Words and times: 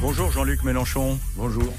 Bonjour 0.00 0.30
Jean-Luc 0.30 0.62
Mélenchon. 0.64 1.18
Bonjour. 1.36 1.72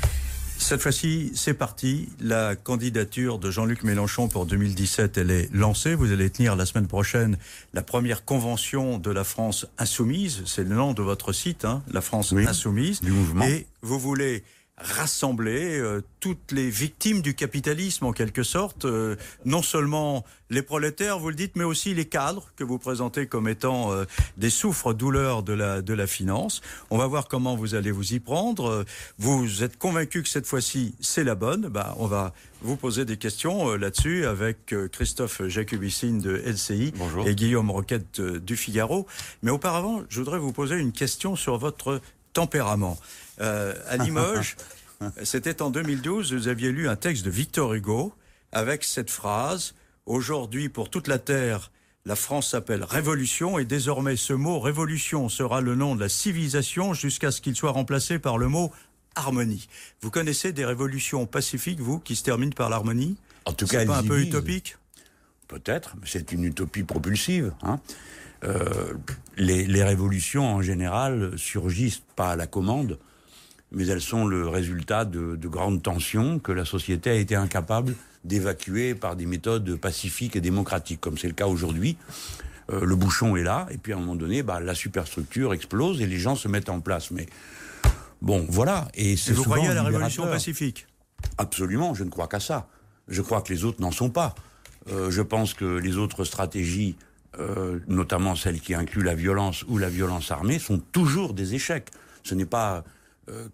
Cette 0.57 0.81
fois-ci, 0.81 1.31
c'est 1.35 1.53
parti. 1.53 2.09
La 2.19 2.55
candidature 2.55 3.39
de 3.39 3.49
Jean-Luc 3.49 3.83
Mélenchon 3.83 4.27
pour 4.27 4.45
2017, 4.45 5.17
elle 5.17 5.31
est 5.31 5.49
lancée. 5.53 5.95
Vous 5.95 6.11
allez 6.11 6.29
tenir 6.29 6.55
la 6.57 6.65
semaine 6.65 6.87
prochaine 6.87 7.37
la 7.73 7.81
première 7.81 8.25
convention 8.25 8.97
de 8.97 9.09
la 9.09 9.23
France 9.23 9.67
insoumise. 9.77 10.43
C'est 10.45 10.63
le 10.63 10.75
nom 10.75 10.93
de 10.93 11.01
votre 11.01 11.31
site, 11.31 11.63
hein, 11.63 11.81
la 11.91 12.01
France 12.01 12.31
Oui, 12.33 12.45
insoumise. 12.45 12.99
du 13.01 13.11
mouvement. 13.11 13.45
Et 13.45 13.67
vous 13.81 13.99
voulez 13.99 14.43
rassembler 14.79 15.77
euh, 15.79 16.01
toutes 16.19 16.51
les 16.51 16.69
victimes 16.69 17.21
du 17.21 17.33
capitalisme 17.35 18.05
en 18.05 18.11
quelque 18.13 18.43
sorte, 18.43 18.85
euh, 18.85 19.15
non 19.45 19.61
seulement 19.61 20.25
les 20.49 20.61
prolétaires, 20.63 21.19
vous 21.19 21.29
le 21.29 21.35
dites, 21.35 21.55
mais 21.55 21.63
aussi 21.63 21.93
les 21.93 22.05
cadres 22.05 22.47
que 22.55 22.63
vous 22.63 22.79
présentez 22.79 23.27
comme 23.27 23.47
étant 23.47 23.91
euh, 23.91 24.05
des 24.37 24.49
souffres-douleurs 24.49 25.43
de 25.43 25.53
la, 25.53 25.81
de 25.81 25.93
la 25.93 26.07
finance. 26.07 26.61
On 26.89 26.97
va 26.97 27.05
voir 27.07 27.27
comment 27.27 27.55
vous 27.55 27.75
allez 27.75 27.91
vous 27.91 28.13
y 28.13 28.19
prendre. 28.19 28.67
Euh, 28.69 28.83
Vous 29.19 29.63
êtes 29.63 29.77
convaincu 29.77 30.23
que 30.23 30.29
cette 30.29 30.47
fois-ci 30.47 30.95
c'est 30.99 31.23
la 31.23 31.35
bonne. 31.35 31.67
Bah, 31.67 31.95
on 31.99 32.07
va 32.07 32.33
vous 32.61 32.75
poser 32.77 33.05
des 33.05 33.17
questions 33.17 33.69
euh, 33.71 33.77
là-dessus 33.77 34.25
avec 34.25 34.73
euh, 34.73 34.87
Christophe 34.87 35.41
Jacobissine 35.47 36.19
de 36.19 36.31
LCI 36.45 36.93
Bonjour. 36.95 37.27
et 37.27 37.35
Guillaume 37.35 37.69
Roquette 37.69 38.19
du 38.19 38.55
Figaro. 38.55 39.05
Mais 39.43 39.51
auparavant, 39.51 40.01
je 40.09 40.19
voudrais 40.19 40.39
vous 40.39 40.51
poser 40.53 40.75
une 40.77 40.91
question 40.93 41.35
sur 41.35 41.57
votre 41.57 42.01
tempérament. 42.33 42.97
Euh, 43.41 43.73
à 43.87 43.97
Limoges, 43.97 44.57
c'était 45.23 45.61
en 45.61 45.69
2012, 45.69 46.33
vous 46.33 46.47
aviez 46.47 46.71
lu 46.71 46.89
un 46.89 46.95
texte 46.95 47.25
de 47.25 47.29
Victor 47.29 47.73
Hugo 47.73 48.13
avec 48.51 48.83
cette 48.83 49.09
phrase 49.09 49.73
Aujourd'hui, 50.09 50.69
pour 50.69 50.89
toute 50.89 51.07
la 51.07 51.19
Terre, 51.19 51.71
la 52.03 52.15
France 52.15 52.49
s'appelle 52.49 52.83
Révolution 52.83 53.59
et 53.59 53.65
désormais 53.65 54.15
ce 54.15 54.33
mot 54.33 54.59
Révolution 54.59 55.29
sera 55.29 55.61
le 55.61 55.75
nom 55.75 55.95
de 55.95 55.99
la 55.99 56.09
civilisation 56.09 56.95
jusqu'à 56.95 57.29
ce 57.29 57.41
qu'il 57.41 57.55
soit 57.55 57.69
remplacé 57.69 58.17
par 58.17 58.39
le 58.39 58.47
mot 58.47 58.71
harmonie. 59.13 59.67
Vous 60.01 60.09
connaissez 60.09 60.51
des 60.51 60.65
révolutions 60.65 61.27
pacifiques, 61.27 61.79
vous, 61.79 61.99
qui 61.99 62.15
se 62.15 62.23
terminent 62.23 62.55
par 62.55 62.69
l'harmonie? 62.69 63.17
En 63.45 63.53
tout 63.53 63.67
cas, 63.67 63.85
pas 63.85 63.99
un 63.99 64.03
peu 64.03 64.19
utopique? 64.19 64.77
Peut-être, 65.47 65.95
mais 66.01 66.07
c'est 66.07 66.31
une 66.31 66.45
utopie 66.45 66.83
propulsive. 66.83 67.53
Hein. 67.61 67.79
Euh, 68.43 68.93
les, 69.37 69.67
les 69.67 69.83
révolutions, 69.83 70.47
en 70.47 70.63
général, 70.63 71.33
surgissent 71.37 72.01
pas 72.15 72.31
à 72.31 72.35
la 72.35 72.47
commande, 72.47 72.97
mais 73.71 73.87
elles 73.87 74.01
sont 74.01 74.25
le 74.25 74.47
résultat 74.47 75.05
de, 75.05 75.35
de 75.35 75.47
grandes 75.47 75.81
tensions 75.81 76.39
que 76.39 76.51
la 76.51 76.65
société 76.65 77.09
a 77.09 77.15
été 77.15 77.35
incapable 77.35 77.95
d'évacuer 78.23 78.95
par 78.95 79.15
des 79.15 79.25
méthodes 79.25 79.75
pacifiques 79.77 80.35
et 80.35 80.41
démocratiques, 80.41 80.99
comme 80.99 81.17
c'est 81.17 81.27
le 81.27 81.33
cas 81.33 81.47
aujourd'hui. 81.47 81.97
Euh, 82.71 82.85
le 82.85 82.95
bouchon 82.95 83.35
est 83.35 83.43
là, 83.43 83.67
et 83.71 83.77
puis 83.77 83.93
à 83.93 83.95
un 83.95 83.99
moment 83.99 84.15
donné, 84.15 84.43
bah, 84.43 84.59
la 84.59 84.75
superstructure 84.75 85.53
explose 85.53 86.01
et 86.01 86.07
les 86.07 86.19
gens 86.19 86.35
se 86.35 86.47
mettent 86.47 86.69
en 86.69 86.81
place. 86.81 87.11
Mais 87.11 87.27
bon, 88.21 88.45
voilà. 88.49 88.87
Et 88.93 89.17
c'est 89.17 89.33
vous 89.33 89.43
croyez 89.43 89.67
à 89.67 89.73
la 89.73 89.83
révolution 89.83 90.23
pacifique? 90.25 90.87
Absolument, 91.37 91.93
je 91.93 92.03
ne 92.03 92.09
crois 92.09 92.27
qu'à 92.27 92.39
ça. 92.39 92.67
Je 93.07 93.21
crois 93.21 93.41
que 93.41 93.51
les 93.51 93.65
autres 93.65 93.81
n'en 93.81 93.91
sont 93.91 94.09
pas. 94.09 94.35
Euh, 94.91 95.09
je 95.09 95.21
pense 95.21 95.53
que 95.53 95.65
les 95.65 95.97
autres 95.97 96.23
stratégies, 96.23 96.95
euh, 97.39 97.79
notamment 97.87 98.35
celles 98.35 98.59
qui 98.59 98.73
incluent 98.73 99.03
la 99.03 99.15
violence 99.15 99.63
ou 99.67 99.77
la 99.77 99.89
violence 99.89 100.31
armée, 100.31 100.59
sont 100.59 100.79
toujours 100.91 101.33
des 101.33 101.55
échecs. 101.55 101.89
Ce 102.23 102.35
n'est 102.35 102.45
pas 102.45 102.83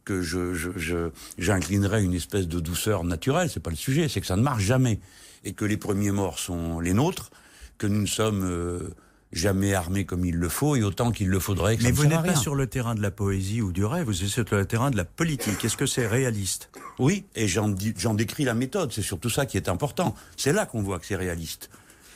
que 0.04 0.22
je, 0.22 1.10
j'inclinerais 1.38 2.04
une 2.04 2.14
espèce 2.14 2.48
de 2.48 2.60
douceur 2.60 3.04
naturelle, 3.04 3.50
c'est 3.50 3.60
pas 3.60 3.70
le 3.70 3.76
sujet, 3.76 4.08
c'est 4.08 4.22
que 4.22 4.28
ça 4.28 4.36
ne 4.36 4.42
marche 4.42 4.64
jamais. 4.64 5.00
Et 5.44 5.54
que 5.54 5.66
les 5.66 5.78
premiers 5.78 6.12
morts 6.12 6.40
sont 6.40 6.80
les 6.80 6.94
nôtres, 6.94 7.30
que 7.78 7.88
nous 7.88 8.02
ne 8.02 8.08
sommes 8.08 8.44
euh, 8.44 8.90
jamais 9.32 9.74
armés 9.74 10.06
comme 10.06 10.26
il 10.26 10.36
le 10.36 10.50
faut 10.50 10.76
et 10.76 10.84
autant 10.84 11.12
qu'il 11.12 11.28
le 11.28 11.40
faudrait. 11.40 11.78
Que 11.78 11.84
Mais 11.84 11.90
ça 11.90 11.96
vous 11.96 12.06
n'êtes 12.06 12.24
pas 12.24 12.36
sur 12.36 12.56
le 12.56 12.68
terrain 12.68 12.96
de 12.96 13.02
la 13.02 13.12
poésie 13.12 13.62
ou 13.62 13.72
du 13.72 13.86
rêve, 13.86 14.06
vous 14.06 14.24
êtes 14.24 14.30
sur 14.30 14.46
le 14.50 14.66
terrain 14.66 14.92
de 14.92 14.98
la 14.98 15.06
politique. 15.06 15.64
Est-ce 15.64 15.78
que 15.78 15.86
c'est 15.86 16.08
réaliste? 16.08 16.70
Oui, 16.98 17.26
et 17.36 17.48
j'en 17.48 17.70
décris 17.70 18.46
la 18.46 18.54
méthode, 18.54 18.92
c'est 18.92 19.02
surtout 19.02 19.30
ça 19.30 19.46
qui 19.46 19.58
est 19.58 19.70
important. 19.70 20.16
C'est 20.38 20.54
là 20.54 20.66
qu'on 20.66 20.82
voit 20.82 21.00
que 21.00 21.06
c'est 21.06 21.16
réaliste. 21.16 21.70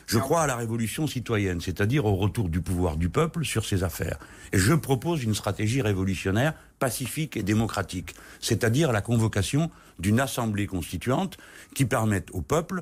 Je 0.09 0.18
crois 0.18 0.42
à 0.42 0.47
la 0.47 0.56
révolution 0.56 1.06
citoyenne, 1.06 1.62
c'est-à-dire 1.62 2.06
au 2.06 2.16
retour 2.16 2.50
du 2.50 2.62
pouvoir 2.62 2.97
du 2.97 3.09
peuple 3.09 3.46
sur 3.46 3.64
ses 3.64 3.84
affaires. 3.84 4.18
Et 4.52 4.58
je 4.58 4.74
propose 4.74 5.24
une 5.24 5.36
stratégie 5.36 5.84
révolutionnaire 5.84 6.56
pacifique 6.80 7.38
et 7.38 7.44
démocratique, 7.44 8.16
c'est-à-dire 8.40 8.92
la 8.92 9.02
convocation 9.02 9.69
d'une 10.00 10.19
assemblée 10.19 10.66
constituante 10.66 11.38
qui 11.75 11.86
permette 11.86 12.31
au 12.31 12.42
peuple 12.42 12.81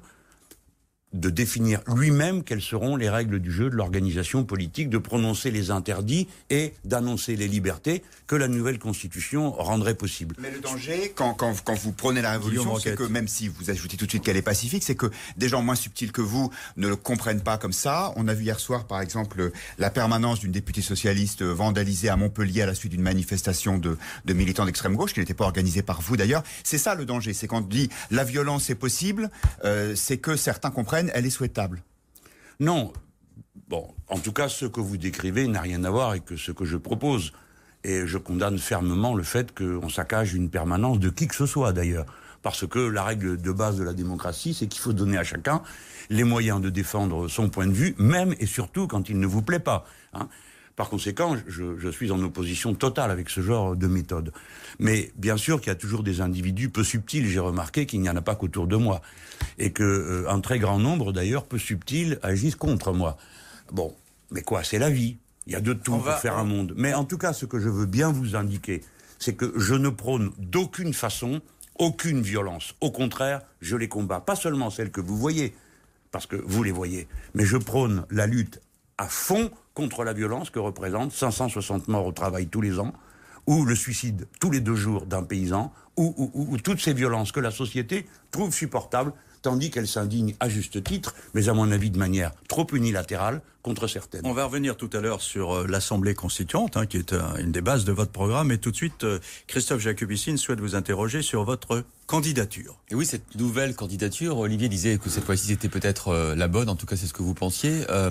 de 1.19 1.29
définir 1.29 1.81
lui-même 1.95 2.43
quelles 2.43 2.61
seront 2.61 2.95
les 2.95 3.09
règles 3.09 3.39
du 3.39 3.51
jeu 3.51 3.69
de 3.69 3.75
l'organisation 3.75 4.43
politique, 4.43 4.89
de 4.89 4.97
prononcer 4.97 5.51
les 5.51 5.71
interdits 5.71 6.27
et 6.49 6.73
d'annoncer 6.85 7.35
les 7.35 7.47
libertés 7.47 8.03
que 8.27 8.35
la 8.35 8.47
nouvelle 8.47 8.79
constitution 8.79 9.51
rendrait 9.51 9.95
possible. 9.95 10.35
Mais 10.39 10.51
le 10.51 10.59
danger, 10.59 11.13
quand, 11.15 11.33
quand, 11.33 11.63
quand 11.63 11.75
vous 11.75 11.91
prenez 11.91 12.21
la 12.21 12.31
révolution, 12.31 12.77
c'est 12.79 12.95
que 12.95 13.03
même 13.03 13.27
si 13.27 13.47
vous 13.47 13.69
ajoutez 13.69 13.97
tout 13.97 14.05
de 14.05 14.11
suite 14.11 14.23
qu'elle 14.23 14.37
est 14.37 14.41
pacifique, 14.41 14.83
c'est 14.83 14.95
que 14.95 15.09
des 15.37 15.49
gens 15.49 15.61
moins 15.61 15.75
subtils 15.75 16.11
que 16.11 16.21
vous 16.21 16.51
ne 16.75 16.87
le 16.87 16.95
comprennent 16.95 17.41
pas 17.41 17.57
comme 17.57 17.73
ça. 17.73 18.13
On 18.15 18.27
a 18.27 18.33
vu 18.33 18.43
hier 18.43 18.59
soir, 18.59 18.85
par 18.85 19.01
exemple, 19.01 19.51
la 19.77 19.89
permanence 19.89 20.39
d'une 20.39 20.51
députée 20.51 20.81
socialiste 20.81 21.41
vandalisée 21.43 22.09
à 22.09 22.17
Montpellier 22.17 22.63
à 22.63 22.65
la 22.65 22.75
suite 22.75 22.91
d'une 22.91 23.01
manifestation 23.01 23.77
de, 23.77 23.97
de 24.25 24.33
militants 24.33 24.65
d'extrême 24.65 24.95
gauche, 24.95 25.13
qui 25.13 25.19
n'était 25.19 25.33
pas 25.33 25.45
organisée 25.45 25.81
par 25.81 26.01
vous 26.01 26.17
d'ailleurs. 26.17 26.43
C'est 26.63 26.77
ça 26.77 26.95
le 26.95 27.05
danger, 27.05 27.33
c'est 27.33 27.47
quand 27.47 27.57
on 27.57 27.61
dit 27.61 27.89
la 28.11 28.23
violence 28.23 28.69
est 28.69 28.75
possible, 28.75 29.29
euh, 29.63 29.95
c'est 29.95 30.17
que 30.17 30.35
certains 30.35 30.71
comprennent, 30.71 31.06
elle 31.13 31.25
est 31.25 31.31
souhaitable. 31.31 31.83
Non. 32.59 32.93
Bon, 33.67 33.93
en 34.07 34.19
tout 34.19 34.31
cas, 34.31 34.47
ce 34.47 34.65
que 34.65 34.79
vous 34.79 34.97
décrivez 34.97 35.47
n'a 35.47 35.61
rien 35.61 35.83
à 35.83 35.89
voir 35.89 36.11
avec 36.11 36.23
ce 36.37 36.51
que 36.51 36.65
je 36.65 36.77
propose. 36.77 37.33
Et 37.83 38.07
je 38.07 38.17
condamne 38.17 38.57
fermement 38.57 39.13
le 39.13 39.23
fait 39.23 39.53
qu'on 39.57 39.89
saccage 39.89 40.33
une 40.33 40.49
permanence 40.49 40.99
de 40.99 41.09
qui 41.09 41.27
que 41.27 41.35
ce 41.35 41.45
soit, 41.45 41.73
d'ailleurs. 41.73 42.05
Parce 42.41 42.67
que 42.67 42.79
la 42.79 43.03
règle 43.03 43.39
de 43.39 43.51
base 43.51 43.77
de 43.77 43.83
la 43.83 43.93
démocratie, 43.93 44.53
c'est 44.53 44.67
qu'il 44.67 44.81
faut 44.81 44.93
donner 44.93 45.17
à 45.17 45.23
chacun 45.23 45.61
les 46.09 46.23
moyens 46.23 46.61
de 46.61 46.69
défendre 46.69 47.27
son 47.27 47.49
point 47.49 47.67
de 47.67 47.73
vue, 47.73 47.95
même 47.97 48.33
et 48.39 48.45
surtout 48.45 48.87
quand 48.87 49.09
il 49.09 49.19
ne 49.19 49.27
vous 49.27 49.41
plaît 49.41 49.59
pas. 49.59 49.85
hein. 50.13 50.29
Par 50.77 50.89
conséquent, 50.89 51.35
je, 51.47 51.75
je 51.79 51.89
suis 51.89 52.11
en 52.11 52.21
opposition 52.21 52.75
totale 52.75 53.09
avec 53.11 53.31
ce 53.31 53.41
genre 53.41 53.75
de 53.75 53.87
méthode. 53.87 54.31
Mais 54.77 55.11
bien 55.15 55.35
sûr 55.35 55.59
qu'il 55.59 55.67
y 55.69 55.71
a 55.71 55.75
toujours 55.75 56.03
des 56.03 56.21
individus 56.21 56.69
peu 56.69 56.83
subtils. 56.83 57.27
J'ai 57.27 57.39
remarqué 57.39 57.87
qu'il 57.87 57.99
n'y 57.99 58.09
en 58.09 58.15
a 58.15 58.21
pas 58.21 58.35
qu'autour 58.35 58.67
de 58.67 58.75
moi. 58.75 59.01
Et 59.57 59.71
que 59.73 59.81
euh, 59.83 60.29
un 60.29 60.39
très 60.39 60.59
grand 60.59 60.77
nombre, 60.77 61.11
d'ailleurs, 61.11 61.45
peu 61.45 61.57
subtils, 61.57 62.19
agissent 62.21 62.55
contre 62.55 62.93
moi. 62.93 63.17
Bon, 63.71 63.95
mais 64.29 64.43
quoi, 64.43 64.63
c'est 64.63 64.77
la 64.77 64.91
vie. 64.91 65.17
Il 65.47 65.53
y 65.53 65.55
a 65.55 65.61
de 65.61 65.73
tout 65.73 65.93
On 65.93 65.97
pour 65.97 66.05
va- 66.05 66.17
faire 66.17 66.37
un 66.37 66.43
monde. 66.43 66.73
Mais 66.77 66.93
en 66.93 67.05
tout 67.05 67.17
cas, 67.17 67.33
ce 67.33 67.47
que 67.47 67.59
je 67.59 67.69
veux 67.69 67.87
bien 67.87 68.11
vous 68.11 68.35
indiquer, 68.35 68.83
c'est 69.17 69.33
que 69.33 69.51
je 69.57 69.73
ne 69.73 69.89
prône 69.89 70.31
d'aucune 70.37 70.93
façon 70.93 71.41
aucune 71.79 72.21
violence. 72.21 72.75
Au 72.81 72.91
contraire, 72.91 73.41
je 73.61 73.75
les 73.77 73.87
combats. 73.87 74.19
Pas 74.19 74.35
seulement 74.35 74.69
celles 74.69 74.91
que 74.91 75.01
vous 75.01 75.17
voyez, 75.17 75.55
parce 76.11 76.27
que 76.27 76.35
vous 76.35 76.61
les 76.61 76.71
voyez, 76.71 77.07
mais 77.33 77.45
je 77.45 77.57
prône 77.57 78.05
la 78.11 78.27
lutte 78.27 78.61
à 78.99 79.07
fond 79.07 79.49
contre 79.77 80.03
la 80.03 80.13
violence 80.13 80.49
que 80.49 80.57
représente 80.57 81.11
560 81.11 81.87
morts 81.87 82.07
au 82.07 82.11
travail 82.11 82.47
tous 82.47 82.61
les 82.61 82.79
ans, 82.79 82.93
ou 83.45 83.63
le 83.63 83.75
suicide 83.75 84.25
tous 84.39 84.49
les 84.49 84.59
deux 84.59 84.75
jours 84.75 85.05
d'un 85.05 85.21
paysan, 85.21 85.71
ou, 85.97 86.15
ou- 86.17 86.31
ou- 86.33 86.47
ou 86.53 86.57
toutes 86.57 86.81
ces 86.81 86.93
violences 86.95 87.31
que 87.31 87.39
la 87.39 87.51
société 87.51 88.07
trouve 88.31 88.51
supportables, 88.55 89.13
tandis 89.43 89.69
qu'elle 89.69 89.87
s'indigne 89.87 90.33
à 90.39 90.49
juste 90.49 90.83
titre, 90.83 91.13
mais 91.35 91.47
à 91.47 91.53
mon 91.53 91.71
avis 91.71 91.91
de 91.91 91.97
manière 91.99 92.31
trop 92.47 92.65
unilatérale, 92.73 93.41
contre 93.61 93.85
certaines. 93.87 94.21
On 94.25 94.33
va 94.33 94.45
revenir 94.45 94.77
tout 94.77 94.89
à 94.93 94.99
l'heure 94.99 95.21
sur 95.21 95.51
euh, 95.53 95.67
l'Assemblée 95.67 96.15
constituante, 96.15 96.75
hein, 96.75 96.85
qui 96.87 96.97
est 96.97 97.13
euh, 97.13 97.21
une 97.37 97.51
des 97.51 97.61
bases 97.61 97.83
de 97.85 97.91
votre 97.91 98.11
programme. 98.11 98.51
Et 98.51 98.57
tout 98.57 98.71
de 98.71 98.75
suite, 98.77 99.03
euh, 99.03 99.19
Christophe 99.45 99.81
Jacobissine 99.81 100.37
souhaite 100.37 100.59
vous 100.61 100.73
interroger 100.73 101.21
sur 101.21 101.43
votre 101.43 101.83
candidature. 102.07 102.77
Et 102.89 102.95
oui, 102.95 103.05
cette 103.05 103.35
nouvelle 103.35 103.75
candidature, 103.75 104.37
Olivier 104.39 104.69
disait 104.69 104.97
que 104.97 105.09
cette 105.09 105.25
fois-ci 105.25 105.47
c'était 105.47 105.69
peut-être 105.69 106.07
euh, 106.07 106.33
la 106.35 106.47
bonne, 106.47 106.69
en 106.69 106.75
tout 106.77 106.85
cas 106.87 106.95
c'est 106.95 107.07
ce 107.07 107.13
que 107.13 107.21
vous 107.23 107.33
pensiez. 107.35 107.83
Euh, 107.89 108.09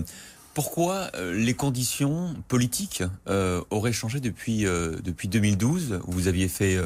pourquoi 0.57 1.11
euh, 1.17 1.35
les 1.35 1.53
conditions 1.53 2.35
politiques 2.49 3.03
euh, 3.29 3.61
auraient 3.69 3.93
changé 3.93 4.21
depuis, 4.21 4.65
euh, 4.65 4.97
depuis 5.05 5.29
2012, 5.29 6.01
où 6.07 6.13
vous 6.13 6.29
aviez 6.29 6.49
fait 6.49 6.81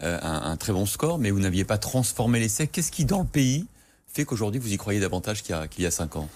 un, 0.00 0.56
très 0.56 0.72
bon 0.72 0.86
score, 0.86 1.20
mais 1.20 1.30
vous 1.30 1.38
n'aviez 1.38 1.62
pas 1.62 1.78
transformé 1.78 2.40
l'essai? 2.40 2.66
Qu'est-ce 2.66 2.90
qui, 2.90 3.04
dans 3.04 3.20
le 3.20 3.24
pays, 3.24 3.68
fait 4.12 4.24
qu'aujourd'hui 4.24 4.58
vous 4.58 4.72
y 4.72 4.76
croyez 4.76 4.98
davantage 4.98 5.44
qu'il 5.44 5.54
y 5.54 5.58
a, 5.58 5.68
qu'il 5.68 5.92
cinq 5.92 6.16
ans? 6.16 6.28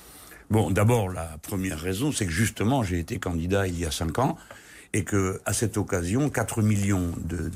Bon, 0.49 0.71
d'abord, 0.71 1.09
la 1.09 1.39
première 1.43 1.81
raison, 1.81 2.13
c'est 2.13 2.25
que 2.25 2.31
justement, 2.31 2.85
j'ai 2.85 3.01
été 3.01 3.19
candidat 3.19 3.67
il 3.67 3.77
y 3.77 3.85
a 3.85 3.91
cinq 3.91 4.21
ans, 4.21 4.39
et 4.93 5.03
que 5.03 5.41
à 5.45 5.53
cette 5.53 5.79
occasion, 5.79 6.31
4 6.31 6.63
millions 6.63 7.11
de, 7.19 7.51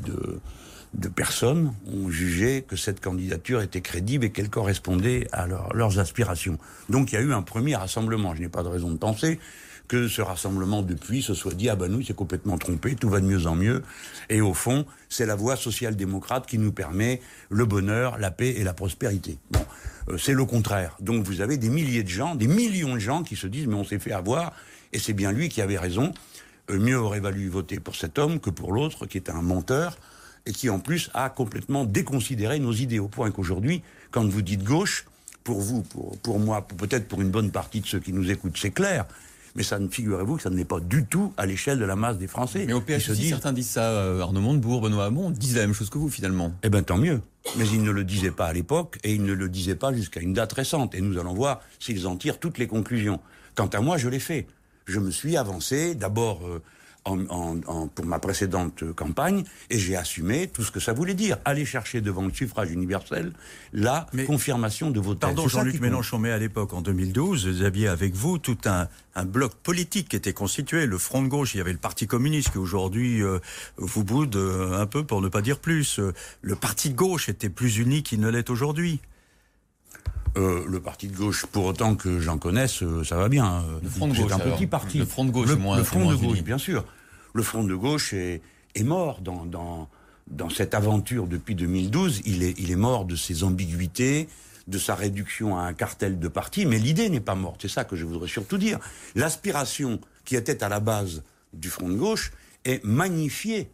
de 0.95 1.09
personnes 1.09 1.73
ont 1.87 2.11
jugé 2.11 2.63
que 2.67 2.77
cette 2.77 3.01
candidature 3.01 3.63
était 3.63 3.81
crédible 3.81 4.25
et 4.25 4.31
qu'elle 4.31 4.51
correspondait 4.51 5.29
à 5.33 5.47
leur- 5.47 5.73
leurs 5.75 5.99
aspirations. 5.99 6.59
Donc, 6.89 7.13
il 7.13 7.15
y 7.15 7.19
a 7.19 7.23
eu 7.23 7.33
un 7.33 7.43
premier 7.43 7.77
rassemblement. 7.77 8.35
Je 8.35 8.41
n'ai 8.41 8.49
pas 8.49 8.63
de 8.63 8.69
raison 8.69 8.91
de 8.91 8.97
penser 8.97 9.39
que 9.87 10.07
ce 10.09 10.23
rassemblement 10.23 10.83
depuis 10.83 11.21
se 11.21 11.35
soit 11.35 11.53
dit 11.55 11.69
ah 11.69 11.75
ben 11.75 11.89
nous 11.91 11.99
il 11.99 12.07
s'est 12.07 12.15
complètement 12.15 12.57
trompé, 12.59 12.95
tout 12.95 13.09
va 13.09 13.21
de 13.21 13.27
mieux 13.27 13.47
en 13.49 13.57
mieux. 13.57 13.83
Et 14.29 14.41
au 14.41 14.55
fond, 14.55 14.87
c'est 15.09 15.27
la 15.27 15.35
voie 15.35 15.57
social-démocrate 15.57 16.47
qui 16.47 16.59
nous 16.59 16.71
permet 16.71 17.21
le 17.49 17.65
bonheur, 17.65 18.17
la 18.19 18.31
paix 18.31 18.51
et 18.51 18.63
la 18.63 18.73
prospérité. 18.73 19.39
Bon, 19.51 19.59
euh, 20.09 20.17
c'est 20.17 20.33
le 20.33 20.45
contraire. 20.45 20.97
Donc 21.01 21.25
vous 21.25 21.41
avez 21.41 21.57
des 21.57 21.71
milliers 21.71 22.05
de 22.05 22.09
gens, 22.09 22.37
des 22.37 22.47
millions 22.47 22.95
de 22.95 23.01
gens 23.01 23.25
qui 23.25 23.35
se 23.35 23.49
disent 23.49 23.67
mais 23.67 23.75
on 23.75 23.83
s'est 23.83 23.99
fait 23.99 24.13
avoir 24.13 24.53
et 24.93 25.01
c'est 25.01 25.13
bien 25.13 25.33
lui 25.33 25.49
qui 25.49 25.61
avait 25.61 25.79
raison. 25.79 26.13
Euh, 26.71 26.79
mieux 26.79 26.97
aurait 27.01 27.19
valu 27.19 27.49
voter 27.49 27.81
pour 27.81 27.97
cet 27.97 28.17
homme 28.21 28.39
que 28.39 28.51
pour 28.51 28.73
l'autre 28.73 29.07
qui 29.07 29.17
est 29.19 29.29
un 29.29 29.43
menteur 29.43 29.99
et 30.47 30.53
qui 30.53 30.71
en 30.71 30.79
plus 30.79 31.11
a 31.15 31.29
complètement 31.31 31.85
déconsidéré 31.85 32.59
nos 32.59 32.73
idées 32.73 32.99
au 32.99 33.09
point 33.09 33.31
qu'aujourd'hui, 33.31 33.83
quand 34.11 34.27
vous 34.27 34.43
dites 34.43 34.65
gauche, 34.65 35.07
pour 35.45 35.61
vous, 35.61 35.83
pour, 35.83 36.19
pour 36.19 36.39
moi, 36.39 36.67
peut-être 36.67 37.09
pour 37.09 37.21
une 37.21 37.31
bonne 37.31 37.51
partie 37.51 37.81
de 37.81 37.87
ceux 37.87 38.01
qui 38.01 38.13
nous 38.13 38.31
écoutent, 38.31 38.59
c'est 38.59 38.71
clair. 38.71 39.07
Mais 39.57 39.63
ça 39.63 39.79
ne 39.79 39.89
figurez-vous 39.89 40.37
que 40.37 40.43
ça 40.43 40.51
n'est 40.51 40.65
pas 40.65 40.79
du 40.81 41.05
tout 41.05 41.33
à 41.37 41.45
l'échelle 41.45 41.79
de 41.79 41.85
la 41.85 41.97
masse 41.97 42.19
des 42.19 42.29
Français. 42.29 42.65
Mais 42.67 42.73
au 42.73 42.81
PHC, 42.81 43.15
certains 43.29 43.53
disent 43.53 43.71
ça. 43.71 43.91
Euh, 43.91 44.21
Arnaud 44.21 44.41
Montebourg, 44.41 44.81
Benoît 44.81 45.07
Hamon 45.07 45.31
disent 45.31 45.57
la 45.57 45.63
même 45.63 45.75
chose 45.75 45.91
que 45.91 45.99
vous 45.99 46.09
finalement. 46.09 46.53
Eh 46.63 46.69
bien 46.69 46.83
tant 46.83 46.99
mieux. 46.99 47.21
Mais 47.57 47.67
ils 47.67 47.83
ne 47.83 47.91
le 47.91 48.05
disaient 48.05 48.31
pas 48.31 48.47
à 48.47 48.53
l'époque 48.53 48.99
et 49.03 49.13
ils 49.15 49.25
ne 49.25 49.33
le 49.33 49.49
disaient 49.49 49.75
pas 49.75 49.93
jusqu'à 49.93 50.21
une 50.21 50.35
date 50.35 50.53
récente. 50.53 50.95
Et 50.95 51.01
nous 51.01 51.19
allons 51.19 51.35
voir 51.35 51.61
s'ils 51.81 52.07
en 52.07 52.17
tirent 52.17 52.39
toutes 52.39 52.59
les 52.59 52.69
conclusions. 52.69 53.19
Quant 53.57 53.67
à 53.67 53.81
moi, 53.81 53.99
je 53.99 54.09
l'ai 54.09 54.21
fait. 54.21 54.47
Je 54.87 55.01
me 55.01 55.11
suis 55.11 55.37
avancé 55.37 55.95
d'abord 55.95 56.47
euh, 56.47 56.63
en, 57.05 57.89
pour 57.89 58.05
ma 58.05 58.19
précédente 58.19 58.93
campagne 58.95 59.45
et 59.71 59.79
j'ai 59.79 59.97
assumé 59.97 60.49
tout 60.49 60.63
ce 60.63 60.71
que 60.71 60.81
ça 60.81 60.93
voulait 60.93 61.15
dire. 61.15 61.39
Aller 61.45 61.65
chercher 61.65 62.01
devant 62.01 62.25
le 62.25 62.33
suffrage 62.33 62.71
universel 62.71 63.33
la 63.73 64.07
confirmation 64.27 64.91
de 64.91 65.01
vos 65.01 65.15
thèses. 65.15 65.35
Pardon 65.35 65.49
Jean-Luc 65.49 65.81
Mélenchon, 65.81 66.19
mais 66.19 66.31
à 66.31 66.39
l'époque, 66.39 66.73
en 66.73 66.83
2012, 66.83 67.49
vous 67.49 67.63
aviez 67.63 67.89
avec 67.89 68.15
vous 68.15 68.39
tout 68.39 68.59
un, 68.67 68.89
un, 69.15 69.25
bloc 69.25 69.55
politique 69.55 70.09
qui 70.09 70.17
était 70.17 70.33
constitué. 70.33 70.87
Le 70.87 70.99
Front 70.99 71.23
de 71.23 71.29
gauche, 71.29 71.55
il 71.55 71.59
y 71.59 71.61
avait 71.61 71.73
le 71.73 71.79
Parti 71.79 72.07
communiste 72.07 72.51
qui 72.51 72.59
aujourd'hui 72.59 73.23
euh, 73.23 73.39
vous 73.77 74.05
boude 74.05 74.37
euh, 74.37 74.81
un 74.81 74.87
peu 74.87 75.05
pour 75.05 75.21
ne 75.21 75.29
pas 75.29 75.43
dire 75.43 75.59
plus. 75.59 76.01
Le 76.43 76.57
Parti 76.57 76.91
de 76.91 76.95
gauche 76.95 77.29
était 77.29 77.49
plus 77.49 77.79
uni 77.79 78.03
qu'il 78.03 78.21
ne 78.21 78.29
l'est 78.29 78.51
aujourd'hui. 78.51 79.01
Euh, 80.37 80.65
le 80.67 80.81
parti 80.81 81.09
de 81.09 81.17
gauche, 81.17 81.45
pour 81.47 81.65
autant 81.65 81.97
que 81.97 82.21
j'en 82.21 82.39
connaisse, 82.39 82.83
euh, 82.83 83.03
ça 83.03 83.17
va 83.17 83.29
bien. 83.29 83.65
Le 83.83 83.89
Front 83.89 84.07
de 84.07 84.17
gauche, 84.17 84.33
un 84.33 84.39
petit 84.39 84.67
parti. 84.67 84.99
Le 84.99 85.05
Front 85.05 85.25
de 85.25 85.31
gauche, 85.31 85.49
le, 85.49 85.57
moins, 85.57 85.77
le 85.77 85.83
Front 85.83 86.09
de 86.09 86.15
gauche, 86.15 86.43
bien 86.43 86.59
sûr. 86.59 86.85
Le 87.35 87.43
Front 87.43 87.65
de 87.65 87.75
gauche 87.75 88.13
est, 88.13 88.41
est 88.75 88.83
mort 88.85 89.21
dans, 89.21 89.45
dans, 89.45 89.89
dans 90.29 90.49
cette 90.49 90.75
aventure 90.75 91.27
depuis 91.27 91.55
2012. 91.55 92.23
Il 92.27 92.43
est, 92.43 92.55
il 92.59 92.71
est 92.71 92.77
mort 92.77 93.05
de 93.07 93.17
ses 93.17 93.43
ambiguïtés, 93.43 94.29
de 94.69 94.79
sa 94.79 94.95
réduction 94.95 95.59
à 95.59 95.63
un 95.63 95.73
cartel 95.73 96.19
de 96.21 96.29
partis, 96.29 96.65
mais 96.65 96.79
l'idée 96.79 97.09
n'est 97.09 97.21
pas 97.21 97.35
morte. 97.35 97.63
C'est 97.63 97.69
ça 97.69 97.85
que 97.85 97.97
je 97.97 98.05
voudrais 98.05 98.29
surtout 98.29 98.59
dire. 98.59 98.79
L'aspiration 99.17 100.01
qui 100.25 100.37
était 100.37 100.63
à 100.63 100.69
la 100.69 100.81
base 100.81 101.25
du 101.53 101.71
Front 101.71 101.89
de 101.89 101.97
gauche 101.97 102.31
est 102.65 102.85
magnifiée 102.85 103.69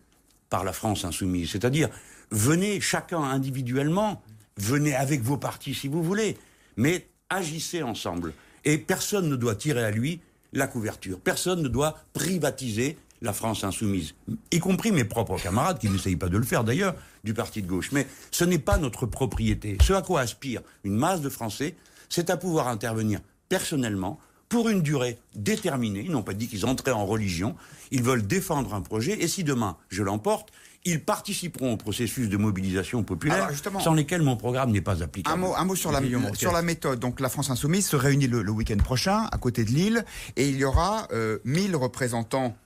par 0.49 0.65
la 0.65 0.73
France 0.73 1.05
insoumise. 1.05 1.51
C'est-à-dire, 1.51 1.91
venez 2.31 2.81
chacun 2.81 3.23
individuellement, 3.23 4.23
venez 4.57 4.95
avec 4.95 5.23
vos 5.23 5.37
partis 5.37 5.75
si 5.75 5.89
vous 5.89 6.03
voulez, 6.03 6.39
mais 6.77 7.09
agissez 7.31 7.83
ensemble. 7.83 8.33
Et 8.65 8.79
personne 8.79 9.29
ne 9.29 9.37
doit 9.37 9.55
tirer 9.55 9.85
à 9.85 9.91
lui 9.91 10.21
la 10.53 10.67
couverture. 10.67 11.21
Personne 11.21 11.63
ne 11.63 11.69
doit 11.69 11.99
privatiser 12.13 12.97
la 13.23 13.33
France 13.33 13.65
insoumise, 13.65 14.15
y 14.53 14.59
compris 14.59 14.93
mes 14.93 15.05
propres 15.05 15.39
camarades 15.39 15.79
qui 15.79 15.89
n'essayent 15.89 16.17
pas 16.17 16.29
de 16.29 16.37
le 16.37 16.45
faire 16.45 16.65
d'ailleurs 16.65 16.95
du 17.25 17.33
parti 17.33 17.63
de 17.63 17.67
gauche. 17.67 17.91
Mais 17.93 18.07
ce 18.31 18.45
n'est 18.45 18.59
pas 18.59 18.77
notre 18.77 19.07
propriété. 19.07 19.79
Ce 19.83 19.95
à 19.95 20.03
quoi 20.03 20.21
aspire 20.21 20.61
une 20.85 20.97
masse 20.97 21.23
de 21.23 21.31
Français, 21.31 21.77
c'est 22.09 22.29
à 22.31 22.37
pouvoir 22.37 22.69
intervenir 22.69 23.21
personnellement 23.49 24.21
pour 24.49 24.69
une 24.69 24.83
durée 24.83 25.19
déterminée. 25.35 26.03
Ils 26.05 26.13
n'ont 26.13 26.23
pas 26.23 26.35
dit 26.35 26.47
qu'ils 26.47 26.67
entraient 26.67 26.93
en 26.93 27.07
religion. 27.07 27.57
Ils 27.91 28.03
veulent 28.03 28.27
défendre 28.27 28.75
un 28.75 28.81
projet. 28.81 29.21
Et 29.23 29.29
si 29.29 29.45
demain 29.45 29.77
je 29.89 30.03
l'emporte, 30.03 30.53
ils 30.87 31.03
participeront 31.03 31.73
au 31.73 31.77
processus 31.77 32.29
de 32.29 32.37
mobilisation 32.37 33.03
populaire, 33.03 33.51
sans 33.81 33.93
lesquels 33.93 34.23
mon 34.23 34.37
programme 34.37 34.71
n'est 34.71 34.81
pas 34.81 35.03
applicable. 35.03 35.35
Un 35.35 35.37
mot, 35.37 35.55
un 35.55 35.65
mot 35.65 35.75
sur, 35.75 35.91
la, 35.93 36.01
sur 36.35 36.53
la 36.53 36.63
méthode. 36.63 37.01
Donc 37.01 37.21
la 37.21 37.29
France 37.29 37.51
Insoumise 37.51 37.87
se 37.87 37.97
réunit 37.97 38.29
le, 38.29 38.49
week-end 38.51 38.77
prochain, 38.79 39.29
à 39.33 39.39
côté 39.39 39.65
de 39.65 39.71
Lille, 39.71 40.05
et 40.37 40.49
il 40.49 40.57
y 40.57 40.65
aura 40.65 41.09
euh, 41.13 41.39
1000 41.45 41.75
représentants 41.77 42.57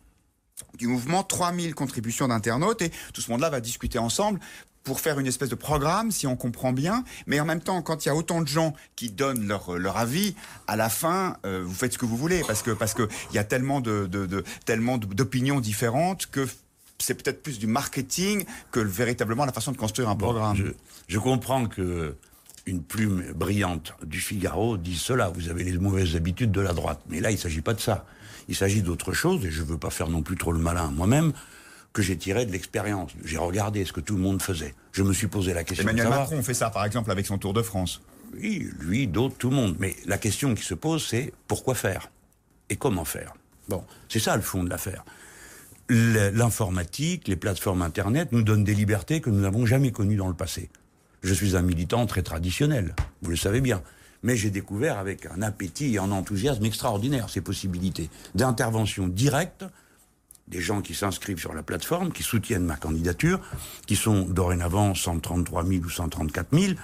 du 0.79 0.87
mouvement, 0.87 1.23
3000 1.23 1.75
contributions 1.75 2.29
d'internautes, 2.29 2.83
et 2.83 2.91
tout 3.15 3.23
ce 3.23 3.31
monde-là 3.31 3.49
va 3.49 3.61
discuter 3.61 3.99
ensemble 3.99 4.39
pour 4.83 5.01
faire 5.01 5.19
une 5.19 5.27
espèce 5.27 5.49
de 5.49 5.55
programme, 5.55 6.11
si 6.11 6.27
on 6.27 6.37
comprend 6.37 6.73
bien. 6.73 7.05
Mais 7.27 7.41
en 7.41 7.45
même 7.47 7.61
temps, 7.61 7.81
quand 7.81 8.05
il 8.05 8.09
y 8.09 8.11
a 8.11 8.15
autant 8.15 8.43
de 8.43 8.49
gens 8.49 8.75
qui 8.97 9.11
donnent 9.11 9.47
leur, 9.47 9.79
leur 9.79 9.97
avis, 9.97 10.35
à 10.67 10.77
la 10.77 10.89
fin, 10.91 11.37
euh, 11.47 11.63
vous 11.65 11.75
faites 11.75 11.95
ce 11.95 11.99
que 11.99 12.07
vous 12.07 12.17
voulez, 12.17 12.43
parce 12.47 12.63
que 12.63 12.71
parce 12.71 12.95
que 12.95 13.09
il 13.31 13.37
y 13.37 13.39
a 13.39 13.45
tellement 13.45 13.81
de, 13.81 14.07
de, 14.07 14.27
de 14.27 14.45
tellement 14.67 14.99
d'opinions 14.99 15.61
différentes 15.61 16.27
que 16.27 16.47
c'est 17.01 17.15
peut-être 17.15 17.43
plus 17.43 17.59
du 17.59 17.67
marketing 17.67 18.45
que 18.71 18.81
véritablement 18.81 19.45
la 19.45 19.53
façon 19.53 19.73
de 19.73 19.77
construire 19.77 20.09
un 20.09 20.17
programme. 20.17 20.57
Je, 21.09 21.19
comprends 21.19 21.67
que 21.67 22.17
une 22.67 22.83
plume 22.83 23.33
brillante 23.35 23.95
du 24.05 24.21
Figaro 24.21 24.77
dise 24.77 25.01
cela. 25.01 25.31
Vous 25.31 25.49
avez 25.49 25.65
les 25.65 25.79
mauvaises 25.79 26.15
habitudes 26.15 26.53
de 26.53 26.61
la 26.61 26.73
droite. 26.73 27.01
Mais 27.09 27.21
là, 27.21 27.31
il 27.31 27.35
ne 27.35 27.39
s'agit 27.39 27.63
pas 27.63 27.75
de 27.75 27.81
ça. 27.81 28.05
Il 28.49 28.55
s'agit 28.55 28.83
d'autre 28.83 29.13
chose, 29.13 29.45
et 29.45 29.51
je 29.51 29.63
ne 29.63 29.67
veux 29.67 29.79
pas 29.79 29.91
faire 29.91 30.09
non 30.09 30.23
plus 30.23 30.37
trop 30.37 30.53
le 30.53 30.59
malin 30.59 30.91
moi-même, 30.91 31.33
que 31.93 32.03
j'ai 32.03 32.17
tiré 32.17 32.47
de 32.47 32.53
l'expérience. 32.53 33.13
J'ai 33.25 33.39
regardé 33.39 33.85
ce 33.85 33.93
que 33.93 34.01
tout 34.01 34.17
le 34.17 34.23
monde 34.23 34.43
faisait. 34.43 34.75
Je 34.93 35.03
me 35.03 35.13
suis 35.13 35.29
posé 35.29 35.55
la 35.55 35.65
question. 35.65 35.89
Emmanuel 35.89 36.09
Macron 36.09 36.43
fait 36.43 36.55
ça, 36.55 36.71
par 36.71 36.85
exemple, 36.85 37.11
avec 37.11 37.27
son 37.27 37.39
Tour 37.39 37.53
de 37.53 37.63
France. 37.63 38.03
Oui, 38.35 38.69
lui, 38.79 39.07
d'autres, 39.07 39.37
tout 39.37 39.51
le 39.51 39.57
monde. 39.57 39.77
Mais 39.79 39.97
la 40.07 40.19
question 40.19 40.55
qui 40.55 40.65
se 40.65 40.75
pose, 40.75 41.07
c'est 41.07 41.33
pourquoi 41.49 41.75
faire? 41.75 42.11
Et 42.69 42.77
comment 42.77 43.05
faire? 43.05 43.35
Bon, 43.69 43.85
c'est 44.09 44.21
ça 44.21 44.37
le 44.37 44.43
fond 44.43 44.63
de 44.65 44.71
l'affaire 44.71 45.05
l'informatique, 45.91 47.27
les 47.27 47.37
plateformes 47.37 47.83
Internet 47.83 48.31
nous 48.33 48.43
donnent 48.43 48.65
des 48.65 48.75
libertés 48.75 49.21
que 49.21 49.29
nous 49.29 49.41
n'avons 49.41 49.67
jamais 49.67 49.91
connues 49.91 50.17
dans 50.17 50.29
le 50.29 50.35
passé. 50.35 50.71
Je 51.23 51.35
suis 51.35 51.57
un 51.57 51.63
militant 51.63 52.07
très 52.07 52.23
traditionnel, 52.23 52.95
vous 53.23 53.31
le 53.31 53.37
savez 53.37 53.61
bien. 53.61 53.83
Mais 54.23 54.37
j'ai 54.37 54.51
découvert 54.51 54.99
avec 54.99 55.27
un 55.27 55.43
appétit 55.43 55.95
et 55.95 55.99
un 55.99 56.13
enthousiasme 56.13 56.65
extraordinaire 56.65 57.29
ces 57.29 57.41
possibilités 57.41 58.11
d'intervention 58.35 59.09
directe 59.09 59.65
des 60.47 60.61
gens 60.61 60.83
qui 60.83 60.95
s'inscrivent 60.95 61.39
sur 61.39 61.55
la 61.55 61.63
plateforme, 61.63 62.13
qui 62.13 62.23
soutiennent 62.23 62.65
ma 62.65 62.77
candidature, 62.77 63.41
qui 63.87 63.97
sont 63.97 64.23
dorénavant 64.23 64.95
133 64.95 65.65
000 65.65 65.85
ou 65.85 65.91
134 65.91 66.49
000, 66.53 66.75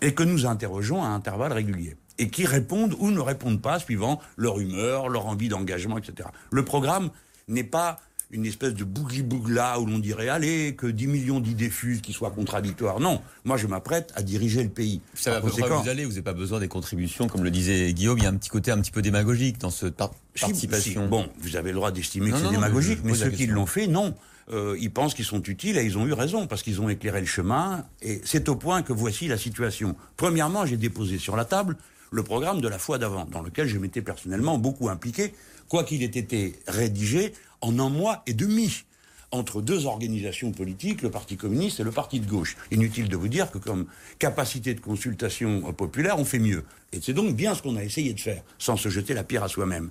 et 0.00 0.14
que 0.14 0.22
nous 0.22 0.46
interrogeons 0.46 1.02
à 1.02 1.08
intervalles 1.08 1.52
réguliers. 1.52 1.96
Et 2.18 2.30
qui 2.30 2.46
répondent 2.46 2.94
ou 2.98 3.10
ne 3.10 3.20
répondent 3.20 3.60
pas 3.60 3.78
suivant 3.78 4.20
leur 4.36 4.60
humeur, 4.60 5.08
leur 5.08 5.26
envie 5.26 5.48
d'engagement, 5.48 5.98
etc. 5.98 6.28
Le 6.50 6.64
programme 6.64 7.10
n'est 7.48 7.64
pas 7.64 7.98
une 8.30 8.44
espèce 8.44 8.74
de 8.74 8.84
bougli-bougla 8.84 9.78
où 9.80 9.86
l'on 9.86 9.98
dirait 9.98 10.28
allez 10.28 10.74
que 10.74 10.86
10 10.86 11.06
millions 11.06 11.40
d'idées 11.40 11.70
fusent 11.70 12.00
qui 12.00 12.12
soient 12.12 12.30
contradictoires. 12.30 12.98
Non, 12.98 13.22
moi 13.44 13.56
je 13.56 13.66
m'apprête 13.66 14.12
à 14.16 14.22
diriger 14.22 14.62
le 14.62 14.68
pays. 14.68 15.00
Ça 15.14 15.30
va 15.30 15.40
vous 15.40 15.88
allez, 15.88 16.04
vous 16.04 16.10
n'avez 16.10 16.22
pas 16.22 16.32
besoin 16.32 16.58
des 16.58 16.68
contributions, 16.68 17.28
comme 17.28 17.44
le 17.44 17.50
disait 17.50 17.92
Guillaume. 17.92 18.18
Il 18.18 18.24
y 18.24 18.26
a 18.26 18.30
un 18.30 18.36
petit 18.36 18.48
côté 18.48 18.70
un 18.72 18.80
petit 18.80 18.90
peu 18.90 19.02
démagogique 19.02 19.58
dans 19.58 19.70
cette 19.70 19.96
participation. 19.96 21.08
bon, 21.08 21.28
vous 21.38 21.56
avez 21.56 21.70
le 21.70 21.76
droit 21.76 21.92
d'estimer 21.92 22.30
que 22.30 22.38
c'est 22.38 22.50
démagogique, 22.50 23.00
mais, 23.04 23.14
ceux 23.14 23.30
qui 23.30 23.46
l'ont 23.46 23.66
fait, 23.66 23.86
non. 23.86 24.14
Euh, 24.52 24.76
ils 24.80 24.92
pensent 24.92 25.14
qu'ils 25.14 25.24
sont 25.24 25.42
utiles 25.42 25.76
et 25.76 25.84
ils 25.84 25.98
ont 25.98 26.06
eu 26.06 26.12
raison 26.12 26.46
parce 26.46 26.62
qu'ils 26.62 26.80
ont 26.80 26.88
éclairé 26.88 27.18
le 27.18 27.26
chemin. 27.26 27.84
Et 28.00 28.20
c'est 28.24 28.48
au 28.48 28.54
point 28.54 28.82
que 28.82 28.92
voici 28.92 29.26
la 29.26 29.38
situation. 29.38 29.96
Premièrement, 30.16 30.66
j'ai 30.66 30.76
déposé 30.76 31.18
sur 31.18 31.36
la 31.36 31.44
table 31.44 31.76
le 32.12 32.22
programme 32.22 32.60
de 32.60 32.68
la 32.68 32.78
fois 32.78 32.98
d'avant, 32.98 33.24
dans 33.24 33.42
lequel 33.42 33.66
je 33.66 33.78
m'étais 33.78 34.02
personnellement 34.02 34.58
beaucoup 34.58 34.88
impliqué, 34.88 35.34
quoi 35.68 35.82
qu'il 35.82 36.02
ait 36.02 36.06
été 36.06 36.60
rédigé 36.68 37.32
en 37.60 37.78
un 37.78 37.88
mois 37.90 38.22
et 38.26 38.34
demi 38.34 38.84
entre 39.32 39.60
deux 39.60 39.86
organisations 39.86 40.52
politiques, 40.52 41.02
le 41.02 41.10
Parti 41.10 41.36
communiste 41.36 41.80
et 41.80 41.84
le 41.84 41.90
Parti 41.90 42.20
de 42.20 42.26
gauche. 42.28 42.56
Inutile 42.70 43.08
de 43.08 43.16
vous 43.16 43.28
dire 43.28 43.50
que 43.50 43.58
comme 43.58 43.86
capacité 44.18 44.72
de 44.74 44.80
consultation 44.80 45.72
populaire, 45.72 46.18
on 46.18 46.24
fait 46.24 46.38
mieux. 46.38 46.64
Et 46.92 47.00
c'est 47.02 47.12
donc 47.12 47.34
bien 47.34 47.54
ce 47.54 47.62
qu'on 47.62 47.76
a 47.76 47.82
essayé 47.82 48.14
de 48.14 48.20
faire, 48.20 48.42
sans 48.58 48.76
se 48.76 48.88
jeter 48.88 49.14
la 49.14 49.24
pierre 49.24 49.42
à 49.42 49.48
soi-même. 49.48 49.90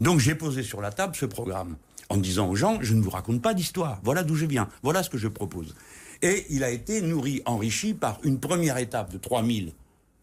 Donc 0.00 0.20
j'ai 0.20 0.34
posé 0.34 0.62
sur 0.62 0.80
la 0.80 0.92
table 0.92 1.16
ce 1.16 1.26
programme, 1.26 1.76
en 2.08 2.16
disant 2.16 2.48
aux 2.48 2.54
gens, 2.54 2.78
je 2.80 2.94
ne 2.94 3.02
vous 3.02 3.10
raconte 3.10 3.42
pas 3.42 3.54
d'histoire, 3.54 4.00
voilà 4.04 4.22
d'où 4.22 4.36
je 4.36 4.46
viens, 4.46 4.68
voilà 4.82 5.02
ce 5.02 5.10
que 5.10 5.18
je 5.18 5.28
propose. 5.28 5.74
Et 6.22 6.46
il 6.50 6.64
a 6.64 6.70
été 6.70 7.02
nourri, 7.02 7.42
enrichi 7.44 7.92
par 7.92 8.18
une 8.22 8.38
première 8.38 8.78
étape 8.78 9.12
de 9.12 9.18
3000. 9.18 9.72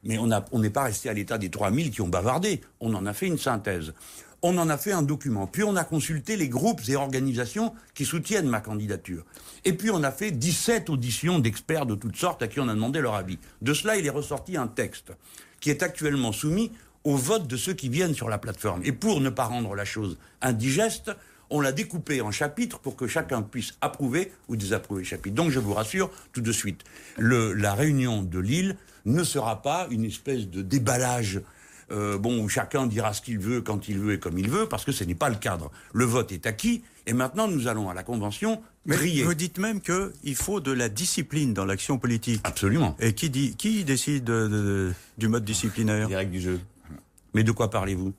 Mais 0.05 0.17
on 0.17 0.59
n'est 0.59 0.69
pas 0.69 0.83
resté 0.83 1.09
à 1.09 1.13
l'état 1.13 1.37
des 1.37 1.49
3000 1.49 1.91
qui 1.91 2.01
ont 2.01 2.09
bavardé, 2.09 2.61
on 2.79 2.93
en 2.93 3.05
a 3.05 3.13
fait 3.13 3.27
une 3.27 3.37
synthèse 3.37 3.93
on 4.43 4.57
en 4.57 4.69
a 4.69 4.77
fait 4.77 4.91
un 4.91 5.01
document. 5.01 5.47
Puis 5.47 5.63
on 5.63 5.75
a 5.75 5.85
consulté 5.85 6.35
les 6.35 6.49
groupes 6.49 6.81
et 6.87 6.95
organisations 6.95 7.73
qui 7.95 8.05
soutiennent 8.05 8.47
ma 8.47 8.59
candidature. 8.59 9.23
Et 9.65 9.73
puis 9.73 9.89
on 9.89 10.03
a 10.03 10.11
fait 10.11 10.31
17 10.31 10.89
auditions 10.89 11.39
d'experts 11.39 11.85
de 11.85 11.95
toutes 11.95 12.17
sortes 12.17 12.43
à 12.43 12.47
qui 12.49 12.59
on 12.59 12.67
a 12.67 12.73
demandé 12.73 12.99
leur 12.99 13.15
avis. 13.15 13.39
De 13.61 13.73
cela, 13.73 13.95
il 13.95 14.05
est 14.05 14.11
ressorti 14.11 14.57
un 14.57 14.67
texte 14.67 15.13
qui 15.61 15.69
est 15.69 15.81
actuellement 15.81 16.33
soumis 16.33 16.73
au 17.05 17.15
vote 17.15 17.47
de 17.47 17.57
ceux 17.57 17.73
qui 17.73 17.87
viennent 17.87 18.13
sur 18.13 18.29
la 18.29 18.37
plateforme. 18.37 18.81
Et 18.83 18.91
pour 18.91 19.21
ne 19.21 19.29
pas 19.29 19.45
rendre 19.45 19.75
la 19.75 19.85
chose 19.85 20.17
indigeste, 20.41 21.11
on 21.49 21.61
l'a 21.61 21.71
découpé 21.71 22.21
en 22.21 22.31
chapitres 22.31 22.79
pour 22.79 22.97
que 22.97 23.07
chacun 23.07 23.43
puisse 23.43 23.75
approuver 23.79 24.33
ou 24.49 24.57
désapprouver 24.57 25.05
chapitre. 25.05 25.35
Donc 25.35 25.51
je 25.51 25.59
vous 25.59 25.73
rassure 25.73 26.11
tout 26.33 26.41
de 26.41 26.51
suite, 26.51 26.83
la 27.17 27.73
réunion 27.75 28.23
de 28.23 28.39
Lille 28.39 28.75
ne 29.05 29.23
sera 29.23 29.61
pas 29.61 29.87
une 29.89 30.03
espèce 30.03 30.47
de 30.47 30.61
déballage 30.61 31.41
euh, 31.93 32.17
bon, 32.17 32.47
chacun 32.47 32.87
dira 32.87 33.13
ce 33.13 33.21
qu'il 33.21 33.39
veut, 33.39 33.61
quand 33.61 33.87
il 33.87 33.99
veut 33.99 34.13
et 34.13 34.19
comme 34.19 34.37
il 34.39 34.49
veut, 34.49 34.67
parce 34.67 34.83
que 34.83 34.91
ce 34.91 35.03
n'est 35.03 35.15
pas 35.15 35.29
le 35.29 35.35
cadre. 35.35 35.71
Le 35.93 36.05
vote 36.05 36.31
est 36.31 36.45
acquis, 36.45 36.81
et 37.07 37.13
maintenant 37.13 37.47
nous 37.47 37.67
allons 37.67 37.89
à 37.89 37.93
la 37.93 38.03
Convention 38.03 38.61
Mais 38.85 38.97
Vous 39.23 39.33
dites 39.33 39.59
même 39.59 39.79
qu'il 39.81 40.35
faut 40.35 40.59
de 40.59 40.71
la 40.71 40.89
discipline 40.89 41.53
dans 41.53 41.65
l'action 41.65 41.97
politique. 41.97 42.41
Absolument. 42.43 42.97
Et 42.99 43.13
qui, 43.13 43.29
dit, 43.29 43.55
qui 43.55 43.83
décide 43.83 44.25
du 45.17 45.27
mode 45.27 45.45
disciplinaire? 45.45 46.07
Des 46.07 46.15
règles 46.15 46.31
du 46.31 46.41
jeu. 46.41 46.59
Mais 47.33 47.43
de 47.43 47.51
quoi 47.51 47.69
parlez-vous? 47.69 48.13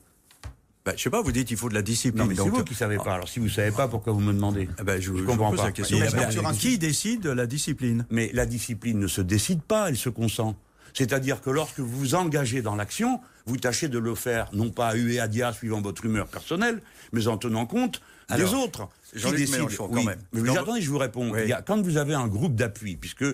Bah, 0.85 0.93
Je 0.97 1.03
sais 1.03 1.11
pas, 1.11 1.23
vous 1.23 1.33
dites 1.33 1.49
qu'il 1.49 1.57
faut 1.57 1.69
de 1.71 1.75
la 1.75 1.83
discipline. 1.83 2.23
Non, 2.25 2.29
mais 2.29 2.35
c'est 2.35 2.49
vous 2.49 2.63
qui 2.63 2.75
savez 2.75 2.97
pas. 2.99 3.15
Alors 3.15 3.29
si 3.29 3.39
vous 3.41 3.49
savez 3.49 3.71
pas, 3.71 3.89
pourquoi 3.89 4.13
vous 4.13 4.21
me 4.21 4.33
demandez? 4.35 4.69
Ah 4.79 4.85
bah, 4.85 5.01
je, 5.01 5.13
Je 5.13 5.17
je 5.19 5.23
comprends 5.25 5.51
pas. 5.55 5.65
la 5.65 5.73
question. 5.73 5.99
Mais 5.99 6.31
sur 6.31 6.47
un- 6.47 6.53
qui 6.53 6.77
décide 6.79 7.23
de 7.23 7.31
la 7.31 7.47
discipline? 7.47 8.05
Mais 8.11 8.31
la 8.35 8.45
discipline 8.45 8.99
ne 8.99 9.07
se 9.07 9.23
décide 9.23 9.63
pas, 9.63 9.89
elle 9.89 9.97
se 9.97 10.11
consent. 10.11 10.57
C'est-à-dire 10.95 11.43
que 11.43 11.51
lorsque 11.51 11.81
vous 11.81 11.89
vous 11.99 12.15
engagez 12.15 12.63
dans 12.63 12.77
l'action, 12.77 13.21
vous 13.47 13.57
tâchez 13.57 13.89
de 13.89 13.99
le 13.99 14.15
faire, 14.15 14.49
non 14.53 14.71
pas 14.71 14.89
à 14.89 14.97
ue 14.97 15.13
et 15.15 15.21
à 15.21 15.29
dia 15.29 15.53
suivant 15.53 15.81
votre 15.83 16.05
humeur 16.07 16.27
personnelle, 16.29 16.81
mais 17.13 17.27
en 17.27 17.37
tenant 17.37 17.67
compte 17.67 18.01
Alors, 18.29 18.49
des 18.49 18.55
autres. 18.55 18.89
décident. 19.13 19.59
Mélenchon, 19.59 19.89
quand 19.89 20.03
même. 20.05 20.19
Mais 20.33 20.57
attendez, 20.57 20.81
je 20.81 20.91
vous 20.91 20.99
réponds. 20.99 21.33
Oui. 21.33 21.41
Il 21.43 21.49
y 21.49 21.53
a- 21.53 21.63
quand 21.63 21.81
vous 21.83 21.97
avez 21.97 22.15
un 22.15 22.29
groupe 22.29 22.55
d'appui, 22.55 22.97
puisque 22.97 23.25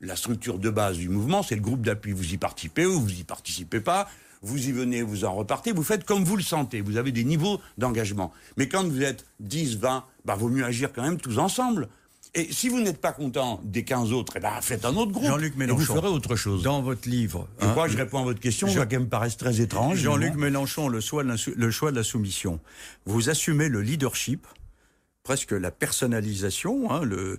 la 0.00 0.16
structure 0.16 0.58
de 0.58 0.70
base 0.70 0.96
du 0.96 1.08
mouvement, 1.08 1.42
c'est 1.42 1.56
le 1.56 1.60
groupe 1.60 1.82
d'appui, 1.82 2.12
vous 2.12 2.32
y 2.32 2.38
participez 2.38 2.86
ou 2.86 3.00
vous 3.00 3.10
y 3.12 3.24
participez 3.24 3.80
pas, 3.80 4.08
vous 4.42 4.68
y 4.68 4.72
venez, 4.72 5.02
vous 5.02 5.24
en 5.26 5.34
repartez, 5.34 5.72
vous 5.72 5.82
faites 5.82 6.04
comme 6.04 6.24
vous 6.24 6.36
le 6.36 6.42
sentez, 6.42 6.80
vous 6.80 6.96
avez 6.96 7.12
des 7.12 7.24
niveaux 7.24 7.60
d'engagement. 7.76 8.32
Mais 8.56 8.68
quand 8.68 8.84
vous 8.88 9.02
êtes 9.02 9.26
10, 9.40 9.76
20, 9.76 10.04
bah, 10.24 10.36
vaut 10.36 10.48
mieux 10.48 10.64
agir 10.64 10.90
quand 10.94 11.02
même 11.02 11.18
tous 11.18 11.38
ensemble. 11.38 11.88
Et 12.34 12.52
si 12.52 12.68
vous 12.68 12.80
n'êtes 12.80 13.00
pas 13.00 13.12
content 13.12 13.60
des 13.64 13.82
15 13.82 14.12
autres, 14.12 14.34
eh 14.36 14.40
ben, 14.40 14.60
faites 14.60 14.84
un 14.84 14.94
autre 14.94 15.10
groupe. 15.10 15.26
Jean-Luc 15.26 15.54
et 15.56 15.58
Mélenchon. 15.58 15.94
vous 15.94 16.00
ferez 16.00 16.08
autre 16.08 16.36
chose. 16.36 16.62
Dans 16.62 16.80
votre 16.80 17.08
livre. 17.08 17.48
Je 17.60 17.66
hein, 17.66 17.70
crois 17.72 17.86
que 17.86 17.92
je 17.92 17.96
réponds 17.98 18.20
à 18.20 18.24
votre 18.24 18.38
question, 18.40 18.68
Jean- 18.68 18.86
qui 18.86 18.96
me 18.98 19.08
paraisse 19.08 19.36
très 19.36 19.60
étrange. 19.60 19.98
Jean-Luc. 19.98 20.34
Mélenchon, 20.36 20.88
le 20.88 21.00
choix, 21.00 21.24
de 21.24 21.28
la, 21.28 21.36
sou- 21.36 21.52
le 21.56 21.70
choix 21.72 21.90
de 21.90 21.96
la 21.96 22.04
soumission. 22.04 22.60
Vous 23.04 23.30
assumez 23.30 23.68
le 23.68 23.82
leadership, 23.82 24.46
presque 25.24 25.50
la 25.50 25.72
personnalisation 25.72 26.92
hein, 26.92 27.02
le, 27.02 27.38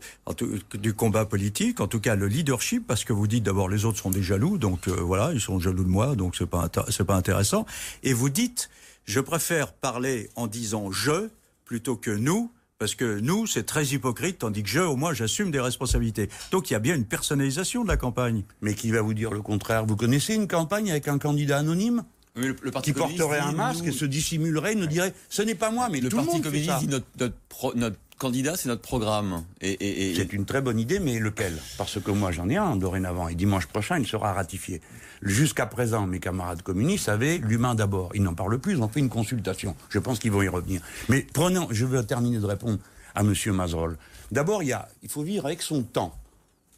du 0.73 0.93
combat 0.93 1.25
politique, 1.25 1.79
en 1.79 1.87
tout 1.87 1.99
cas 2.01 2.15
le 2.15 2.27
leadership, 2.27 2.85
parce 2.85 3.03
que 3.05 3.13
vous 3.13 3.27
dites 3.27 3.43
d'abord 3.43 3.69
les 3.69 3.85
autres 3.85 3.97
sont 3.99 4.11
des 4.11 4.21
jaloux, 4.23 4.57
donc 4.57 4.87
euh, 4.87 4.91
voilà, 4.91 5.31
ils 5.33 5.41
sont 5.41 5.59
jaloux 5.59 5.83
de 5.83 5.89
moi, 5.89 6.15
donc 6.15 6.35
c'est 6.35 6.45
pas 6.45 6.69
c'est 6.89 7.05
pas 7.05 7.15
intéressant. 7.15 7.65
Et 8.03 8.13
vous 8.13 8.29
dites, 8.29 8.69
je 9.05 9.19
préfère 9.19 9.73
parler 9.73 10.29
en 10.35 10.47
disant 10.47 10.91
je 10.91 11.29
plutôt 11.65 11.95
que 11.95 12.11
nous. 12.11 12.51
Parce 12.81 12.95
que 12.95 13.19
nous, 13.19 13.45
c'est 13.45 13.61
très 13.61 13.85
hypocrite, 13.85 14.39
tandis 14.39 14.63
que 14.63 14.69
je, 14.69 14.79
au 14.79 14.95
moins, 14.95 15.13
j'assume 15.13 15.51
des 15.51 15.59
responsabilités. 15.59 16.29
Donc 16.49 16.71
il 16.71 16.73
y 16.73 16.75
a 16.75 16.79
bien 16.79 16.95
une 16.95 17.05
personnalisation 17.05 17.83
de 17.83 17.87
la 17.87 17.95
campagne. 17.95 18.41
Mais 18.61 18.73
qui 18.73 18.89
va 18.89 19.03
vous 19.03 19.13
dire 19.13 19.29
le 19.29 19.43
contraire? 19.43 19.85
Vous 19.85 19.95
connaissez 19.95 20.33
une 20.33 20.47
campagne 20.47 20.89
avec 20.89 21.07
un 21.07 21.19
candidat 21.19 21.59
anonyme? 21.59 22.03
Mais 22.35 22.47
le, 22.47 22.55
le 22.59 22.71
Parti 22.71 22.91
qui 22.91 22.97
porterait 22.97 23.37
un 23.37 23.51
masque 23.51 23.83
nous- 23.83 23.89
et 23.89 23.91
se 23.91 24.05
dissimulerait, 24.05 24.73
nous 24.73 24.87
dirait 24.87 25.13
ce 25.29 25.43
n'est 25.43 25.53
pas 25.53 25.69
moi, 25.69 25.89
mais 25.91 25.99
Le 26.01 26.09
tout 26.09 26.17
le 26.17 26.23
Parti 26.23 26.37
monde 26.37 26.43
fait 26.43 26.49
communiste 26.49 26.71
ça. 26.71 26.79
dit 26.79 26.87
notre, 26.87 27.05
notre, 27.19 27.35
pro- 27.49 27.73
notre 27.75 27.97
candidat, 28.21 28.55
c'est 28.55 28.69
notre 28.69 28.83
programme. 28.83 29.43
C'est 29.61 30.31
une 30.31 30.45
très 30.45 30.61
bonne 30.61 30.77
idée, 30.77 30.99
mais 30.99 31.17
lequel? 31.17 31.57
Parce 31.79 31.99
que 31.99 32.11
moi 32.11 32.31
j'en 32.31 32.47
ai 32.49 32.55
un 32.55 32.75
dorénavant, 32.75 33.27
et 33.27 33.33
dimanche 33.33 33.65
prochain 33.65 33.97
il 33.97 34.05
sera 34.05 34.31
ratifié. 34.33 34.79
Jusqu'à 35.23 35.65
présent, 35.65 36.05
mes 36.05 36.19
camarades 36.19 36.61
communistes 36.61 37.09
avaient 37.09 37.39
l'humain 37.39 37.73
d'abord. 37.73 38.11
Ils 38.13 38.21
n'en 38.21 38.35
parlent 38.35 38.59
plus, 38.59 38.73
ils 38.73 38.81
ont 38.81 38.89
fait 38.89 38.99
une 38.99 39.09
consultation. 39.09 39.75
Je 39.89 39.97
pense 39.97 40.19
qu'ils 40.19 40.31
vont 40.31 40.43
y 40.43 40.47
revenir. 40.47 40.81
Mais 41.09 41.25
prenons, 41.33 41.67
je 41.71 41.83
veux 41.83 42.05
terminer 42.05 42.37
de 42.37 42.45
répondre 42.45 42.77
à 43.15 43.23
Monsieur 43.23 43.53
Mazerol. 43.53 43.97
D'abord, 44.31 44.61
il, 44.61 44.77
il 45.01 45.09
faut 45.09 45.23
vivre 45.23 45.47
avec 45.47 45.63
son 45.63 45.81
temps, 45.81 46.15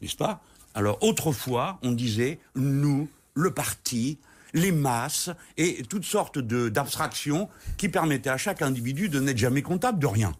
n'est-ce 0.00 0.16
pas? 0.16 0.40
Alors 0.74 0.96
autrefois, 1.02 1.78
on 1.82 1.92
disait 1.92 2.38
nous, 2.56 3.06
le 3.34 3.50
parti, 3.50 4.16
les 4.54 4.72
masses 4.72 5.28
et 5.58 5.82
toutes 5.90 6.06
sortes 6.06 6.38
d'abstractions 6.38 7.50
qui 7.76 7.90
permettaient 7.90 8.30
à 8.30 8.38
chaque 8.38 8.62
individu 8.62 9.10
de 9.10 9.20
n'être 9.20 9.36
jamais 9.36 9.60
comptable 9.60 9.98
de 9.98 10.06
rien. 10.06 10.32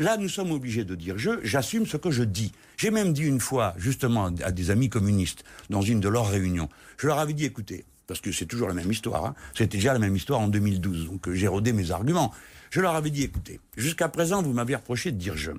Là, 0.00 0.16
nous 0.16 0.30
sommes 0.30 0.50
obligés 0.50 0.84
de 0.84 0.94
dire 0.94 1.18
je, 1.18 1.32
j'assume 1.42 1.84
ce 1.84 1.98
que 1.98 2.10
je 2.10 2.22
dis. 2.22 2.52
J'ai 2.78 2.90
même 2.90 3.12
dit 3.12 3.24
une 3.24 3.38
fois, 3.38 3.74
justement, 3.76 4.30
à 4.42 4.50
des 4.50 4.70
amis 4.70 4.88
communistes, 4.88 5.44
dans 5.68 5.82
une 5.82 6.00
de 6.00 6.08
leurs 6.08 6.30
réunions, 6.30 6.70
je 6.96 7.06
leur 7.06 7.18
avais 7.18 7.34
dit, 7.34 7.44
écoutez, 7.44 7.84
parce 8.06 8.22
que 8.22 8.32
c'est 8.32 8.46
toujours 8.46 8.66
la 8.66 8.72
même 8.72 8.90
histoire, 8.90 9.26
hein, 9.26 9.34
c'était 9.54 9.76
déjà 9.76 9.92
la 9.92 9.98
même 9.98 10.16
histoire 10.16 10.40
en 10.40 10.48
2012, 10.48 11.04
donc 11.04 11.28
euh, 11.28 11.34
j'ai 11.34 11.48
rodé 11.48 11.74
mes 11.74 11.90
arguments. 11.90 12.32
Je 12.70 12.80
leur 12.80 12.94
avais 12.94 13.10
dit, 13.10 13.24
écoutez, 13.24 13.60
jusqu'à 13.76 14.08
présent, 14.08 14.42
vous 14.42 14.54
m'avez 14.54 14.74
reproché 14.74 15.12
de 15.12 15.18
dire 15.18 15.36
je. 15.36 15.52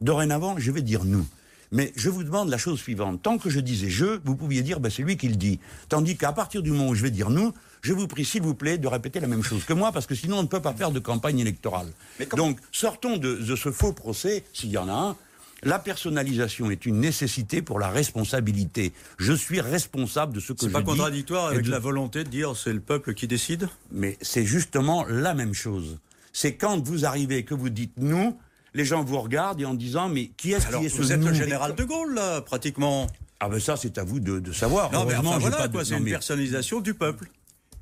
Dorénavant, 0.00 0.56
je 0.58 0.72
vais 0.72 0.82
dire 0.82 1.04
nous. 1.04 1.24
Mais 1.70 1.92
je 1.94 2.10
vous 2.10 2.24
demande 2.24 2.48
la 2.48 2.58
chose 2.58 2.80
suivante. 2.80 3.22
Tant 3.22 3.38
que 3.38 3.50
je 3.50 3.60
disais 3.60 3.88
je, 3.88 4.18
vous 4.24 4.34
pouviez 4.34 4.62
dire 4.62 4.80
ben, 4.80 4.90
c'est 4.90 5.02
lui 5.02 5.16
qui 5.16 5.28
le 5.28 5.36
dit. 5.36 5.60
Tandis 5.88 6.16
qu'à 6.16 6.32
partir 6.32 6.60
du 6.60 6.72
moment 6.72 6.88
où 6.88 6.94
je 6.96 7.02
vais 7.02 7.10
dire 7.12 7.30
nous, 7.30 7.52
je 7.86 7.92
vous 7.92 8.08
prie, 8.08 8.24
s'il 8.24 8.42
vous 8.42 8.54
plaît, 8.56 8.78
de 8.78 8.88
répéter 8.88 9.20
la 9.20 9.28
même 9.28 9.42
chose 9.44 9.64
que 9.64 9.72
moi, 9.72 9.92
parce 9.92 10.06
que 10.06 10.14
sinon 10.16 10.38
on 10.38 10.42
ne 10.42 10.48
peut 10.48 10.60
pas 10.60 10.74
faire 10.74 10.90
de 10.90 10.98
campagne 10.98 11.38
électorale. 11.38 11.86
Mais 12.18 12.26
Donc, 12.36 12.58
sortons 12.72 13.16
de, 13.16 13.36
de 13.36 13.56
ce 13.56 13.70
faux 13.70 13.92
procès, 13.92 14.42
s'il 14.52 14.70
y 14.70 14.78
en 14.78 14.88
a 14.88 14.92
un. 14.92 15.16
La 15.62 15.78
personnalisation 15.78 16.70
est 16.70 16.84
une 16.84 16.98
nécessité 17.00 17.62
pour 17.62 17.78
la 17.78 17.88
responsabilité. 17.88 18.92
Je 19.18 19.32
suis 19.32 19.60
responsable 19.60 20.32
de 20.34 20.40
ce 20.40 20.52
que 20.52 20.58
je 20.62 20.66
C'est 20.66 20.72
pas 20.72 20.80
dis 20.80 20.84
contradictoire 20.86 21.46
avec 21.46 21.62
de- 21.64 21.70
la 21.70 21.78
volonté 21.78 22.24
de 22.24 22.28
dire 22.28 22.56
c'est 22.56 22.72
le 22.72 22.80
peuple 22.80 23.14
qui 23.14 23.26
décide? 23.28 23.68
Mais 23.92 24.18
c'est 24.20 24.44
justement 24.44 25.04
la 25.08 25.32
même 25.34 25.54
chose. 25.54 25.98
C'est 26.32 26.56
quand 26.56 26.84
vous 26.86 27.04
arrivez 27.06 27.44
que 27.44 27.54
vous 27.54 27.70
dites 27.70 27.94
nous, 27.98 28.36
les 28.74 28.84
gens 28.84 29.02
vous 29.04 29.18
regardent 29.20 29.60
et 29.60 29.64
en 29.64 29.74
disant 29.74 30.08
mais 30.10 30.26
qui 30.36 30.52
est-ce 30.52 30.66
qui 30.66 30.84
est 30.84 30.88
ce 30.90 30.96
vous 30.96 31.12
êtes 31.12 31.20
nous 31.20 31.28
le 31.28 31.34
général 31.34 31.74
de 31.74 31.84
Gaulle, 31.84 32.14
là, 32.14 32.42
pratiquement. 32.42 33.06
Ah 33.40 33.48
ben 33.48 33.58
ça 33.60 33.76
c'est 33.76 33.96
à 33.98 34.04
vous 34.04 34.20
de, 34.20 34.38
de 34.40 34.52
savoir. 34.52 34.90
Non, 34.92 35.04
mais 35.06 35.14
enfin, 35.14 35.38
voilà, 35.38 35.56
pas 35.56 35.68
de- 35.68 35.72
quoi, 35.72 35.84
c'est 35.84 35.92
non, 35.92 35.98
une 35.98 36.04
mais- 36.04 36.10
personnalisation 36.10 36.80
du 36.80 36.92
peuple. 36.94 37.28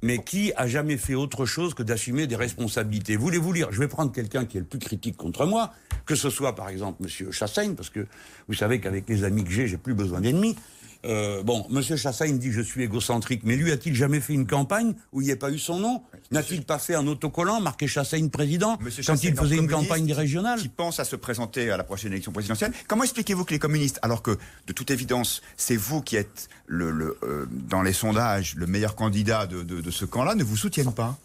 Mais 0.04 0.18
qui 0.18 0.52
a 0.56 0.68
jamais 0.68 0.98
fait 0.98 1.14
autre 1.14 1.46
chose 1.46 1.72
que 1.72 1.82
d'assumer 1.82 2.26
des 2.26 2.36
responsabilités? 2.36 3.16
Voulez-vous 3.16 3.54
lire? 3.54 3.68
Je 3.72 3.78
vais 3.78 3.88
prendre 3.88 4.12
quelqu'un 4.12 4.44
qui 4.44 4.58
est 4.58 4.60
le 4.60 4.66
plus 4.66 4.78
critique 4.78 5.16
contre 5.16 5.46
moi, 5.46 5.72
que 6.04 6.14
ce 6.14 6.28
soit 6.28 6.54
par 6.54 6.68
exemple 6.68 7.02
Monsieur 7.02 7.30
Chassaigne, 7.30 7.74
parce 7.74 7.88
que 7.88 8.06
vous 8.46 8.52
savez 8.52 8.80
qu'avec 8.80 9.08
les 9.08 9.24
amis 9.24 9.44
que 9.44 9.50
j'ai, 9.50 9.66
j'ai 9.66 9.78
plus 9.78 9.94
besoin 9.94 10.20
d'ennemis. 10.20 10.56
Euh, 11.04 11.42
bon, 11.42 11.66
Monsieur 11.70 11.96
Chassaigne 11.96 12.38
dit 12.38 12.48
que 12.48 12.54
je 12.54 12.62
suis 12.62 12.82
égocentrique, 12.82 13.42
mais 13.44 13.56
lui 13.56 13.70
a-t-il 13.72 13.94
jamais 13.94 14.20
fait 14.20 14.32
une 14.32 14.46
campagne 14.46 14.94
où 15.12 15.20
il 15.20 15.24
n'y 15.26 15.30
ait 15.30 15.36
pas 15.36 15.50
eu 15.50 15.58
son 15.58 15.78
nom? 15.78 16.02
N'a-t-il 16.30 16.62
pas 16.64 16.78
fait 16.78 16.94
un 16.94 17.06
autocollant 17.06 17.60
marqué 17.60 17.86
Chassaigne 17.86 18.30
président 18.30 18.78
Monsieur 18.80 19.02
quand 19.02 19.12
Chassaigne, 19.12 19.34
il 19.34 19.38
faisait 19.38 19.58
un 19.58 19.62
une 19.62 19.68
campagne 19.70 20.12
régionale? 20.12 20.58
Qui 20.60 20.68
pense 20.68 21.00
à 21.00 21.04
se 21.04 21.16
présenter 21.16 21.70
à 21.70 21.76
la 21.76 21.84
prochaine 21.84 22.12
élection 22.12 22.32
présidentielle. 22.32 22.72
Comment 22.88 23.02
expliquez-vous 23.04 23.44
que 23.44 23.52
les 23.52 23.58
communistes, 23.58 23.98
alors 24.02 24.22
que 24.22 24.38
de 24.66 24.72
toute 24.72 24.90
évidence, 24.90 25.42
c'est 25.56 25.76
vous 25.76 26.00
qui 26.00 26.16
êtes 26.16 26.48
le, 26.66 26.90
le, 26.90 27.18
euh, 27.22 27.46
dans 27.50 27.82
les 27.82 27.92
sondages 27.92 28.54
le 28.56 28.66
meilleur 28.66 28.94
candidat 28.96 29.46
de, 29.46 29.62
de- 29.62 29.80
de 29.82 29.90
ce 29.90 30.04
camp-là, 30.06 30.34
ne 30.34 30.44
vous 30.44 30.56
soutiennent 30.56 30.92
pas? 30.94 31.18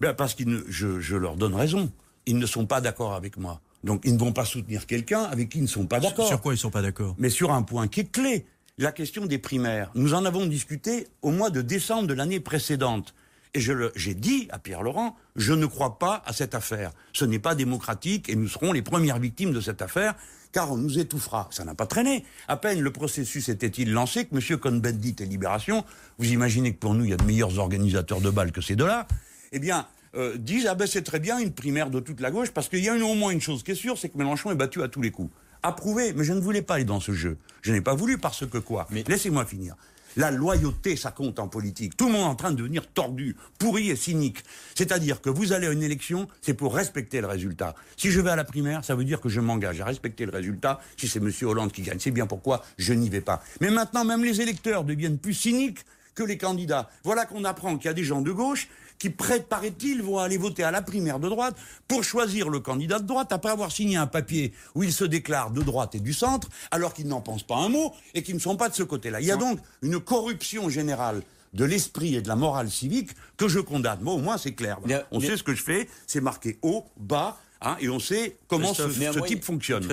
Ben 0.00 0.12
parce 0.12 0.34
que 0.34 0.42
je, 0.68 1.00
je 1.00 1.16
leur 1.16 1.36
donne 1.36 1.54
raison. 1.54 1.90
Ils 2.26 2.36
ne 2.38 2.46
sont 2.46 2.66
pas 2.66 2.80
d'accord 2.80 3.14
avec 3.14 3.36
moi. 3.36 3.60
Donc 3.84 4.00
ils 4.04 4.14
ne 4.14 4.18
vont 4.18 4.32
pas 4.32 4.44
soutenir 4.44 4.86
quelqu'un 4.86 5.22
avec 5.24 5.50
qui 5.50 5.58
ils 5.58 5.62
ne 5.62 5.66
sont 5.66 5.86
pas 5.86 6.00
d'accord. 6.00 6.26
Sur 6.26 6.40
quoi 6.40 6.54
ils 6.54 6.58
sont 6.58 6.70
pas 6.70 6.82
d'accord? 6.82 7.14
Mais 7.18 7.30
sur 7.30 7.52
un 7.52 7.62
point 7.62 7.86
qui 7.86 8.00
est 8.00 8.10
clé, 8.10 8.46
la 8.78 8.92
question 8.92 9.26
des 9.26 9.38
primaires. 9.38 9.90
Nous 9.94 10.14
en 10.14 10.24
avons 10.24 10.46
discuté 10.46 11.06
au 11.22 11.30
mois 11.30 11.50
de 11.50 11.62
décembre 11.62 12.08
de 12.08 12.14
l'année 12.14 12.40
précédente. 12.40 13.14
Et 13.56 13.60
j'ai 13.60 14.14
dit 14.14 14.48
à 14.50 14.58
Pierre 14.58 14.82
Laurent, 14.82 15.14
je 15.36 15.52
ne 15.52 15.66
crois 15.66 16.00
pas 16.00 16.24
à 16.26 16.32
cette 16.32 16.56
affaire. 16.56 16.90
Ce 17.12 17.24
n'est 17.24 17.38
pas 17.38 17.54
démocratique 17.54 18.28
et 18.28 18.34
nous 18.34 18.48
serons 18.48 18.72
les 18.72 18.82
premières 18.82 19.20
victimes 19.20 19.52
de 19.52 19.60
cette 19.60 19.80
affaire, 19.80 20.16
car 20.50 20.72
on 20.72 20.76
nous 20.76 20.98
étouffera. 20.98 21.48
Ça 21.52 21.64
n'a 21.64 21.76
pas 21.76 21.86
traîné. 21.86 22.24
À 22.48 22.56
peine 22.56 22.80
le 22.80 22.90
processus 22.90 23.48
était-il 23.48 23.92
lancé 23.92 24.24
que 24.24 24.34
M. 24.34 24.58
Cohn-Bendit 24.58 25.14
et 25.20 25.26
Libération, 25.26 25.84
vous 26.18 26.32
imaginez 26.32 26.74
que 26.74 26.80
pour 26.80 26.94
nous, 26.94 27.04
il 27.04 27.10
y 27.10 27.14
a 27.14 27.16
de 27.16 27.24
meilleurs 27.24 27.60
organisateurs 27.60 28.20
de 28.20 28.30
balles 28.30 28.50
que 28.50 28.60
ces 28.60 28.74
deux-là, 28.74 29.06
eh 29.52 29.60
bien, 29.60 29.86
euh, 30.16 30.36
disent, 30.36 30.66
ah 30.68 30.74
ben 30.74 30.88
c'est 30.88 31.02
très 31.02 31.20
bien 31.20 31.38
une 31.38 31.52
primaire 31.52 31.90
de 31.90 32.00
toute 32.00 32.20
la 32.20 32.32
gauche, 32.32 32.50
parce 32.50 32.68
qu'il 32.68 32.82
y 32.82 32.88
a 32.88 32.94
au 32.94 33.14
moins 33.14 33.30
une 33.30 33.40
chose 33.40 33.62
qui 33.62 33.70
est 33.70 33.76
sûre, 33.76 33.98
c'est 33.98 34.08
que 34.08 34.18
Mélenchon 34.18 34.50
est 34.50 34.56
battu 34.56 34.82
à 34.82 34.88
tous 34.88 35.00
les 35.00 35.12
coups. 35.12 35.30
Approuvé, 35.68 36.12
mais 36.12 36.24
je 36.24 36.34
ne 36.34 36.40
voulais 36.40 36.60
pas 36.60 36.74
aller 36.74 36.84
dans 36.84 37.00
ce 37.00 37.12
jeu. 37.12 37.38
Je 37.62 37.72
n'ai 37.72 37.80
pas 37.80 37.94
voulu 37.94 38.18
parce 38.18 38.46
que 38.46 38.58
quoi? 38.58 38.86
Mais- 38.90 39.02
Laissez-moi 39.08 39.46
finir. 39.46 39.74
La 40.16 40.30
loyauté, 40.30 40.94
ça 40.94 41.10
compte 41.10 41.38
en 41.38 41.48
politique. 41.48 41.96
Tout 41.96 42.06
le 42.06 42.12
monde 42.12 42.20
est 42.20 42.28
en 42.28 42.34
train 42.34 42.50
de 42.50 42.56
devenir 42.56 42.86
tordu, 42.86 43.34
pourri 43.58 43.88
et 43.88 43.96
cynique. 43.96 44.44
C'est-à-dire 44.74 45.22
que 45.22 45.30
vous 45.30 45.54
allez 45.54 45.66
à 45.66 45.72
une 45.72 45.82
élection, 45.82 46.28
c'est 46.42 46.52
pour 46.52 46.74
respecter 46.74 47.22
le 47.22 47.26
résultat. 47.28 47.74
Si 47.96 48.10
je 48.10 48.20
vais 48.20 48.28
à 48.30 48.36
la 48.36 48.44
primaire, 48.44 48.84
ça 48.84 48.94
veut 48.94 49.04
dire 49.04 49.22
que 49.22 49.30
je 49.30 49.40
m'engage 49.40 49.80
à 49.80 49.86
respecter 49.86 50.26
le 50.26 50.32
résultat. 50.32 50.80
Si 50.98 51.08
c'est 51.08 51.18
M. 51.18 51.32
Hollande 51.42 51.72
qui 51.72 51.80
gagne, 51.80 51.98
c'est 51.98 52.10
bien 52.10 52.26
pourquoi? 52.26 52.62
Je 52.76 52.92
n'y 52.92 53.08
vais 53.08 53.22
pas. 53.22 53.42
Mais 53.62 53.70
maintenant, 53.70 54.04
même 54.04 54.22
les 54.22 54.42
électeurs 54.42 54.84
deviennent 54.84 55.18
plus 55.18 55.34
cyniques 55.34 55.78
que 56.14 56.22
les 56.22 56.36
candidats. 56.38 56.90
Voilà 57.04 57.24
qu'on 57.24 57.42
apprend 57.44 57.76
qu'il 57.78 57.86
y 57.86 57.88
a 57.88 57.94
des 57.94 58.04
gens 58.04 58.20
de 58.20 58.30
gauche 58.30 58.68
qui, 58.98 59.10
paraît-il, 59.10 60.02
vont 60.02 60.18
aller 60.18 60.36
voter 60.36 60.62
à 60.62 60.70
la 60.70 60.82
primaire 60.82 61.18
de 61.18 61.28
droite 61.28 61.56
pour 61.88 62.04
choisir 62.04 62.48
le 62.48 62.60
candidat 62.60 62.98
de 62.98 63.06
droite 63.06 63.32
après 63.32 63.50
avoir 63.50 63.70
signé 63.70 63.96
un 63.96 64.06
papier 64.06 64.52
où 64.74 64.82
ils 64.82 64.92
se 64.92 65.04
déclarent 65.04 65.50
de 65.50 65.62
droite 65.62 65.94
et 65.94 66.00
du 66.00 66.12
centre, 66.12 66.48
alors 66.70 66.94
qu'ils 66.94 67.08
n'en 67.08 67.20
pensent 67.20 67.42
pas 67.42 67.56
un 67.56 67.68
mot 67.68 67.92
et 68.14 68.22
qu'ils 68.22 68.34
ne 68.34 68.40
sont 68.40 68.56
pas 68.56 68.68
de 68.68 68.74
ce 68.74 68.82
côté-là. 68.82 69.20
Il 69.20 69.26
y 69.26 69.32
a 69.32 69.36
donc 69.36 69.58
une 69.82 70.00
corruption 70.00 70.68
générale 70.68 71.22
de 71.54 71.64
l'esprit 71.64 72.14
et 72.16 72.22
de 72.22 72.28
la 72.28 72.36
morale 72.36 72.70
civique 72.70 73.10
que 73.36 73.48
je 73.48 73.60
condamne. 73.60 74.00
Moi, 74.02 74.14
au 74.14 74.18
moins, 74.18 74.38
c'est 74.38 74.52
clair. 74.52 74.78
On 75.10 75.20
sait 75.20 75.36
ce 75.36 75.42
que 75.42 75.54
je 75.54 75.62
fais, 75.62 75.88
c'est 76.06 76.20
marqué 76.20 76.58
haut, 76.62 76.84
bas, 76.96 77.38
hein, 77.60 77.76
et 77.80 77.88
on 77.88 78.00
sait 78.00 78.36
comment 78.48 78.74
ce, 78.74 78.82
Christophe, 78.82 78.94
ce 78.94 79.00
néanmoins, 79.00 79.26
type 79.26 79.44
fonctionne. 79.44 79.86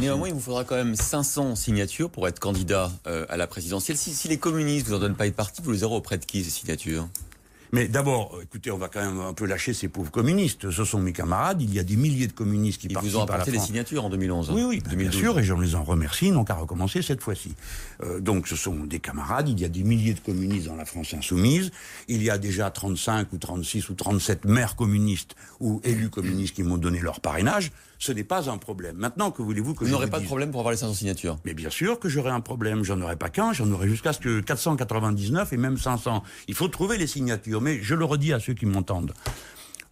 Néanmoins, 0.00 0.28
il 0.28 0.34
vous 0.34 0.40
faudra 0.40 0.64
quand 0.64 0.76
même 0.76 0.96
500 0.96 1.54
signatures 1.56 2.10
pour 2.10 2.26
être 2.28 2.40
candidat 2.40 2.90
euh, 3.06 3.26
à 3.28 3.36
la 3.36 3.46
présidentielle. 3.46 3.96
Si, 3.96 4.14
si 4.14 4.28
les 4.28 4.38
communistes 4.38 4.86
vous 4.86 4.94
en 4.94 4.98
donnent 4.98 5.16
pas 5.16 5.26
une 5.26 5.32
partie, 5.32 5.62
vous 5.62 5.72
les 5.72 5.84
aurez 5.84 5.96
auprès 5.96 6.18
de 6.18 6.24
qui 6.24 6.42
ces 6.42 6.50
signatures? 6.50 7.08
Mais 7.74 7.88
d'abord, 7.88 8.38
écoutez, 8.42 8.70
on 8.70 8.76
va 8.76 8.88
quand 8.88 9.00
même 9.00 9.18
un 9.18 9.32
peu 9.32 9.46
lâcher 9.46 9.72
ces 9.72 9.88
pauvres 9.88 10.10
communistes. 10.10 10.70
Ce 10.70 10.84
sont 10.84 11.00
mes 11.00 11.14
camarades. 11.14 11.62
Il 11.62 11.72
y 11.72 11.78
a 11.78 11.82
des 11.82 11.96
milliers 11.96 12.26
de 12.26 12.32
communistes 12.32 12.82
qui 12.82 12.88
Ils 12.88 12.92
participent 12.92 13.16
vous 13.16 13.20
ont 13.20 13.24
apporté 13.24 13.50
des 13.50 13.58
signatures 13.58 14.04
en 14.04 14.10
2011. 14.10 14.50
Oui, 14.50 14.62
oui, 14.62 14.80
bien 14.80 14.90
2012. 14.90 15.18
sûr, 15.18 15.38
et 15.38 15.42
je 15.42 15.54
les 15.54 15.74
en 15.74 15.82
remercie, 15.82 16.26
ils 16.26 16.34
n'ont 16.34 16.44
qu'à 16.44 16.54
recommencer 16.54 17.00
cette 17.00 17.22
fois-ci. 17.22 17.54
Euh, 18.02 18.20
donc 18.20 18.46
ce 18.46 18.56
sont 18.56 18.84
des 18.84 18.98
camarades, 19.00 19.48
il 19.48 19.58
y 19.58 19.64
a 19.64 19.70
des 19.70 19.84
milliers 19.84 20.12
de 20.12 20.20
communistes 20.20 20.66
dans 20.66 20.76
la 20.76 20.84
France 20.84 21.14
insoumise, 21.14 21.70
il 22.08 22.22
y 22.22 22.28
a 22.28 22.36
déjà 22.36 22.70
35 22.70 23.32
ou 23.32 23.38
36 23.38 23.88
ou 23.88 23.94
37 23.94 24.44
maires 24.44 24.76
communistes 24.76 25.34
ou 25.58 25.80
élus 25.82 26.10
communistes 26.10 26.54
qui 26.54 26.64
m'ont 26.64 26.76
donné 26.76 27.00
leur 27.00 27.20
parrainage, 27.20 27.72
ce 28.02 28.10
n'est 28.10 28.24
pas 28.24 28.50
un 28.50 28.58
problème. 28.58 28.96
Maintenant, 28.96 29.30
que 29.30 29.42
voulez-vous 29.42 29.74
que 29.74 29.84
Vous 29.84 29.86
je 29.86 29.92
n'aurez 29.92 30.10
pas 30.10 30.18
de 30.18 30.24
problème 30.24 30.50
pour 30.50 30.58
avoir 30.58 30.72
les 30.72 30.76
500 30.76 30.92
signatures. 30.92 31.38
mais 31.44 31.54
bien 31.54 31.70
sûr 31.70 32.00
que 32.00 32.08
j'aurai 32.08 32.30
un 32.32 32.40
problème, 32.40 32.82
j'en 32.82 33.00
aurai 33.00 33.14
pas 33.14 33.28
qu'un, 33.28 33.52
j'en 33.52 33.70
aurai 33.70 33.88
jusqu'à 33.88 34.12
ce 34.12 34.18
que 34.18 34.40
499 34.40 35.52
et 35.52 35.56
même 35.56 35.78
500. 35.78 36.24
Il 36.48 36.54
faut 36.56 36.66
trouver 36.66 36.98
les 36.98 37.06
signatures, 37.06 37.60
mais 37.60 37.80
je 37.80 37.94
le 37.94 38.04
redis 38.04 38.32
à 38.32 38.40
ceux 38.40 38.54
qui 38.54 38.66
m'entendent. 38.66 39.14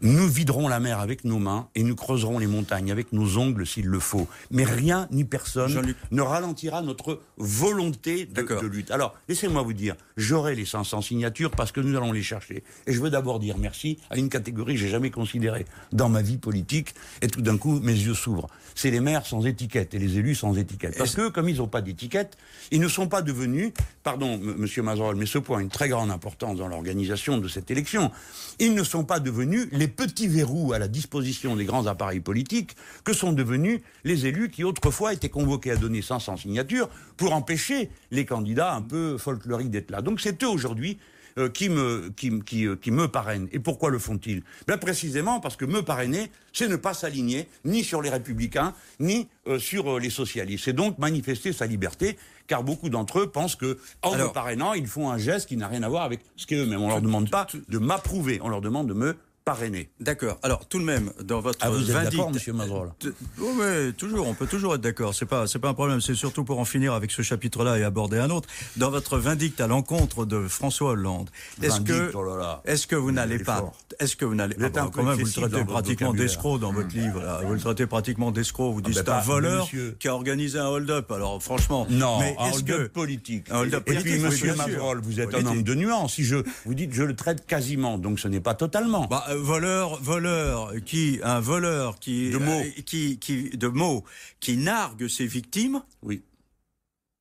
Nous 0.03 0.29
viderons 0.29 0.67
la 0.69 0.81
mer 0.81 0.99
avec 1.01 1.25
nos 1.25 1.39
mains 1.39 1.69
et 1.75 1.83
nous 1.83 1.95
creuserons 1.95 2.39
les 2.39 2.47
montagnes 2.47 2.91
avec 2.91 3.13
nos 3.13 3.37
ongles 3.39 3.67
s'il 3.67 3.87
le 3.87 3.99
faut. 3.99 4.27
Mais 4.51 4.65
rien 4.65 5.07
ni 5.11 5.25
personne 5.25 5.95
ne 6.11 6.23
ralentira 6.23 6.81
notre 6.83 7.21
volonté 7.37 8.25
de, 8.27 8.67
lutte. 8.67 8.91
Alors, 8.91 9.15
laissez-moi 9.29 9.63
vous 9.63 9.73
dire, 9.75 9.97
j'aurai 10.17 10.55
les 10.55 10.65
500 10.65 11.03
signatures 11.03 11.51
parce 11.51 11.73
que 11.73 11.81
nous 11.81 11.97
allons 11.97 12.13
les 12.13 12.23
chercher. 12.23 12.65
Et 12.87 12.93
je 12.93 13.01
veux 13.01 13.11
d'abord 13.11 13.39
dire 13.41 13.59
merci 13.59 13.99
à 14.11 14.17
une 14.17 14.29
catégorie 14.29 14.75
que 14.75 14.81
j'ai 14.81 14.89
jamais 14.89 15.11
considérée 15.11 15.67
dans 15.93 16.09
ma 16.09 16.23
vie 16.23 16.39
politique. 16.39 16.95
Et 17.21 17.29
tout 17.29 17.43
d'un 17.43 17.59
coup, 17.59 17.81
mes 17.81 17.93
yeux 17.93 18.15
s'ouvrent. 18.15 18.49
C'est 18.75 18.91
les 18.91 19.01
maires 19.01 19.27
sans 19.27 19.45
étiquette 19.47 19.95
et 19.95 19.99
les 19.99 20.17
élus 20.19 20.35
sans 20.37 20.57
étiquette. 20.57 20.97
Parce 20.97 21.15
que, 21.15 21.29
comme 21.29 21.49
ils 21.49 21.57
n'ont 21.59 21.67
pas 21.69 21.83
d'étiquette, 21.83 22.39
ils 22.71 22.81
ne 22.81 22.89
sont 22.89 23.09
pas 23.09 23.21
devenus, 23.21 23.73
pardon, 24.03 24.35
m- 24.35 24.55
monsieur 24.57 24.83
Mazerol, 24.83 25.17
mais 25.17 25.27
ce 25.27 25.39
point 25.39 25.59
a 25.59 25.61
une 25.63 25.69
très 25.69 25.89
grande 25.89 26.11
importance 26.11 26.57
dans 26.57 26.69
l'organisation 26.69 27.37
de 27.39 27.49
cette 27.49 27.71
élection, 27.71 28.11
ils 28.59 28.75
ne 28.75 28.85
sont 28.85 29.05
pas 29.05 29.21
devenus 29.21 29.69
les 29.73 29.89
petits 29.91 30.29
verrous 30.29 30.73
à 30.73 30.79
la 30.79 30.89
disposition 30.89 31.57
des 31.57 31.65
grands 31.65 31.87
appareils 31.87 32.21
politiques 32.21 32.75
que 33.05 33.13
sont 33.13 33.33
devenus 33.33 33.81
les 34.05 34.27
élus 34.27 34.51
qui 34.51 34.65
autrefois 34.65 35.13
étaient 35.13 35.29
convoqués 35.29 35.73
à 35.73 35.77
donner 35.77 36.03
500 36.03 36.39
signatures 36.39 36.89
pour 37.17 37.33
empêcher 37.35 37.91
les 38.11 38.25
candidats 38.25 38.75
un 38.75 38.83
peu 38.83 39.19
folkloriques 39.19 39.71
d'être 39.71 39.91
là. 39.91 40.01
Donc 40.03 40.21
c'est 40.21 40.43
eux 40.43 40.49
aujourd'hui 40.49 40.99
euh, 41.39 41.49
qui 41.49 41.69
me 41.69 42.11
qui, 42.17 42.67
euh, 42.67 42.75
qui 42.75 42.91
me 42.91 43.07
parrainent. 43.07 43.49
Et 43.53 43.61
pourquoi 43.61 43.91
le 43.91 44.01
font-ils? 44.01 44.43
Bien 44.67 44.79
précisément 44.79 45.39
parce 45.39 45.57
que 45.57 45.65
me 45.65 45.83
parrainer, 45.83 46.31
c'est 46.53 46.67
ne 46.67 46.75
pas 46.75 46.93
s'aligner 46.93 47.49
ni 47.65 47.85
sur 47.85 48.03
les 48.03 48.11
républicains 48.11 48.75
ni 48.99 49.29
euh, 49.47 49.61
sur 49.61 50.01
les 50.01 50.11
socialistes. 50.11 50.65
C'est 50.65 50.73
donc 50.73 50.99
manifester 50.99 51.53
sa 51.53 51.67
liberté, 51.67 52.19
car 52.49 52.65
beaucoup 52.65 52.89
d'entre 52.89 53.21
eux 53.21 53.27
pensent 53.29 53.55
que 53.55 53.79
en 54.03 54.13
Alors- 54.13 54.29
me 54.29 54.33
parrainant, 54.33 54.73
ils 54.73 54.89
font 54.89 55.09
un 55.09 55.19
geste 55.19 55.49
qui 55.49 55.57
n'a 55.57 55.69
rien 55.69 55.85
à 55.85 55.89
voir 55.89 56.03
avec 56.03 56.21
ce 56.35 56.47
qu'eux-mêmes. 56.47 56.81
On 56.83 56.89
leur 56.89 57.01
demande 57.01 57.31
pas 57.31 57.47
de 57.69 57.79
m'approuver, 57.79 58.41
on 58.43 58.49
leur 58.49 58.61
demande 58.61 58.89
de 58.89 58.95
me 58.95 59.17
parrainer. 59.45 59.91
D'accord. 60.01 60.39
Alors, 60.43 60.67
tout 60.69 60.79
de 60.79 60.85
même, 60.85 61.11
dans 61.23 61.41
votre 61.41 61.59
Ah, 61.63 61.71
vous 61.71 61.81
êtes 61.83 61.97
vindicte- 61.97 62.13
d'accord, 62.17 62.31
monsieur 62.33 62.53
Mazerol 62.53 62.91
T- 62.99 63.09
Oui, 63.39 63.49
mais 63.59 63.93
toujours, 63.93 64.27
on 64.29 64.35
peut 64.35 64.47
toujours 64.47 64.75
être 64.75 64.81
d'accord. 64.81 65.15
C'est 65.15 65.27
pas, 65.27 65.47
c'est 65.47 65.59
pas 65.59 65.69
un 65.69 65.75
problème. 65.75 66.01
C'est 66.01 66.15
surtout 66.15 66.45
pour 66.45 66.59
en 66.59 66.65
finir 66.65 66.93
avec 66.95 67.11
ce 67.11 67.23
chapitre-là 67.23 67.79
et 67.79 67.83
aborder 67.85 68.19
un 68.19 68.31
autre. 68.31 68.49
Dans 68.77 68.91
votre 68.91 69.19
vindicte 69.19 69.61
à 69.61 69.67
l'encontre 69.67 70.25
de 70.25 70.47
François 70.47 70.91
Hollande, 70.91 71.31
est-ce 71.63 71.81
que, 71.81 72.11
oh 72.15 72.23
là 72.23 72.37
là. 72.37 72.63
est-ce 72.65 72.87
que 72.87 72.97
vous 72.97 73.13
n'allez 73.13 73.37
allez 73.37 73.45
pas, 73.45 73.59
fort. 73.59 73.77
est-ce 73.99 74.17
que 74.17 74.25
vous 74.25 74.35
n'allez, 74.35 74.57
ah 74.61 74.69
peu 74.69 74.81
quand 74.91 75.03
même, 75.03 75.19
vous 75.19 75.25
le 75.25 75.31
traitez 75.49 75.65
pratiquement 75.65 76.13
d'escroc 76.15 76.59
dans 76.61 76.73
votre 76.73 76.95
livre, 76.95 77.21
là. 77.23 77.41
Vous 77.45 77.55
le 77.55 77.61
traitez 77.61 77.87
pratiquement 77.87 78.31
d'escroc. 78.31 78.75
Vous 78.75 78.81
dites 78.83 78.95
ben 78.95 79.03
c'est 79.05 79.11
un 79.11 79.21
voleur 79.21 79.65
monsieur. 79.65 79.97
qui 79.99 80.09
a 80.09 80.15
organisé 80.15 80.59
un 80.59 80.67
hold-up. 80.67 81.11
Alors, 81.11 81.43
franchement. 81.43 81.87
Non, 81.91 82.19
mais 82.21 82.37
un 82.39 82.47
est-ce 82.47 82.59
hold-up 82.59 82.79
que, 82.79 82.87
politique. 82.89 83.51
Un 83.51 83.61
hold-up 83.61 83.83
Et 83.87 83.93
politique, 83.95 84.13
puis, 84.13 84.23
oui, 84.23 84.29
monsieur. 84.29 84.55
Mazerol, 84.55 85.01
vous 85.03 85.21
êtes 85.21 85.35
un 85.35 85.47
homme 85.47 85.63
de 85.63 85.75
nuance. 85.75 86.15
Si 86.15 86.25
je 86.25 86.37
vous 86.67 86.75
dites, 86.75 86.93
je 86.93 87.03
le 87.03 87.17
traite 87.17 87.47
quasiment, 87.47 87.99
donc 87.99 88.19
ce 88.21 88.29
n'est 88.29 88.41
pas 88.41 88.55
totalement. 88.55 89.07
Bah, 89.07 89.25
voleur, 89.37 90.01
voleur, 90.03 90.73
qui, 90.85 91.21
un 91.23 91.41
voleur 91.41 91.99
qui, 91.99 92.31
De 92.31 92.39
mots. 92.39 92.61
euh, 92.61 92.83
qui, 92.87 93.19
qui, 93.19 93.51
de 93.51 93.69
mots, 93.69 94.05
qui 94.41 94.57
nargue 94.57 95.09
ses 95.09 95.27
victimes. 95.27 95.83
oui. 96.03 96.23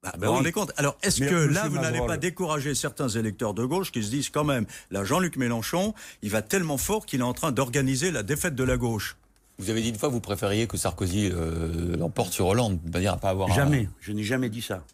Bah, 0.02 0.12
Ah 0.14 0.16
vous 0.16 0.22
bah 0.22 0.28
vous 0.28 0.32
oui. 0.34 0.38
rendez 0.38 0.52
compte 0.54 0.72
Alors, 0.78 0.98
est-ce 1.04 1.20
que 1.20 1.36
là, 1.36 1.68
vous 1.68 1.76
n'allez 1.78 2.00
pas 2.08 2.16
décourager 2.16 2.74
certains 2.74 3.10
électeurs 3.10 3.54
de 3.54 3.66
gauche 3.66 3.92
qui 3.92 4.02
se 4.02 4.10
disent 4.10 4.30
quand 4.30 4.46
même, 4.46 4.66
là, 4.92 5.04
Jean-Luc 5.04 5.36
Mélenchon, 5.36 5.94
il 6.22 6.30
va 6.30 6.42
tellement 6.42 6.78
fort 6.78 7.06
qu'il 7.06 7.20
est 7.20 7.24
en 7.24 7.34
train 7.34 7.52
d'organiser 7.52 8.10
la 8.10 8.24
défaite 8.24 8.56
de 8.56 8.64
la 8.64 8.78
gauche 8.78 9.18
Vous 9.58 9.70
avez 9.70 9.82
dit 9.82 9.90
une 9.90 9.98
fois 9.98 10.08
que 10.08 10.14
vous 10.14 10.22
préfériez 10.22 10.68
que 10.68 10.78
Sarkozy 10.78 11.30
euh, 11.34 11.98
l'emporte 11.98 12.32
sur 12.32 12.48
Hollande, 12.48 12.80
de 12.82 12.92
manière 12.94 13.12
à 13.14 13.18
pas 13.18 13.30
avoir. 13.32 13.52
un- 13.52 13.56
Jamais. 13.56 13.90
Je 14.00 14.14
n'ai 14.14 14.24
jamais 14.24 14.48
dit 14.48 14.62
ça. 14.62 14.86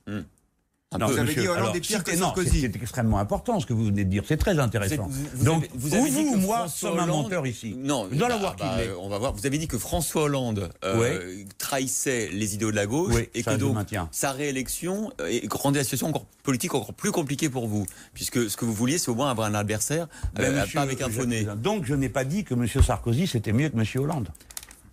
Un 0.91 0.97
Non, 0.99 1.07
peu- 1.07 1.13
Vous 1.13 1.17
avez 1.19 1.27
monsieur, 1.27 1.41
dit 1.41 1.47
Hollande 1.47 1.63
alors, 1.63 1.75
est 1.75 1.79
pire 1.81 2.03
que 2.03 2.11
non, 2.11 2.17
Sarkozy. 2.27 2.61
C'est 2.61 2.75
extrêmement 2.75 3.17
important 3.17 3.59
ce 3.59 3.65
que 3.65 3.73
vous 3.73 3.85
venez 3.85 4.05
de 4.05 4.09
dire. 4.09 4.23
C'est 4.27 4.37
très 4.37 4.57
intéressant. 4.59 5.07
Vous- 5.09 5.25
vous 5.33 5.43
Donc, 5.43 5.63
avez- 5.63 5.71
vous 5.73 5.93
avez 5.93 6.01
ou 6.03 6.05
dit 6.05 6.11
vous 6.11 6.31
que 6.31 6.37
ou 6.37 6.39
moi 6.41 6.57
François 6.59 6.89
sommes 6.91 6.99
un 6.99 7.03
Hollande- 7.03 7.23
menteur 7.23 7.47
ici. 7.47 7.75
Non, 7.77 8.07
Je 8.11 8.15
dois 8.17 8.27
bah, 8.27 8.33
l'avoir 8.35 8.55
qui 8.55 8.63
bah. 8.63 8.77
On 9.01 9.09
va 9.09 9.17
voir. 9.17 9.33
Vous 9.33 9.45
avez 9.45 9.57
dit 9.57 9.67
que 9.67 9.77
François 9.79 10.23
Hollande 10.23 10.69
euh, 10.85 11.43
trahissait 11.57 12.29
les 12.31 12.53
idéaux 12.55 12.71
de 12.71 12.75
la 12.75 12.85
gauche 12.85 13.13
Oui, 13.15 13.27
et 13.33 13.43
que 13.43 13.55
donc 13.55 13.77
sa 14.11 14.31
réélection 14.31 15.11
euh, 15.21 15.27
et 15.27 15.47
rendait 15.51 15.79
la 15.79 15.83
situation 15.83 16.07
encore 16.07 16.25
politique 16.43 16.75
encore 16.75 16.93
plus 16.93 17.11
compliquée 17.11 17.49
pour 17.49 17.67
vous, 17.67 17.85
puisque 18.13 18.49
ce 18.49 18.55
que 18.55 18.63
vous 18.65 18.73
vouliez, 18.73 18.99
c'est 18.99 19.09
au 19.09 19.15
moins 19.15 19.31
avoir 19.31 19.47
un 19.47 19.55
adversaire, 19.55 20.07
Ben, 20.35 20.43
euh, 20.45 20.61
monsieur, 20.61 20.75
pas 20.75 20.81
avec 20.83 21.01
un 21.01 21.09
nez. 21.25 21.47
Donc, 21.57 21.85
je 21.85 21.95
n'ai 21.95 22.09
pas 22.09 22.23
dit 22.23 22.43
que 22.43 22.53
M. 22.53 22.67
Sarkozy 22.67 23.25
c'était 23.27 23.53
mieux 23.53 23.69
que 23.69 23.77
M. 23.77 23.83
Hollande. 24.01 24.29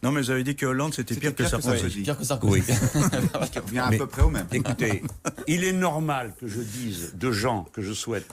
Non, 0.02 0.10
mais 0.10 0.20
vous 0.22 0.30
avez 0.30 0.42
dit 0.44 0.56
que 0.56 0.66
Hollande, 0.66 0.94
c'était 0.94 1.14
pire, 1.14 1.30
que 1.30 1.42
pire 1.42 1.44
que 1.46 1.50
Sarkozy. 1.62 1.78
Sarkozy. 1.78 2.02
Pire 2.02 2.18
que 2.18 2.24
Sarkozy. 2.24 2.62
Oui. 2.68 3.48
Qui 3.52 3.58
revient 3.60 3.78
à 3.78 3.90
Mais- 3.90 3.98
peu 3.98 4.06
près 4.06 4.22
au 4.22 4.30
même. 4.30 4.46
Écoutez, 4.52 5.02
il 5.46 5.64
est 5.64 5.72
normal 5.72 6.34
que 6.40 6.46
je 6.48 6.60
dise 6.60 7.12
de 7.14 7.30
gens 7.30 7.64
que 7.72 7.82
je 7.82 7.92
souhaite 7.92 8.26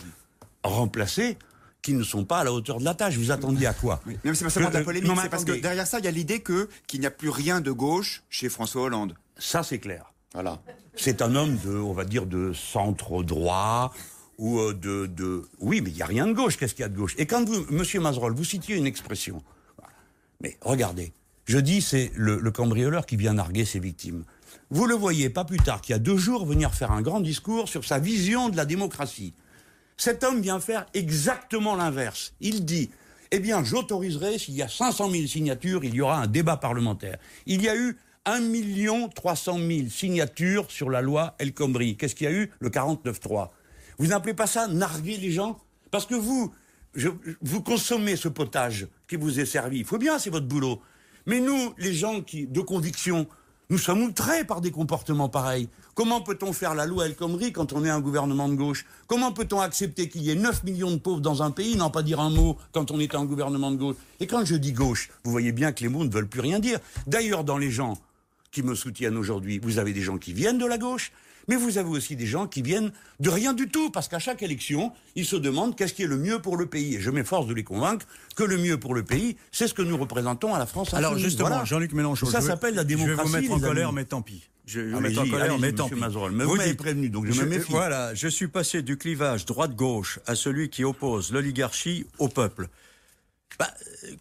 remplacer 0.64 1.38
qui 1.82 1.94
ne 1.94 2.04
sont 2.04 2.26
pas 2.26 2.40
à 2.40 2.44
la 2.44 2.52
hauteur 2.52 2.80
de 2.80 2.84
la 2.86 2.94
tâche. 2.94 3.16
Vous 3.18 3.32
attendiez 3.32 3.68
à 3.68 3.74
quoi 3.74 4.02
Oui. 4.06 4.14
Non, 4.16 4.20
mais 4.32 4.36
c'est 4.36 4.44
pas 4.44 4.50
seulement 4.50 4.70
de 4.70 4.74
la 4.78 4.84
polémique, 4.84 5.12
c'est 5.22 5.30
parce 5.30 5.46
que 5.46 5.54
derrière 5.54 5.88
ça, 5.88 6.00
il 6.00 6.06
y 6.06 6.08
a 6.10 6.12
l'idée 6.12 6.42
que 6.42 6.68
qu'il 6.88 7.00
n'y 7.00 7.06
a 7.06 7.12
plus 7.12 7.30
rien 7.30 7.62
de 7.62 7.72
gauche 7.72 8.24
chez 8.30 8.50
François 8.50 8.82
Hollande. 8.84 9.16
Ça, 9.38 9.64
c'est 9.64 9.80
clair. 9.80 10.12
voilà. 10.34 10.62
C'est 10.96 11.22
un 11.22 11.34
homme 11.36 11.56
de, 11.64 11.70
on 11.78 11.94
va 11.94 12.04
dire, 12.04 12.26
de 12.26 12.52
centre 12.52 13.24
droit 13.24 13.94
ou 14.38 14.60
euh, 14.60 14.74
de, 14.74 15.06
de... 15.06 15.48
Oui, 15.60 15.80
mais 15.80 15.92
il 15.92 15.96
n'y 15.96 16.02
a 16.02 16.06
rien 16.06 16.28
de 16.28 16.34
gauche. 16.34 16.58
Qu'est-ce 16.58 16.74
qu'il 16.76 16.82
y 16.82 16.86
a 16.86 16.90
de 16.90 16.98
gauche? 16.98 17.16
Et 17.18 17.26
quand 17.26 17.48
vous, 17.48 17.66
Monsieur 17.70 18.02
Mazerol, 18.02 18.34
vous 18.34 18.44
citiez 18.44 18.76
une 18.76 18.86
expression. 18.86 19.42
Mais 20.42 20.58
regardez, 20.62 21.14
je 21.50 21.58
dis, 21.58 21.82
c'est 21.82 22.12
le, 22.16 22.40
le 22.40 22.52
cambrioleur 22.52 23.08
qui 23.08 23.18
vient 23.18 23.34
narguer 23.34 23.66
ses 23.66 23.80
victimes. 23.80 24.24
Vous 24.70 24.86
le 24.86 24.94
voyez 24.94 25.32
pas 25.32 25.46
plus 25.46 25.58
tard 25.58 25.82
qu'il 25.82 25.94
y 25.94 25.96
a 25.96 26.00
deux 26.00 26.16
jours 26.16 26.46
venir 26.46 26.76
faire 26.76 26.92
un 26.92 27.02
grand 27.02 27.22
discours 27.22 27.68
sur 27.68 27.84
sa 27.84 27.98
vision 27.98 28.50
de 28.50 28.56
la 28.56 28.66
démocratie. 28.66 29.34
Cet 29.98 30.24
homme 30.24 30.42
vient 30.42 30.60
faire 30.60 30.86
exactement 30.94 31.76
l'inverse. 31.76 32.34
Il 32.40 32.66
dit, 32.66 32.92
eh 33.32 33.40
bien, 33.40 33.64
j'autoriserai, 33.64 34.38
s'il 34.38 34.54
y 34.54 34.62
a 34.62 34.68
500 34.68 35.10
000 35.10 35.26
signatures, 35.26 35.84
il 35.84 35.96
y 35.96 36.02
aura 36.02 36.22
un 36.22 36.28
débat 36.28 36.56
parlementaire. 36.58 37.18
Il 37.48 37.64
y 37.64 37.68
a 37.68 37.76
eu 37.76 37.98
1 38.26 39.08
300 39.16 39.58
000 39.58 39.90
signatures 39.90 40.70
sur 40.70 40.92
la 40.92 41.02
loi 41.02 41.36
El 41.40 41.56
Khomri. 41.56 41.98
Qu'est-ce 41.98 42.14
qu'il 42.14 42.26
y 42.26 42.30
a 42.30 42.34
eu? 42.34 42.52
Le 42.60 42.70
49-3. 42.70 43.50
Vous 43.98 44.08
n'appelez 44.08 44.36
pas 44.36 44.46
ça 44.46 44.68
narguer 44.68 45.18
les 45.18 45.32
gens? 45.32 45.60
Parce 45.90 46.06
que 46.06 46.14
vous, 46.14 46.54
vous 47.42 47.62
consommez 47.64 48.18
ce 48.18 48.28
potage 48.28 48.88
qui 49.08 49.16
vous 49.16 49.40
est 49.40 49.48
servi. 49.48 49.80
Il 49.80 49.86
faut 49.86 49.98
bien, 49.98 50.20
c'est 50.20 50.30
votre 50.30 50.46
boulot. 50.46 50.80
Mais 51.30 51.40
nous, 51.40 51.76
les 51.78 51.94
gens 51.94 52.22
qui, 52.22 52.48
de 52.48 52.60
conviction, 52.60 53.28
nous 53.70 53.78
sommes 53.78 54.02
outrés 54.02 54.46
par 54.46 54.62
des 54.62 54.72
comportements 54.72 55.30
pareils. 55.30 55.70
Comment 55.94 56.22
peut-on 56.22 56.54
faire 56.54 56.74
la 56.74 56.88
loi 56.88 57.06
El 57.06 57.16
Khomri 57.16 57.54
quand 57.54 57.72
on 57.72 57.86
est 57.86 57.90
un 57.92 58.00
gouvernement 58.00 58.50
de 58.50 58.56
gauche? 58.56 58.84
Comment 59.06 59.32
peut-on 59.32 59.62
accepter 59.62 60.10
qu'il 60.10 60.24
y 60.24 60.32
ait 60.32 60.36
9 60.36 60.64
millions 60.64 60.90
de 60.90 60.98
pauvres 60.98 61.22
dans 61.22 61.44
un 61.44 61.52
pays, 61.52 61.76
n'en 61.76 61.92
pas 61.92 62.02
dire 62.02 62.20
un 62.20 62.32
mot 62.32 62.58
quand 62.72 62.90
on 62.90 63.00
est 63.00 63.14
un 63.14 63.26
gouvernement 63.26 63.70
de 63.70 63.76
gauche? 63.76 63.96
Et 64.20 64.26
quand 64.26 64.44
je 64.44 64.56
dis 64.56 64.72
gauche, 64.72 65.12
vous 65.24 65.30
voyez 65.30 65.52
bien 65.52 65.72
que 65.72 65.84
les 65.84 65.90
mots 65.90 66.04
ne 66.04 66.10
veulent 66.10 66.28
plus 66.28 66.40
rien 66.40 66.58
dire. 66.58 66.80
D'ailleurs, 67.06 67.44
dans 67.44 67.60
les 67.60 67.70
gens 67.70 68.00
qui 68.50 68.64
me 68.64 68.74
soutiennent 68.74 69.16
aujourd'hui, 69.16 69.60
vous 69.60 69.78
avez 69.78 69.94
des 69.94 70.02
gens 70.02 70.18
qui 70.18 70.34
viennent 70.34 70.58
de 70.58 70.66
la 70.66 70.80
gauche, 70.80 71.12
mais 71.50 71.58
vous 71.58 71.78
avez 71.78 71.90
aussi 71.90 72.16
des 72.16 72.26
gens 72.26 72.48
qui 72.48 72.62
viennent 72.62 72.92
de 73.20 73.30
rien 73.30 73.52
du 73.54 73.68
tout, 73.68 73.90
parce 73.90 74.08
qu'à 74.08 74.20
chaque 74.20 74.42
élection, 74.42 74.94
ils 75.16 75.26
se 75.26 75.36
demandent 75.36 75.76
qu'est-ce 75.76 75.94
qui 75.94 76.04
est 76.04 76.08
le 76.08 76.16
mieux 76.18 76.40
pour 76.40 76.56
le 76.56 76.68
pays. 76.68 76.96
Et 76.96 77.02
je 77.02 77.10
m'efforce 77.10 77.48
de 77.48 77.54
les 77.54 77.64
convaincre 77.66 78.06
que 78.38 78.44
le 78.44 78.58
mieux 78.58 78.78
pour 78.80 78.94
le 78.96 79.04
pays, 79.04 79.36
c'est 79.52 79.68
ce 79.68 79.74
que 79.74 79.82
nous 79.82 79.98
représentons 79.98 80.54
à 80.56 80.60
la 80.60 80.66
France. 80.66 80.94
Alors 80.94 81.12
insoumise. 81.12 81.26
justement, 81.26 81.50
Voilà. 81.50 81.66
Jean-Luc 81.66 81.92
Mélenchon, 81.92 82.28
Ça 82.28 82.40
s'appelle 82.40 82.76
la 82.76 82.84
Je 82.84 82.88
vais 82.88 82.96
démocratie. 82.96 83.28
vous 83.30 83.36
mettre 83.36 83.52
en 83.52 83.60
colère, 83.60 83.88
amis. 83.90 83.96
mais 83.96 84.06
tant 84.06 84.22
pis. 84.22 84.44
Je 84.66 84.82
vais 84.82 84.92
vous 84.92 84.98
Allez-y, 85.00 85.18
mettre 85.18 85.22
en 85.22 85.32
colère, 85.38 85.58
mais 85.60 85.72
tant 85.74 85.90
pis. 85.90 85.96
Mais 86.32 86.44
vous 86.46 86.56
m'avez 86.56 86.74
prévenu, 86.76 87.10
donc 87.10 87.26
je 87.26 87.42
me 87.42 87.48
méfie. 87.48 87.72
Voilà, 87.72 88.14
je 88.14 88.28
suis 88.28 88.48
passé 88.48 88.84
du 88.84 88.98
clivage 88.98 89.46
droite-gauche 89.46 90.20
à 90.28 90.36
celui 90.36 90.70
qui 90.70 90.84
oppose 90.84 91.32
l'oligarchie 91.34 92.06
au 92.20 92.28
peuple. 92.30 92.68
Bah, 93.58 93.68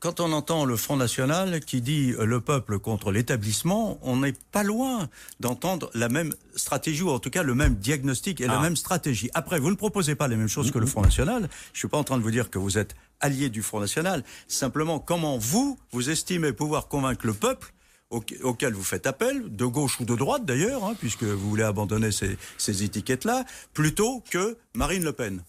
quand 0.00 0.20
on 0.20 0.32
entend 0.32 0.64
le 0.64 0.76
Front 0.76 0.96
National 0.96 1.60
qui 1.60 1.80
dit 1.80 2.12
euh, 2.18 2.24
le 2.24 2.40
peuple 2.40 2.78
contre 2.78 3.12
l'établissement, 3.12 3.98
on 4.02 4.16
n'est 4.16 4.32
pas 4.32 4.62
loin 4.64 5.08
d'entendre 5.38 5.90
la 5.94 6.08
même 6.08 6.34
stratégie, 6.56 7.02
ou 7.02 7.10
en 7.10 7.18
tout 7.20 7.30
cas 7.30 7.42
le 7.44 7.54
même 7.54 7.74
diagnostic 7.76 8.40
et 8.40 8.46
la 8.46 8.58
Ah. 8.58 8.62
même 8.62 8.74
stratégie. 8.76 9.30
Après, 9.34 9.60
vous 9.60 9.70
ne 9.70 9.76
proposez 9.76 10.14
pas 10.16 10.26
les 10.28 10.34
mêmes 10.36 10.48
choses 10.48 10.70
que 10.72 10.78
le 10.78 10.86
Front 10.86 11.02
National. 11.02 11.48
Je 11.72 11.78
suis 11.78 11.88
pas 11.88 11.98
en 11.98 12.04
train 12.04 12.16
de 12.18 12.22
vous 12.22 12.30
dire 12.32 12.50
que 12.50 12.58
vous 12.58 12.78
êtes 12.78 12.96
allié 13.20 13.48
du 13.48 13.62
Front 13.62 13.80
National. 13.80 14.24
Simplement, 14.48 14.98
comment 14.98 15.38
vous, 15.38 15.78
vous 15.92 16.10
estimez 16.10 16.52
pouvoir 16.52 16.88
convaincre 16.88 17.26
le 17.26 17.34
peuple 17.34 17.72
au- 18.10 18.24
auquel 18.42 18.72
vous 18.72 18.82
faites 18.82 19.06
appel, 19.06 19.54
de 19.54 19.66
gauche 19.66 20.00
ou 20.00 20.04
de 20.04 20.16
droite 20.16 20.46
d'ailleurs, 20.46 20.82
hein, 20.84 20.94
puisque 20.98 21.24
vous 21.24 21.48
voulez 21.50 21.62
abandonner 21.64 22.10
ces, 22.10 22.38
ces 22.56 22.82
étiquettes-là, 22.82 23.44
plutôt 23.74 24.24
que 24.30 24.56
Marine 24.74 25.04
Le 25.04 25.12
Pen? 25.12 25.42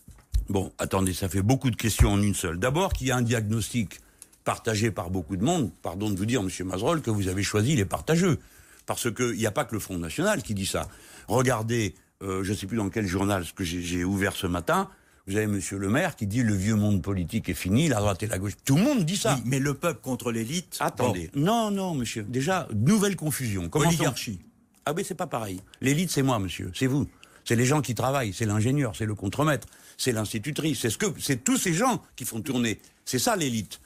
Bon, 0.50 0.72
attendez, 0.80 1.14
ça 1.14 1.30
fait 1.30 1.44
beaucoup 1.44 1.70
de 1.70 1.76
questions 1.76 2.12
en 2.12 2.22
une 2.22 2.34
seule. 2.34 2.58
D'abord, 2.58 2.94
qu'il 2.94 3.08
y 3.08 3.12
a 3.12 3.16
un 3.16 3.22
diagnostic 3.22 4.00
partagé 4.44 4.90
par 4.90 5.12
beaucoup 5.12 5.38
de 5.38 5.44
monde. 5.44 5.72
Pardon 5.84 6.10
de 6.10 6.18
vous 6.18 6.26
dire, 6.26 6.42
Monsieur 6.42 6.66
Mazerolle, 6.66 7.02
que 7.02 7.12
vous 7.12 7.28
avez 7.28 7.44
choisi 7.44 7.76
les 7.76 7.86
partageux. 7.86 8.40
Parce 8.88 9.14
qu'il 9.14 9.34
n'y 9.34 9.46
a 9.46 9.52
pas 9.52 9.66
que 9.66 9.76
le 9.76 9.80
Front 9.80 10.00
National 10.00 10.42
qui 10.42 10.56
dit 10.56 10.66
ça. 10.66 10.88
Regardez, 11.28 11.94
euh, 12.24 12.44
je 12.44 12.52
ne 12.52 12.58
sais 12.58 12.66
plus 12.66 12.78
dans 12.78 12.90
quel 12.90 13.06
journal 13.06 13.46
ce 13.46 13.54
que 13.54 13.64
j'ai 13.64 14.04
ouvert 14.04 14.36
ce 14.36 14.48
matin, 14.48 14.90
vous 15.28 15.36
avez 15.36 15.46
Monsieur 15.46 15.78
le 15.78 15.90
maire 15.90 16.16
qui 16.16 16.26
dit 16.26 16.42
le 16.42 16.56
vieux 16.56 16.74
monde 16.74 17.04
politique 17.04 17.50
est 17.50 17.54
fini, 17.54 17.88
la 17.88 17.98
droite 17.98 18.24
et 18.24 18.28
la 18.28 18.40
gauche. 18.40 18.54
Tout 18.66 18.78
le 18.78 18.82
monde 18.82 19.06
dit 19.06 19.18
ça. 19.18 19.36
Oui, 19.36 19.44
mais 19.46 19.60
le 19.60 19.76
peuple 19.76 20.02
contre 20.02 20.32
l'élite. 20.32 20.78
Attendez. 20.80 21.30
Non, 21.36 21.70
non, 21.70 21.94
monsieur. 21.94 22.24
Déjà, 22.24 22.68
nouvelle 22.74 23.16
confusion. 23.16 23.70
Oligarchie. 23.72 24.40
Ah 24.88 24.94
mais 24.94 25.04
c'est 25.04 25.14
pas 25.14 25.28
pareil. 25.28 25.62
L'élite, 25.82 26.10
c'est 26.10 26.24
moi, 26.24 26.40
monsieur. 26.40 26.72
C'est 26.74 26.88
vous. 26.88 27.08
C'est 27.46 27.56
les 27.56 27.66
gens 27.66 27.82
qui 27.82 27.94
travaillent. 27.94 28.34
C'est 28.34 28.46
l'ingénieur. 28.46 28.96
C'est 28.96 29.06
le 29.06 29.14
contremaître. 29.14 29.68
C'est 30.00 30.14
l'institutrice. 30.14 30.80
C'est 30.80 30.90
ce 30.90 30.98
que, 30.98 31.08
c'est 31.20 31.44
tous 31.44 31.58
ces 31.58 31.74
gens 31.74 32.02
qui 32.16 32.24
font 32.24 32.42
tourner. 32.42 32.80
C'est 33.04 33.20
ça 33.20 33.36
l'élite. 33.36 33.82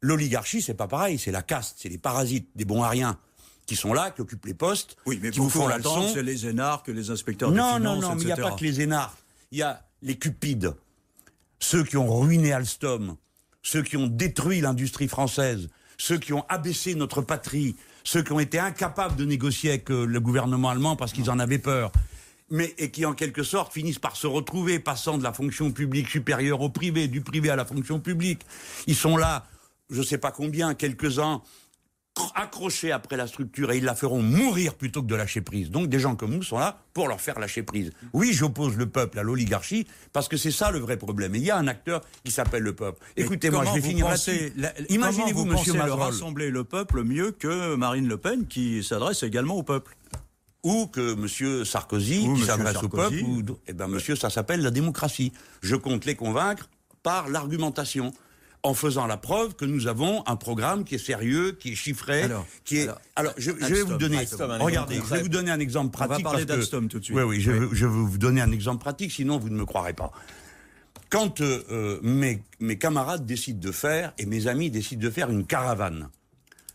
L'oligarchie, 0.00 0.62
c'est 0.62 0.74
pas 0.74 0.86
pareil. 0.86 1.18
C'est 1.18 1.32
la 1.32 1.42
caste. 1.42 1.76
C'est 1.80 1.88
les 1.88 1.98
parasites, 1.98 2.48
des 2.54 2.64
bons 2.64 2.82
à 2.82 2.88
rien 2.88 3.18
qui 3.66 3.76
sont 3.76 3.92
là, 3.92 4.10
qui 4.10 4.20
occupent 4.20 4.46
les 4.46 4.54
postes, 4.54 4.96
oui, 5.06 5.18
mais 5.22 5.30
qui 5.30 5.38
vous 5.38 5.50
font 5.50 5.68
la 5.68 5.78
leçon. 5.78 6.10
C'est 6.12 6.22
les 6.22 6.46
énarques, 6.46 6.88
les 6.88 7.10
inspecteurs 7.10 7.50
de 7.50 7.56
non, 7.56 7.76
finances, 7.76 7.80
Non, 7.80 7.94
non, 7.94 8.08
non, 8.08 8.14
mais 8.16 8.22
il 8.22 8.26
n'y 8.26 8.32
a 8.32 8.36
pas 8.36 8.52
que 8.52 8.64
les 8.64 8.80
énarques. 8.80 9.18
Il 9.50 9.58
y 9.58 9.62
a 9.62 9.84
les 10.02 10.16
cupides, 10.16 10.74
ceux 11.60 11.84
qui 11.84 11.96
ont 11.96 12.20
ruiné 12.20 12.52
Alstom, 12.52 13.16
ceux 13.62 13.82
qui 13.82 13.96
ont 13.96 14.08
détruit 14.08 14.60
l'industrie 14.60 15.08
française, 15.08 15.68
ceux 15.96 16.18
qui 16.18 16.32
ont 16.32 16.44
abaissé 16.48 16.94
notre 16.94 17.22
patrie, 17.22 17.76
ceux 18.02 18.22
qui 18.22 18.32
ont 18.32 18.40
été 18.40 18.58
incapables 18.58 19.14
de 19.16 19.24
négocier 19.24 19.70
avec 19.70 19.90
euh, 19.90 20.04
le 20.04 20.20
gouvernement 20.20 20.70
allemand 20.70 20.96
parce 20.96 21.12
qu'ils 21.12 21.30
en 21.30 21.38
avaient 21.38 21.58
peur, 21.58 21.92
mais 22.52 22.74
et 22.76 22.90
qui 22.90 23.06
en 23.06 23.14
quelque 23.14 23.42
sorte 23.42 23.72
finissent 23.72 23.98
par 23.98 24.14
se 24.14 24.26
retrouver 24.26 24.78
passant 24.78 25.16
de 25.16 25.24
la 25.24 25.32
fonction 25.32 25.72
publique 25.72 26.08
supérieure 26.08 26.60
au 26.60 26.68
privé, 26.68 27.08
du 27.08 27.22
privé 27.22 27.48
à 27.48 27.56
la 27.56 27.64
fonction 27.64 27.98
publique. 27.98 28.42
Ils 28.86 28.94
sont 28.94 29.16
là, 29.16 29.46
je 29.90 29.98
ne 29.98 30.04
sais 30.04 30.18
pas 30.18 30.30
combien, 30.30 30.74
quelques-uns 30.74 31.40
accrochés 32.34 32.92
après 32.92 33.16
la 33.16 33.26
structure 33.26 33.72
et 33.72 33.78
ils 33.78 33.84
la 33.84 33.94
feront 33.94 34.20
mourir 34.20 34.74
plutôt 34.74 35.00
que 35.00 35.06
de 35.06 35.14
lâcher 35.14 35.40
prise. 35.40 35.70
Donc 35.70 35.88
des 35.88 35.98
gens 35.98 36.14
comme 36.14 36.34
nous 36.34 36.42
sont 36.42 36.58
là 36.58 36.82
pour 36.92 37.08
leur 37.08 37.22
faire 37.22 37.38
lâcher 37.38 37.62
prise. 37.62 37.90
Oui, 38.12 38.34
j'oppose 38.34 38.76
le 38.76 38.84
peuple 38.86 39.18
à 39.18 39.22
l'oligarchie 39.22 39.86
parce 40.12 40.28
que 40.28 40.36
c'est 40.36 40.50
ça 40.50 40.70
le 40.70 40.78
vrai 40.78 40.98
problème. 40.98 41.34
Et 41.34 41.38
il 41.38 41.44
y 41.44 41.50
a 41.50 41.56
un 41.56 41.68
acteur 41.68 42.02
qui 42.22 42.32
s'appelle 42.32 42.64
le 42.64 42.74
peuple. 42.74 43.02
Écoutez-moi, 43.16 43.64
je 43.64 43.72
vais 43.72 43.80
finir 43.80 44.08
là-dessus. 44.08 44.52
Imaginez-vous, 44.90 45.46
Monsieur 45.46 45.72
Mazerolle, 45.72 46.02
rassembler 46.02 46.50
le 46.50 46.64
peuple 46.64 47.02
mieux 47.02 47.30
que 47.30 47.76
Marine 47.76 48.06
Le 48.06 48.18
Pen 48.18 48.46
qui 48.46 48.84
s'adresse 48.84 49.22
également 49.22 49.56
au 49.56 49.62
peuple? 49.62 49.96
Ou 50.62 50.86
que 50.86 51.14
M. 51.14 51.64
Sarkozy, 51.64 52.28
qui 52.36 52.42
s'adresse 52.44 52.82
au 52.82 52.88
peuple, 52.88 53.22
ou, 53.24 53.42
eh 53.66 53.72
ben, 53.72 53.88
monsieur, 53.88 54.16
ça 54.16 54.30
s'appelle 54.30 54.62
la 54.62 54.70
démocratie. 54.70 55.32
Je 55.60 55.76
compte 55.76 56.04
les 56.04 56.14
convaincre 56.14 56.68
par 57.02 57.28
l'argumentation 57.28 58.12
en 58.64 58.74
faisant 58.74 59.06
la 59.06 59.16
preuve 59.16 59.54
que 59.54 59.64
nous 59.64 59.88
avons 59.88 60.22
un 60.26 60.36
programme 60.36 60.84
qui 60.84 60.94
est 60.94 61.04
sérieux, 61.04 61.52
qui 61.52 61.72
est 61.72 61.74
chiffré, 61.74 62.28
qui 62.64 62.78
est. 62.78 62.88
Alors, 63.16 63.32
je, 63.36 63.50
vais 63.50 63.82
vous 63.82 63.96
donner. 63.96 64.18
regardez, 64.60 64.96
je 64.96 65.14
vais 65.14 65.22
vous 65.22 65.28
donner 65.28 65.50
un 65.50 65.60
exemple 65.60 65.90
pratique. 65.90 66.20
On 66.20 66.22
va 66.22 66.30
parler 66.30 66.44
d'Alstom 66.44 66.88
tout 66.88 67.00
de 67.00 67.04
suite. 67.04 67.16
Oui, 67.16 67.22
oui, 67.22 67.40
je, 67.40 67.50
veux 67.50 67.86
vous 67.86 68.18
donner 68.18 68.40
un 68.40 68.52
exemple 68.52 68.80
pratique, 68.80 69.10
sinon 69.10 69.38
vous 69.38 69.48
ne 69.48 69.56
me 69.56 69.64
croirez 69.64 69.94
pas. 69.94 70.12
Quand 71.10 71.40
euh, 71.40 71.62
euh, 71.70 71.98
mes, 72.02 72.42
mes 72.60 72.78
camarades 72.78 73.26
décident 73.26 73.60
de 73.60 73.72
faire 73.72 74.14
et 74.16 74.24
mes 74.24 74.46
amis 74.46 74.70
décident 74.70 75.02
de 75.02 75.10
faire 75.10 75.28
une 75.28 75.44
caravane, 75.44 76.08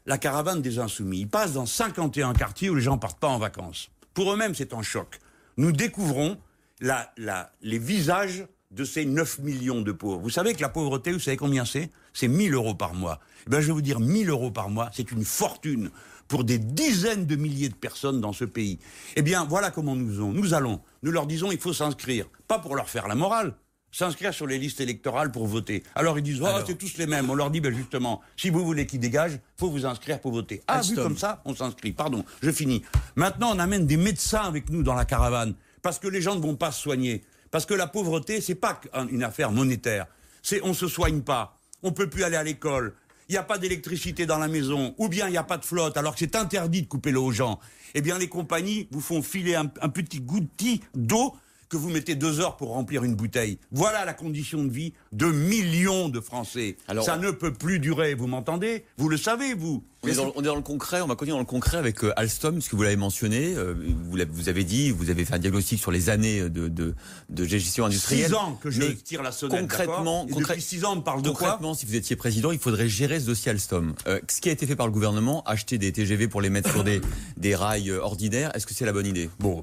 la 0.07 0.17
caravane 0.17 0.61
des 0.61 0.79
insoumis, 0.79 1.19
ils 1.19 1.29
passent 1.29 1.53
dans 1.53 1.65
51 1.65 2.33
quartiers 2.33 2.69
où 2.69 2.75
les 2.75 2.81
gens 2.81 2.97
partent 2.97 3.19
pas 3.19 3.27
en 3.27 3.37
vacances. 3.37 3.91
Pour 4.13 4.33
eux-mêmes, 4.33 4.55
c'est 4.55 4.73
un 4.73 4.81
choc. 4.81 5.19
Nous 5.57 5.73
découvrons 5.73 6.37
les 6.79 7.77
visages 7.77 8.47
de 8.71 8.85
ces 8.85 9.05
9 9.05 9.39
millions 9.39 9.81
de 9.81 9.91
pauvres. 9.91 10.21
Vous 10.21 10.29
savez 10.29 10.53
que 10.53 10.61
la 10.61 10.69
pauvreté, 10.69 11.11
vous 11.11 11.19
savez 11.19 11.37
combien 11.37 11.65
c'est? 11.65 11.91
C'est 12.13 12.27
1000 12.29 12.53
euros 12.53 12.73
par 12.73 12.93
mois. 12.93 13.19
Eh 13.47 13.61
je 13.61 13.67
vais 13.67 13.73
vous 13.73 13.81
dire, 13.81 13.99
1000 13.99 14.29
euros 14.29 14.51
par 14.51 14.69
mois, 14.69 14.89
c'est 14.93 15.11
une 15.11 15.25
fortune 15.25 15.91
pour 16.27 16.43
des 16.43 16.57
dizaines 16.57 17.25
de 17.25 17.35
milliers 17.35 17.69
de 17.69 17.75
personnes 17.75 18.21
dans 18.21 18.33
ce 18.33 18.45
pays. 18.45 18.79
Eh 19.15 19.21
bien, 19.21 19.45
voilà 19.45 19.71
comment 19.71 19.95
nous 19.95 20.07
faisons. 20.09 20.31
Nous 20.31 20.53
allons, 20.53 20.81
nous 21.03 21.11
leur 21.11 21.27
disons, 21.27 21.51
il 21.51 21.59
faut 21.59 21.73
s'inscrire. 21.73 22.27
Pas 22.47 22.59
pour 22.59 22.75
leur 22.75 22.89
faire 22.89 23.07
la 23.07 23.15
morale, 23.15 23.55
s'inscrire 23.91 24.33
sur 24.33 24.47
les 24.47 24.57
listes 24.57 24.79
électorales 24.79 25.31
pour 25.31 25.47
voter. 25.47 25.83
Alors 25.95 26.19
ils 26.19 26.23
disent, 26.23 26.41
oh, 26.41 26.47
c'est 26.65 26.77
tous 26.77 26.97
les 26.97 27.07
mêmes. 27.07 27.29
On 27.29 27.35
leur 27.35 27.49
dit, 27.49 27.61
ben 27.61 27.73
justement, 27.73 28.21
si 28.35 28.49
vous 28.49 28.63
voulez 28.65 28.85
qu'ils 28.85 28.99
dégagent, 28.99 29.39
faut 29.57 29.69
vous 29.69 29.85
inscrire 29.85 30.19
pour 30.19 30.31
voter. 30.31 30.61
Ah, 30.67 30.81
vu 30.81 30.95
comme 30.95 31.17
ça, 31.17 31.41
on 31.45 31.55
s'inscrit. 31.55 31.91
Pardon, 31.93 32.23
je 32.41 32.51
finis. 32.51 32.83
Maintenant, 33.15 33.51
on 33.55 33.59
amène 33.59 33.87
des 33.87 33.97
médecins 33.97 34.41
avec 34.41 34.69
nous 34.69 34.83
dans 34.83 34.93
la 34.93 35.05
caravane, 35.05 35.55
parce 35.81 35.99
que 35.99 36.07
les 36.07 36.21
gens 36.21 36.35
ne 36.35 36.41
vont 36.41 36.55
pas 36.55 36.71
se 36.71 36.81
soigner. 36.81 37.23
Parce 37.49 37.65
que 37.65 37.73
la 37.73 37.87
pauvreté, 37.87 38.41
c'est 38.41 38.55
pas 38.55 38.79
une 39.09 39.23
affaire 39.23 39.51
monétaire. 39.51 40.05
C'est 40.43 40.61
on 40.63 40.73
se 40.73 40.87
soigne 40.87 41.21
pas, 41.21 41.57
on 41.81 41.91
peut 41.91 42.09
plus 42.09 42.23
aller 42.23 42.35
à 42.35 42.43
l'école, 42.43 42.93
il 43.29 43.33
n'y 43.33 43.37
a 43.37 43.43
pas 43.43 43.57
d'électricité 43.57 44.25
dans 44.25 44.37
la 44.37 44.47
maison, 44.47 44.95
ou 44.97 45.09
bien 45.09 45.27
il 45.27 45.31
n'y 45.31 45.37
a 45.37 45.43
pas 45.43 45.57
de 45.57 45.65
flotte, 45.65 45.97
alors 45.97 46.13
que 46.13 46.19
c'est 46.19 46.35
interdit 46.35 46.83
de 46.83 46.87
couper 46.87 47.11
l'eau 47.11 47.25
aux 47.25 47.31
gens. 47.31 47.59
Eh 47.93 48.01
bien, 48.01 48.17
les 48.17 48.29
compagnies 48.29 48.87
vous 48.91 49.01
font 49.01 49.21
filer 49.21 49.55
un, 49.55 49.71
un 49.81 49.89
petit 49.89 50.21
goutti 50.21 50.81
d'eau 50.93 51.35
que 51.69 51.77
vous 51.77 51.89
mettez 51.89 52.15
deux 52.15 52.39
heures 52.39 52.57
pour 52.57 52.69
remplir 52.69 53.03
une 53.03 53.15
bouteille. 53.15 53.59
Voilà 53.71 54.05
la 54.05 54.13
condition 54.13 54.63
de 54.63 54.71
vie 54.71 54.93
de 55.11 55.27
millions 55.27 56.09
de 56.09 56.19
Français. 56.19 56.77
Alors, 56.87 57.05
ça 57.05 57.17
ne 57.17 57.31
peut 57.31 57.53
plus 57.53 57.79
durer, 57.79 58.13
vous 58.13 58.27
m'entendez? 58.27 58.85
Vous 58.97 59.09
le 59.09 59.17
savez, 59.17 59.53
vous 59.53 59.83
on 60.03 60.07
est, 60.07 60.43
dans, 60.43 60.55
le 60.55 60.61
concret, 60.61 61.01
on 61.01 61.07
va 61.07 61.15
continuer 61.15 61.33
dans 61.33 61.39
le 61.39 61.45
concret 61.45 61.77
avec 61.77 62.03
euh, 62.03 62.13
Alstom, 62.17 62.61
ce 62.61 62.69
que 62.69 62.75
vous 62.75 62.83
l'avez 62.83 62.95
mentionné, 62.95 63.55
euh, 63.55 63.73
vous, 63.73 64.17
vous, 64.29 64.49
avez 64.49 64.63
dit, 64.63 64.91
vous 64.91 65.09
avez 65.09 65.25
fait 65.25 65.33
un 65.33 65.39
diagnostic 65.39 65.79
sur 65.79 65.91
les 65.91 66.09
années 66.09 66.49
de, 66.49 66.67
de, 66.67 66.95
de 67.29 67.45
gestion 67.45 67.85
industrielle. 67.85 68.27
Six 68.27 68.33
ans 68.35 68.57
que 68.61 68.69
je 68.69 68.83
tire 68.83 69.23
la 69.23 69.31
sonnette, 69.31 69.59
concrètement, 69.59 70.25
depuis 70.25 70.61
six 70.61 70.85
ans, 70.85 70.95
on 70.95 71.01
parle 71.01 71.21
de 71.21 71.29
quoi? 71.29 71.47
Concrètement, 71.47 71.73
si 71.73 71.85
vous 71.85 71.95
étiez 71.95 72.15
président, 72.15 72.51
il 72.51 72.59
faudrait 72.59 72.87
gérer 72.87 73.19
ce 73.19 73.25
dossier 73.25 73.51
Alstom. 73.51 73.95
Euh, 74.07 74.19
ce 74.29 74.39
qui 74.39 74.49
a 74.49 74.51
été 74.51 74.67
fait 74.67 74.75
par 74.75 74.85
le 74.85 74.93
gouvernement, 74.93 75.43
acheter 75.43 75.77
des 75.77 75.91
TGV 75.91 76.27
pour 76.27 76.41
les 76.41 76.49
mettre 76.49 76.71
sur 76.71 76.83
des, 76.83 77.01
des 77.35 77.55
rails 77.55 77.91
ordinaires, 77.91 78.55
est-ce 78.55 78.65
que 78.67 78.73
c'est 78.73 78.85
la 78.85 78.93
bonne 78.93 79.07
idée? 79.07 79.29
Bon, 79.39 79.61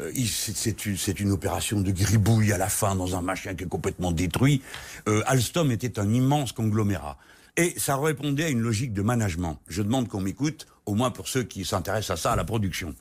euh, 0.00 0.12
c'est 0.14 1.20
une, 1.20 1.30
opération 1.32 1.80
de 1.80 1.90
gribouille 1.90 2.52
à 2.52 2.58
la 2.58 2.68
fin 2.68 2.94
dans 2.94 3.16
un 3.16 3.22
machin 3.22 3.54
qui 3.54 3.64
est 3.64 3.68
complètement 3.68 4.12
détruit. 4.12 4.62
Euh, 5.08 5.22
Alstom 5.26 5.70
était 5.70 5.98
un 5.98 6.12
immense 6.12 6.52
conglomérat. 6.52 7.18
Et 7.56 7.74
ça 7.78 7.96
répondait 7.96 8.44
à 8.44 8.48
une 8.48 8.60
logique 8.60 8.92
de 8.92 9.02
management. 9.02 9.58
Je 9.68 9.82
demande 9.82 10.08
qu'on 10.08 10.20
m'écoute, 10.20 10.66
au 10.86 10.94
moins 10.94 11.10
pour 11.10 11.28
ceux 11.28 11.42
qui 11.42 11.64
s'intéressent 11.64 12.18
à 12.18 12.22
ça, 12.22 12.32
à 12.32 12.36
la 12.36 12.44
production. 12.44 12.94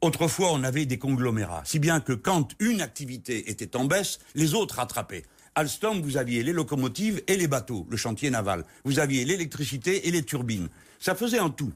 Autrefois, 0.00 0.52
on 0.52 0.62
avait 0.62 0.86
des 0.86 0.98
conglomérats, 0.98 1.62
si 1.64 1.78
bien 1.78 2.00
que 2.00 2.12
quand 2.12 2.54
une 2.60 2.80
activité 2.80 3.50
était 3.50 3.76
en 3.76 3.84
baisse, 3.84 4.18
les 4.34 4.54
autres 4.54 4.76
rattrapaient. 4.76 5.24
Alstom, 5.54 6.02
vous 6.02 6.16
aviez 6.16 6.44
les 6.44 6.52
locomotives 6.52 7.22
et 7.26 7.36
les 7.36 7.48
bateaux, 7.48 7.86
le 7.90 7.96
chantier 7.96 8.30
naval. 8.30 8.64
Vous 8.84 9.00
aviez 9.00 9.24
l'électricité 9.24 10.06
et 10.06 10.10
les 10.12 10.22
turbines. 10.22 10.68
Ça 11.00 11.16
faisait 11.16 11.38
un 11.38 11.50
tout. 11.50 11.72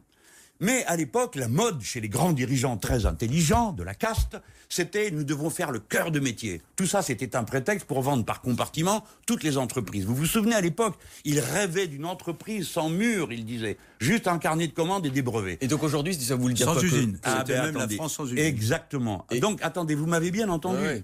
Mais 0.62 0.84
à 0.84 0.94
l'époque, 0.94 1.34
la 1.34 1.48
mode 1.48 1.82
chez 1.82 2.00
les 2.00 2.08
grands 2.08 2.30
dirigeants 2.30 2.76
très 2.76 3.04
intelligents 3.04 3.72
de 3.72 3.82
la 3.82 3.94
caste, 3.94 4.36
c'était 4.68 5.10
nous 5.10 5.24
devons 5.24 5.50
faire 5.50 5.72
le 5.72 5.80
cœur 5.80 6.12
de 6.12 6.20
métier. 6.20 6.62
Tout 6.76 6.86
ça, 6.86 7.02
c'était 7.02 7.34
un 7.34 7.42
prétexte 7.42 7.84
pour 7.84 8.00
vendre 8.00 8.24
par 8.24 8.40
compartiment 8.40 9.02
toutes 9.26 9.42
les 9.42 9.58
entreprises. 9.58 10.04
Vous 10.04 10.14
vous 10.14 10.24
souvenez 10.24 10.54
à 10.54 10.60
l'époque, 10.60 10.94
ils 11.24 11.40
rêvaient 11.40 11.88
d'une 11.88 12.06
entreprise 12.06 12.68
sans 12.68 12.88
mur, 12.88 13.32
ils 13.32 13.44
disaient, 13.44 13.76
juste 13.98 14.28
un 14.28 14.38
carnet 14.38 14.68
de 14.68 14.72
commandes 14.72 15.04
et 15.04 15.10
des 15.10 15.20
brevets. 15.20 15.58
Et 15.60 15.66
donc 15.66 15.82
aujourd'hui, 15.82 16.14
ça 16.14 16.36
vous 16.36 16.46
le 16.46 16.54
dire 16.54 16.72
sans 16.72 16.80
usine. 16.80 17.18
Ah, 17.24 17.42
ben, 17.44 17.64
même 17.64 17.76
la 17.76 17.88
France 17.88 18.14
sans 18.14 18.26
usine. 18.26 18.38
Exactement. 18.38 19.26
Donc 19.40 19.58
attendez, 19.62 19.96
vous 19.96 20.06
m'avez 20.06 20.30
bien 20.30 20.48
entendu. 20.48 21.02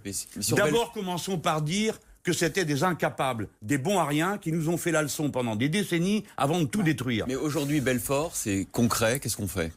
D'abord, 0.53 0.93
commençons 0.93 1.37
par 1.37 1.63
dire 1.63 1.99
que 2.29 2.33
c'était 2.35 2.65
des 2.65 2.85
incapables, 2.85 3.49
des 3.63 3.79
bons 3.79 3.99
à 3.99 4.05
rien, 4.05 4.39
qui 4.39 4.53
nous 4.53 4.69
ont 4.69 4.77
fait 4.77 4.93
la 4.93 5.03
leçon 5.03 5.31
pendant 5.31 5.57
des 5.57 5.69
décennies 5.69 6.25
avant 6.37 6.61
de 6.61 6.67
tout 6.67 6.83
détruire. 6.83 7.25
Mais 7.27 7.37
aujourd'hui, 7.37 7.81
Belfort, 7.81 8.37
c'est 8.37 8.67
concret, 8.71 9.21
qu'est-ce 9.21 9.37
qu'on 9.37 9.49
fait? 9.49 9.73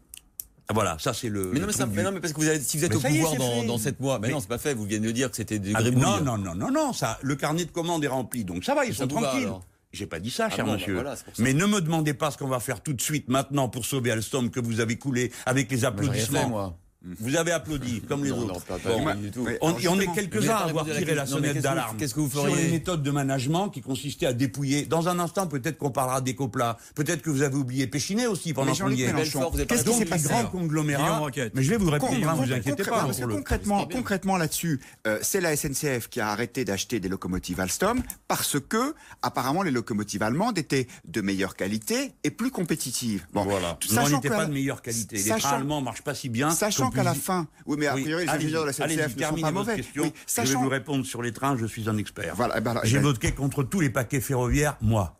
Voilà, 0.73 0.97
ça 0.99 1.13
c'est 1.13 1.27
le. 1.27 1.51
Mais 1.53 1.59
non, 1.59 1.67
mais, 1.67 2.03
non, 2.03 2.11
mais 2.13 2.19
parce 2.21 2.33
que 2.33 2.39
vous 2.39 2.47
avez, 2.47 2.59
si 2.59 2.77
vous 2.77 2.85
êtes 2.85 2.95
au 2.95 2.99
pouvoir 2.99 3.35
dans, 3.35 3.63
dans, 3.63 3.77
sept 3.77 3.99
mois, 3.99 4.19
mais, 4.19 4.29
non, 4.29 4.39
c'est 4.39 4.47
pas 4.47 4.57
fait. 4.57 4.73
Vous 4.73 4.85
venez 4.85 4.99
de 4.99 5.11
dire 5.11 5.29
que 5.29 5.35
c'était 5.35 5.59
des 5.59 5.73
ah, 5.75 5.83
Non, 5.83 6.21
non, 6.21 6.37
non, 6.37 6.55
non, 6.55 6.71
non, 6.71 6.93
ça, 6.93 7.19
le 7.21 7.35
carnet 7.35 7.65
de 7.65 7.71
commandes 7.71 8.03
est 8.05 8.09
rempli, 8.09 8.45
donc 8.45 8.63
ça 8.63 8.73
va, 8.73 8.85
ils 8.85 8.95
sont 8.95 9.07
tranquilles. 9.07 9.49
J'ai 9.93 10.05
pas 10.05 10.21
dit 10.21 10.31
ça, 10.31 10.47
ah 10.49 10.55
cher 10.55 10.65
bah 10.65 10.73
monsieur. 10.73 11.03
mais 11.39 11.53
ne 11.53 11.65
me 11.65 11.81
demandez 11.81 12.13
pas 12.13 12.31
ce 12.31 12.37
qu'on 12.37 12.47
va 12.47 12.61
faire 12.61 12.81
tout 12.81 12.93
de 12.93 13.01
suite 13.01 13.27
maintenant 13.27 13.67
pour 13.67 13.85
sauver 13.85 14.11
Alstom 14.11 14.49
que 14.49 14.61
vous 14.61 14.79
avez 14.79 14.97
coulé 14.97 15.33
avec 15.45 15.69
les 15.69 15.83
applaudissements. 15.83 16.47
moi. 16.47 16.77
Vous 17.03 17.35
avez 17.35 17.51
applaudi, 17.51 18.01
comme 18.07 18.23
les 18.23 18.31
autres. 18.31 18.63
On, 19.61 19.73
on, 19.89 19.99
est 19.99 20.13
quelques-uns 20.13 20.55
à 20.55 20.65
avoir 20.65 20.85
tiré 20.85 21.15
la 21.15 21.25
sonnette 21.25 21.59
d'alarme 21.59 21.97
qu'est-ce 21.97 22.13
que 22.13 22.19
vous 22.19 22.29
sur 22.29 22.55
les 22.55 22.69
méthodes 22.69 23.01
de 23.01 23.11
management 23.11 23.69
qui 23.69 23.81
consistaient 23.81 24.27
à 24.27 24.33
dépouiller. 24.33 24.85
Dans 24.85 25.07
un 25.07 25.17
instant, 25.19 25.47
peut-être 25.47 25.77
qu'on 25.77 25.89
parlera 25.89 26.21
d'Ecopla. 26.21 26.77
Peut-être 26.93 27.23
que 27.23 27.31
vous 27.31 27.41
avez 27.41 27.55
oublié 27.55 27.87
Péchinet 27.87 28.27
aussi 28.27 28.53
pendant 28.53 28.73
qu'on 28.73 28.91
y 28.91 29.03
est. 29.03 29.13
Qu'est-ce 29.13 29.83
qui 29.83 29.93
s'est 29.93 30.05
passé 30.05 30.27
grand 30.29 30.45
conglomérat 30.45 31.27
Mais 31.55 31.63
je 31.63 31.69
vais 31.71 31.77
vous 31.77 31.89
répondre, 31.89 32.17
ne 32.17 32.25
hein, 32.25 32.33
vous 32.35 32.53
inquiétez 32.53 32.83
pas. 32.83 33.07
Concrètement, 33.27 33.87
concrètement 33.87 34.37
là-dessus, 34.37 34.79
euh, 35.07 35.17
c'est 35.21 35.41
la 35.41 35.55
SNCF 35.55 36.07
qui 36.09 36.19
a 36.19 36.29
arrêté 36.29 36.65
d'acheter 36.65 36.99
des 36.99 37.09
locomotives 37.09 37.59
Alstom 37.59 38.03
parce 38.27 38.59
que, 38.59 38.93
apparemment, 39.23 39.63
les 39.63 39.71
locomotives 39.71 40.21
allemandes 40.21 40.57
étaient 40.57 40.87
de 41.05 41.21
meilleure 41.21 41.55
qualité 41.55 42.13
et 42.23 42.29
plus 42.29 42.51
compétitives. 42.51 43.25
Bon, 43.33 43.43
voilà. 43.43 43.77
Sachant 43.87 44.17
n'était 44.17 44.29
pas 44.29 44.45
de 44.45 44.53
meilleure 44.53 44.83
qualité. 44.83 45.17
Les 45.17 45.29
trains 45.29 45.57
allemands 45.57 45.81
marchent 45.81 46.03
pas 46.03 46.13
si 46.13 46.29
bien. 46.29 46.51
Sachant 46.51 46.90
qu'à 46.91 47.03
la 47.03 47.13
fin, 47.13 47.47
oui, 47.65 47.77
mais 47.79 47.87
a 47.87 47.93
priori, 47.93 48.25
les 48.25 48.29
ingénieurs 48.29 48.61
de 48.61 48.67
la 48.67 48.73
SNCF 48.73 49.15
ne 49.17 49.23
sont 49.23 49.41
pas 49.41 49.51
mauvais. 49.51 49.75
Question. 49.77 50.03
Oui, 50.03 50.13
sachant... 50.25 50.51
Je 50.51 50.57
vais 50.57 50.63
vous 50.63 50.69
répondre 50.69 51.05
sur 51.05 51.21
les 51.21 51.31
trains, 51.31 51.57
je 51.57 51.65
suis 51.65 51.89
un 51.89 51.97
expert. 51.97 52.35
Voilà, 52.35 52.55
eh 52.57 52.61
ben, 52.61 52.79
J'ai 52.83 52.97
ben... 52.97 53.03
voté 53.03 53.31
contre 53.31 53.63
tous 53.63 53.79
les 53.79 53.89
paquets 53.89 54.21
ferroviaires, 54.21 54.77
moi. 54.81 55.17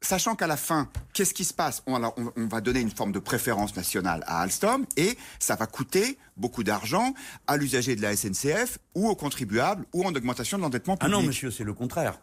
Sachant 0.00 0.34
qu'à 0.34 0.46
la 0.46 0.58
fin, 0.58 0.90
qu'est-ce 1.14 1.32
qui 1.32 1.44
se 1.44 1.54
passe? 1.54 1.82
On, 1.86 2.02
on, 2.04 2.12
on, 2.36 2.46
va 2.46 2.60
donner 2.60 2.80
une 2.80 2.90
forme 2.90 3.10
de 3.10 3.18
préférence 3.18 3.74
nationale 3.74 4.22
à 4.26 4.42
Alstom 4.42 4.84
et 4.98 5.16
ça 5.38 5.56
va 5.56 5.66
coûter 5.66 6.18
beaucoup 6.36 6.62
d'argent 6.62 7.14
à 7.46 7.56
l'usager 7.56 7.96
de 7.96 8.02
la 8.02 8.14
SNCF 8.14 8.78
ou 8.94 9.08
aux 9.08 9.16
contribuables 9.16 9.86
ou 9.94 10.04
en 10.04 10.14
augmentation 10.14 10.58
de 10.58 10.62
l'endettement 10.62 10.98
public. 10.98 11.14
Ah 11.14 11.20
non, 11.20 11.26
monsieur, 11.26 11.50
c'est 11.50 11.64
le 11.64 11.72
contraire 11.72 12.18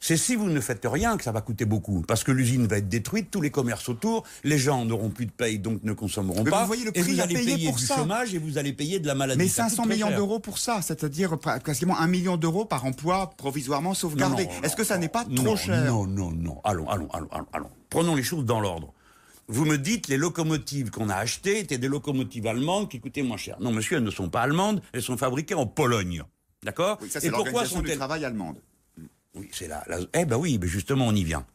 c'est 0.00 0.16
si 0.16 0.36
vous 0.36 0.48
ne 0.48 0.60
faites 0.60 0.84
rien 0.84 1.16
que 1.16 1.24
ça 1.24 1.32
va 1.32 1.40
coûter 1.40 1.64
beaucoup. 1.64 2.02
Parce 2.02 2.24
que 2.24 2.32
l'usine 2.32 2.66
va 2.66 2.78
être 2.78 2.88
détruite, 2.88 3.30
tous 3.30 3.40
les 3.40 3.50
commerces 3.50 3.88
autour, 3.88 4.24
les 4.42 4.58
gens 4.58 4.84
n'auront 4.84 5.10
plus 5.10 5.26
de 5.26 5.30
paye, 5.30 5.58
donc 5.58 5.82
ne 5.82 5.92
consommeront 5.92 6.44
mais 6.44 6.50
pas. 6.50 6.62
Vous 6.62 6.66
voyez 6.66 6.84
le 6.84 6.92
prix 6.92 7.00
et 7.00 7.14
vous 7.14 7.20
allez 7.20 7.34
payer 7.34 7.68
pour 7.68 7.76
du 7.76 7.84
ça. 7.84 7.96
chômage 7.96 8.34
et 8.34 8.38
vous 8.38 8.58
allez 8.58 8.72
payer 8.72 8.98
de 9.00 9.06
la 9.06 9.14
maladie. 9.14 9.38
Mais 9.38 9.48
500 9.48 9.86
millions 9.86 10.10
d'euros 10.10 10.40
pour 10.40 10.58
ça, 10.58 10.82
c'est-à-dire 10.82 11.36
quasiment 11.64 11.98
un 11.98 12.06
million 12.06 12.36
d'euros 12.36 12.64
par 12.64 12.84
emploi 12.84 13.30
provisoirement 13.36 13.94
sauvegardé. 13.94 14.48
Est-ce 14.62 14.76
que 14.76 14.84
ça 14.84 14.98
n'est 14.98 15.08
pas 15.08 15.24
trop 15.24 15.56
cher? 15.56 15.84
Non, 15.84 16.06
non, 16.06 16.30
non. 16.30 16.60
Allons, 16.64 16.88
allons, 16.88 17.08
allons, 17.12 17.46
allons. 17.52 17.70
Prenons 17.90 18.14
les 18.14 18.22
choses 18.22 18.44
dans 18.44 18.60
l'ordre. 18.60 18.92
Vous 19.46 19.66
me 19.66 19.76
dites 19.76 20.08
les 20.08 20.16
locomotives 20.16 20.90
qu'on 20.90 21.10
a 21.10 21.16
achetées 21.16 21.58
étaient 21.58 21.78
des 21.78 21.88
locomotives 21.88 22.46
allemandes 22.46 22.88
qui 22.88 22.98
coûtaient 22.98 23.22
moins 23.22 23.36
cher. 23.36 23.56
Non, 23.60 23.72
monsieur, 23.72 23.98
elles 23.98 24.02
ne 24.02 24.10
sont 24.10 24.30
pas 24.30 24.40
allemandes, 24.40 24.80
elles 24.92 25.02
sont 25.02 25.18
fabriquées 25.18 25.54
en 25.54 25.66
Pologne. 25.66 26.24
D'accord? 26.62 26.98
Oui, 27.02 27.10
ça, 27.10 27.20
c'est 27.20 27.28
l'organisation 27.28 27.82
du 27.82 27.94
travail 27.94 28.24
allemande. 28.24 28.56
Oui, 29.34 29.48
c'est 29.52 29.68
là. 29.68 29.84
La... 29.86 29.98
Eh 30.14 30.24
ben 30.24 30.36
oui, 30.36 30.58
justement, 30.62 31.06
on 31.06 31.14
y 31.14 31.24
vient. 31.24 31.46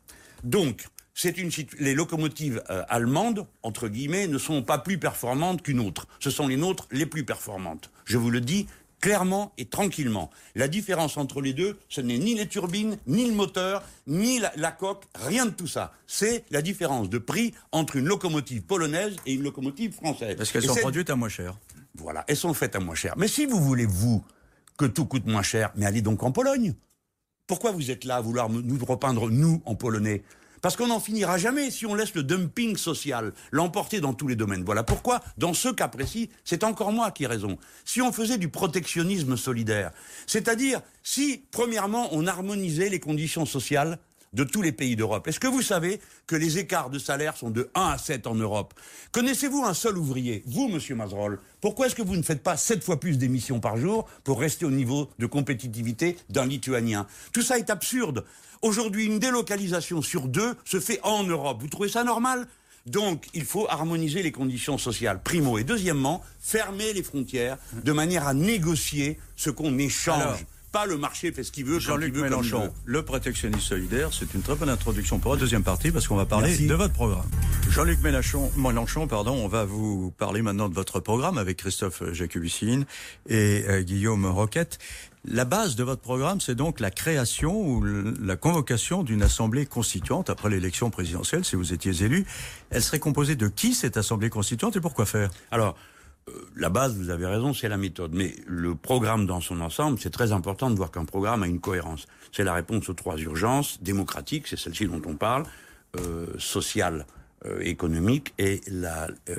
Donc, 0.44 0.88
c'est 1.14 1.38
une 1.38 1.52
les 1.80 1.94
locomotives 1.94 2.64
euh, 2.70 2.84
allemandes, 2.88 3.46
entre 3.64 3.88
guillemets, 3.88 4.28
ne 4.28 4.38
sont 4.38 4.64
pas 4.64 4.78
plus 4.78 4.98
performantes 4.98 5.62
qu'une 5.62 5.80
autre. 5.80 6.08
Ce 6.20 6.30
sont 6.30 6.48
les 6.48 6.58
nôtres 6.58 6.88
les 6.92 7.06
plus 7.06 7.26
performantes. 7.26 7.92
Je 8.06 8.18
vous 8.18 8.30
le 8.30 8.42
dis 8.42 8.68
clairement 9.02 9.54
et 9.58 9.66
tranquillement. 9.66 10.30
La 10.56 10.68
différence 10.68 11.18
entre 11.18 11.42
les 11.42 11.54
deux, 11.54 11.78
ce 11.88 12.02
n'est 12.02 12.18
ni 12.18 12.36
les 12.36 12.48
turbines, 12.48 12.98
ni 13.08 13.26
le 13.26 13.34
moteur, 13.34 13.84
ni 14.08 14.40
la, 14.40 14.52
la 14.56 14.72
coque, 14.72 15.06
rien 15.16 15.46
de 15.46 15.52
tout 15.52 15.68
ça. 15.68 15.94
C'est 16.08 16.44
la 16.52 16.62
différence 16.62 17.10
de 17.10 17.18
prix 17.18 17.54
entre 17.72 17.96
une 17.96 18.06
locomotive 18.06 18.62
polonaise 18.64 19.16
et 19.26 19.34
une 19.34 19.44
locomotive 19.44 19.94
française. 19.94 20.36
Parce 20.38 20.52
qu'elles 20.52 20.66
sont 20.66 20.76
produites 20.76 21.10
à 21.10 21.16
moins 21.16 21.30
cher. 21.30 21.58
Voilà, 21.96 22.24
elles 22.28 22.38
sont 22.38 22.54
faites 22.54 22.76
à 22.76 22.80
moins 22.80 22.96
cher. 22.96 23.16
Mais 23.18 23.28
si 23.28 23.46
vous 23.46 23.62
voulez, 23.62 23.86
vous, 23.86 24.24
que 24.78 24.86
tout 24.86 25.06
coûte 25.06 25.26
moins 25.26 25.44
cher, 25.44 25.72
mais 25.76 25.86
allez 25.86 26.02
donc 26.02 26.24
en 26.24 26.32
Pologne. 26.32 26.76
Pourquoi 27.50 27.72
vous 27.72 27.90
êtes 27.90 28.04
là 28.04 28.18
à 28.18 28.22
vouloir 28.22 28.48
nous 28.48 28.86
repeindre, 28.86 29.32
nous, 29.32 29.60
en 29.66 29.74
polonais? 29.74 30.22
Parce 30.62 30.76
qu'on 30.76 30.86
n'en 30.86 31.00
finira 31.00 31.40
jamais 31.40 31.72
si 31.72 31.88
on 31.88 31.96
laisse 31.96 32.14
le 32.14 32.22
dumping 32.22 32.78
social 32.78 33.34
l'emporter 33.50 34.02
dans 34.02 34.14
tous 34.14 34.28
les 34.28 34.36
domaines. 34.36 34.64
Voilà 34.64 34.84
pourquoi, 34.84 35.20
dans 35.40 35.56
ce 35.56 35.70
cas 35.70 35.88
précis, 35.88 36.30
c'est 36.44 36.64
encore 36.64 36.92
moi 36.92 37.10
qui 37.10 37.24
ai 37.24 37.28
raison. 37.28 37.58
Si 37.86 38.04
on 38.04 38.12
faisait 38.12 38.38
du 38.38 38.50
protectionnisme 38.50 39.36
solidaire, 39.36 39.92
c'est-à-dire 40.28 40.82
si, 41.02 41.44
premièrement, 41.50 42.10
on 42.12 42.28
harmonisait 42.28 42.90
les 42.90 43.00
conditions 43.00 43.48
sociales 43.48 43.98
de 44.34 44.44
tous 44.44 44.62
les 44.62 44.72
pays 44.72 44.96
d'Europe. 44.96 45.28
Est-ce 45.28 45.40
que 45.40 45.48
vous 45.48 45.62
savez 45.62 46.00
que 46.28 46.36
les 46.36 46.58
écarts 46.58 46.90
de 46.90 47.00
salaire 47.00 47.38
sont 47.38 47.50
de 47.50 47.70
1 47.76 47.82
à 47.82 47.98
7 47.98 48.28
en 48.28 48.36
Europe? 48.36 48.74
Connaissez-vous 49.12 49.64
un 49.66 49.74
seul 49.74 49.98
ouvrier 49.98 50.44
Vous, 50.46 50.68
monsieur 50.68 50.96
Mazerol, 50.96 51.40
pourquoi 51.62 51.88
est-ce 51.88 51.96
que 51.96 52.02
vous 52.02 52.16
ne 52.16 52.22
faites 52.22 52.44
pas 52.44 52.58
7 52.58 52.84
fois 52.84 53.00
plus 53.00 53.18
d'émissions 53.18 53.60
par 53.60 53.78
jour 53.78 54.08
pour 54.24 54.40
rester 54.40 54.66
au 54.66 54.72
niveau 54.72 55.10
de 55.20 55.26
compétitivité 55.26 56.18
d'un 56.30 56.46
Lituanien? 56.46 57.08
Tout 57.34 57.42
ça 57.42 57.58
est 57.58 57.70
absurde. 57.70 58.26
Aujourd'hui, 58.62 59.06
une 59.06 59.20
délocalisation 59.20 60.02
sur 60.02 60.28
deux 60.28 60.56
se 60.66 60.80
fait 60.80 61.00
en 61.04 61.24
Europe. 61.24 61.62
Vous 61.62 61.70
trouvez 61.70 61.90
ça 61.90 62.04
normal? 62.04 62.48
Donc, 62.86 63.28
il 63.34 63.46
faut 63.46 63.68
harmoniser 63.70 64.24
les 64.24 64.32
conditions 64.32 64.78
sociales, 64.78 65.22
primo. 65.22 65.58
Et 65.58 65.64
deuxièmement, 65.64 66.24
fermer 66.40 66.94
les 66.94 67.04
frontières 67.04 67.58
de 67.84 67.92
manière 67.92 68.28
à 68.28 68.34
négocier 68.34 69.20
ce 69.36 69.50
qu'on 69.50 69.78
échange. 69.78 70.46
Pas 70.72 70.86
le 70.86 70.98
marché 70.98 71.32
fait 71.32 71.44
ce 71.44 71.52
qu'il 71.52 71.66
veut, 71.66 71.80
Jean-Luc 71.80 72.16
Mélenchon, 72.16 72.64
veut. 72.64 72.72
le 72.86 73.04
protectionnisme 73.04 73.62
solidaire, 73.62 74.10
c'est 74.14 74.34
une 74.34 74.42
très 74.42 74.56
bonne 74.56 74.70
introduction 74.70 75.20
pour 75.20 75.34
la 75.34 75.40
deuxième 75.40 75.64
partie 75.64 75.92
parce 75.92 76.08
qu'on 76.08 76.16
va 76.16 76.26
parler 76.26 76.50
Merci. 76.50 76.68
de 76.68 76.74
votre 76.76 76.94
programme. 76.94 77.26
Jean-Luc 77.70 78.02
Mélenchon, 78.02 78.52
Mélenchon, 78.56 79.08
pardon, 79.08 79.34
on 79.34 79.48
va 79.48 79.66
vous 79.66 80.12
parler 80.18 80.42
maintenant 80.42 80.70
de 80.70 80.76
votre 80.76 81.00
programme 81.00 81.38
avec 81.38 81.58
Christophe 81.58 82.04
Jacobusine 82.14 82.86
et 83.28 83.66
euh, 83.68 83.82
Guillaume 83.82 84.26
Roquette. 84.26 84.78
La 85.26 85.44
base 85.44 85.76
de 85.76 85.84
votre 85.84 86.02
programme, 86.02 86.40
c'est 86.40 86.56
donc 86.56 86.80
la 86.80 86.92
création 86.92 87.60
ou 87.60 87.84
la 87.84 88.38
convocation 88.38 89.04
d'une 89.04 89.22
assemblée 89.22 89.66
constituante 89.66 90.30
après 90.30 90.50
l'élection 90.50 90.90
présidentielle, 90.92 91.44
si 91.44 91.58
vous 91.58 91.74
étiez 91.74 92.04
élu. 92.04 92.26
Elle 92.70 92.82
serait 92.82 93.00
composée 93.00 93.36
de 93.36 93.48
qui 93.50 93.74
cette 93.74 93.98
assemblée 93.98 94.30
constituante 94.30 94.78
et 94.78 94.82
pourquoi 94.82 95.06
faire? 95.06 95.30
Alors, 95.52 95.76
la 96.56 96.70
base, 96.70 96.96
vous 96.98 97.10
avez 97.10 97.26
raison, 97.26 97.54
c'est 97.54 97.70
la 97.70 97.78
méthode. 97.78 98.14
Mais 98.14 98.36
le 98.48 98.76
programme 98.76 99.26
dans 99.26 99.42
son 99.42 99.62
ensemble, 99.62 100.00
c'est 100.00 100.10
très 100.10 100.32
important 100.32 100.70
de 100.70 100.76
voir 100.76 100.92
qu'un 100.92 101.06
programme 101.06 101.44
a 101.44 101.48
une 101.48 101.60
cohérence. 101.60 102.06
C'est 102.32 102.44
la 102.44 102.54
réponse 102.54 102.90
aux 102.90 102.94
trois 102.94 103.18
urgences 103.18 103.82
démocratiques, 103.82 104.48
c'est 104.48 104.58
celle-ci 104.58 104.88
dont 104.88 105.02
on 105.06 105.16
parle, 105.16 105.44
euh, 105.98 106.28
euh, 107.46 107.60
économique 107.62 108.34
et 108.38 108.62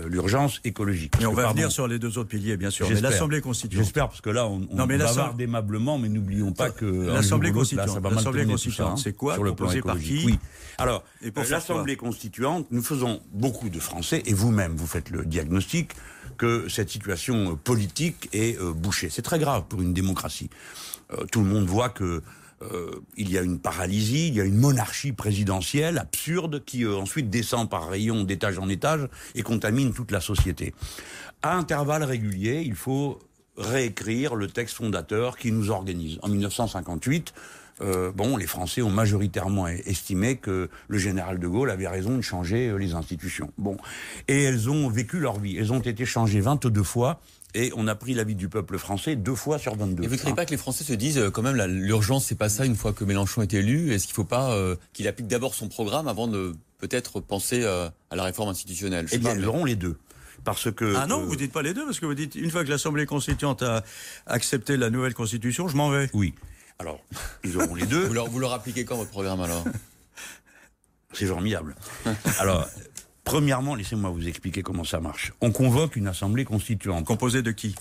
l'urgence 0.07 0.61
écologique. 0.65 1.15
Mais 1.21 1.27
on 1.27 1.33
va 1.33 1.49
revenir 1.49 1.71
sur 1.71 1.87
les 1.87 1.99
deux 1.99 2.19
autres 2.19 2.29
piliers, 2.29 2.57
bien 2.57 2.71
sûr. 2.71 2.89
Mais 2.89 3.01
l'Assemblée 3.01 3.41
constituante. 3.41 3.85
J'espère, 3.85 4.09
parce 4.09 4.21
que 4.21 4.31
là, 4.31 4.47
on, 4.47 4.67
on 4.71 4.77
non, 4.77 4.87
mais 4.87 4.99
bavarde 4.99 5.41
aimablement, 5.41 5.99
mais 5.99 6.09
n'oublions 6.09 6.53
pas 6.53 6.71
que... 6.71 6.87
L'Assemblée 6.87 7.53
constituante, 7.53 8.03
l'Assemblée 8.03 8.47
constituante, 8.47 8.99
c'est 8.99 9.13
quoi 9.13 9.35
sur 9.35 9.45
le 9.45 9.55
plan 9.55 9.71
par 9.85 9.99
qui 9.99 10.25
Oui. 10.25 10.39
Alors, 10.79 11.05
Et 11.23 11.29
euh, 11.29 11.45
l'Assemblée 11.51 11.97
constituante, 11.97 12.67
nous 12.71 12.83
faisons 12.83 13.21
beaucoup 13.33 13.69
de 13.69 13.79
Français, 13.79 14.23
et 14.25 14.33
vous-même, 14.33 14.75
vous 14.77 14.87
faites 14.87 15.11
le 15.11 15.25
diagnostic, 15.25 15.93
que 16.41 16.69
cette 16.71 16.89
situation 16.89 17.53
euh, 17.53 17.55
politique 17.55 18.31
est 18.33 18.59
euh, 18.59 18.73
bouchée. 18.73 19.11
C'est 19.11 19.21
très 19.21 19.39
grave 19.39 19.65
pour 19.69 19.83
une 19.83 19.93
démocratie. 19.93 20.49
Euh, 21.13 21.27
tout 21.31 21.41
le 21.41 21.47
monde 21.47 21.67
voit 21.67 21.91
que 21.91 22.23
euh, 22.63 22.91
il 23.17 23.31
y 23.31 23.39
a 23.39 23.43
une 23.43 23.59
paralysie, 23.59 24.29
il 24.29 24.35
y 24.35 24.41
a 24.41 24.45
une 24.45 24.59
monarchie 24.59 25.13
présidentielle 25.13 25.97
absurde 25.97 26.63
qui 26.65 26.85
euh, 26.85 26.95
ensuite 26.97 27.31
descend 27.31 27.71
par 27.71 27.89
rayon 27.89 28.23
d'étage 28.23 28.59
en 28.59 28.69
étage 28.69 29.09
et 29.35 29.43
contamine 29.43 29.95
toute 29.95 30.11
la 30.11 30.21
société. 30.21 30.75
À 31.43 31.57
intervalles 31.57 32.05
réguliers, 32.05 32.63
il 32.65 32.75
faut 32.75 33.19
réécrire 33.57 34.35
le 34.35 34.47
texte 34.47 34.77
fondateur 34.77 35.39
qui 35.39 35.53
nous 35.53 35.71
organise. 35.71 36.19
En 36.21 36.29
1958, 36.29 37.33
euh, 37.81 38.13
bon, 38.13 38.37
les 38.37 38.47
Français 38.47 38.83
ont 38.83 38.91
majoritairement 38.91 39.67
estimé 39.67 40.37
que 40.37 40.69
le 40.89 40.99
général 40.99 41.39
de 41.39 41.49
Gaulle 41.49 41.71
avait 41.71 41.89
raison 41.89 42.15
de 42.15 42.21
changer 42.21 42.77
les 42.79 42.93
institutions. 42.93 43.55
Bon, 43.57 43.79
et 44.29 44.43
elles 44.43 44.69
ont 44.69 44.91
vécu 44.91 45.19
leur 45.19 45.39
vie. 45.39 45.57
Elles 45.57 45.73
ont 45.73 45.81
été 45.81 46.05
changées 46.05 46.41
22 46.41 46.83
fois. 46.83 47.21
Et 47.55 47.73
on 47.77 47.87
a 47.89 47.95
pris 47.95 48.15
l'avis 48.15 48.35
du 48.35 48.49
peuple 48.49 48.79
français 48.79 49.17
deux 49.17 49.35
fois 49.35 49.59
sur 49.59 49.75
22. 49.75 50.05
Et 50.05 50.07
vous 50.07 50.15
ne 50.15 50.19
croyez 50.19 50.37
pas 50.37 50.47
que 50.47 50.51
les 50.51 50.57
Français 50.57 50.85
se 50.85 50.93
disent 50.93 51.19
euh, 51.19 51.31
quand 51.31 51.43
même 51.43 51.57
l'urgence 51.57 52.27
c'est 52.27 52.37
pas 52.37 52.49
ça 52.49 52.65
une 52.65 52.77
fois 52.77 52.93
que 52.93 53.05
Mélenchon 53.05 53.43
est 53.43 53.55
élu? 53.55 53.93
Est-ce 53.93 54.05
qu'il 54.05 54.13
ne 54.13 54.17
faut 54.17 54.25
pas 54.25 54.53
euh, 54.53 54.77
qu'il 54.93 55.09
applique 55.09 55.27
d'abord 55.27 55.55
son 55.55 55.69
programme 55.69 56.07
avant 56.07 56.29
de 56.29 56.55
peut-être 56.79 57.21
penser 57.21 57.63
euh, 57.65 57.89
à 58.11 58.17
la 58.17 58.23
réforme 58.23 58.51
institutionnelle? 58.51 59.07
Eh 59.13 59.19
bien, 59.19 59.35
ils 59.35 59.47
auront 59.47 59.65
les 59.65 59.77
deux. 59.77 59.97
Parce 60.45 60.73
que... 60.73 60.95
Ah 60.97 61.07
non, 61.07 61.21
euh, 61.21 61.25
vous 61.25 61.37
dites 61.37 61.53
pas 61.53 61.63
les 61.63 61.75
deux, 61.75 61.85
parce 61.85 62.01
que 62.01 62.07
vous 62.07 62.15
dites, 62.15 62.35
une 62.35 62.51
fois 62.51 62.65
que 62.65 62.71
l'Assemblée 62.71 63.07
constituante 63.07 63.63
a 63.63 63.85
accepté 64.27 64.77
la 64.77 64.91
nouvelle 64.91 65.15
constitution, 65.15 65.69
je 65.69 65.77
m'en 65.77 65.91
vais. 65.91 66.09
Oui. 66.15 66.35
Alors, 66.79 67.01
ils 67.45 67.57
auront 67.57 67.75
les 67.75 67.87
deux. 67.87 68.05
vous, 68.07 68.15
leur, 68.15 68.29
vous 68.29 68.39
leur 68.39 68.53
appliquez 68.53 68.85
quand 68.85 68.97
votre 68.97 69.11
programme 69.11 69.41
alors? 69.41 69.65
C'est 71.13 71.27
formidable. 71.27 71.75
Alors, 72.39 72.69
premièrement, 73.31 73.77
laissez-moi 73.77 74.11
vous 74.11 74.27
expliquer 74.27 74.63
comment 74.63 74.83
ça 74.83 74.99
marche. 74.99 75.33
On 75.41 75.53
convoque 75.53 75.95
une 75.95 76.09
assemblée 76.09 76.45
constituante. 76.45 77.05
Composé 77.05 77.43
de 77.43 77.53
qui 77.53 77.77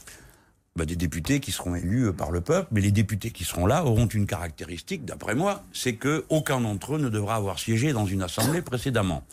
Bah, 0.76 0.86
des 0.86 0.96
députés 0.96 1.40
qui 1.40 1.52
seront 1.52 1.74
élus 1.74 2.06
euh, 2.06 2.14
par 2.14 2.30
le 2.30 2.42
peuple, 2.42 2.68
mais 2.72 2.82
les 2.82 2.92
députés 2.92 3.32
qui 3.32 3.46
seront 3.46 3.66
là 3.66 3.84
auront 3.84 4.06
une 4.06 4.28
caractéristique, 4.28 5.06
d'après 5.06 5.34
moi, 5.34 5.64
c'est 5.74 5.96
que 5.96 6.24
aucun 6.30 6.62
d'entre 6.62 6.96
eux 6.96 7.00
ne 7.00 7.10
devra 7.10 7.36
avoir 7.36 7.58
siégé 7.58 7.94
dans 7.94 8.06
une 8.06 8.22
assemblée 8.22 8.62
précédemment. 8.62 9.24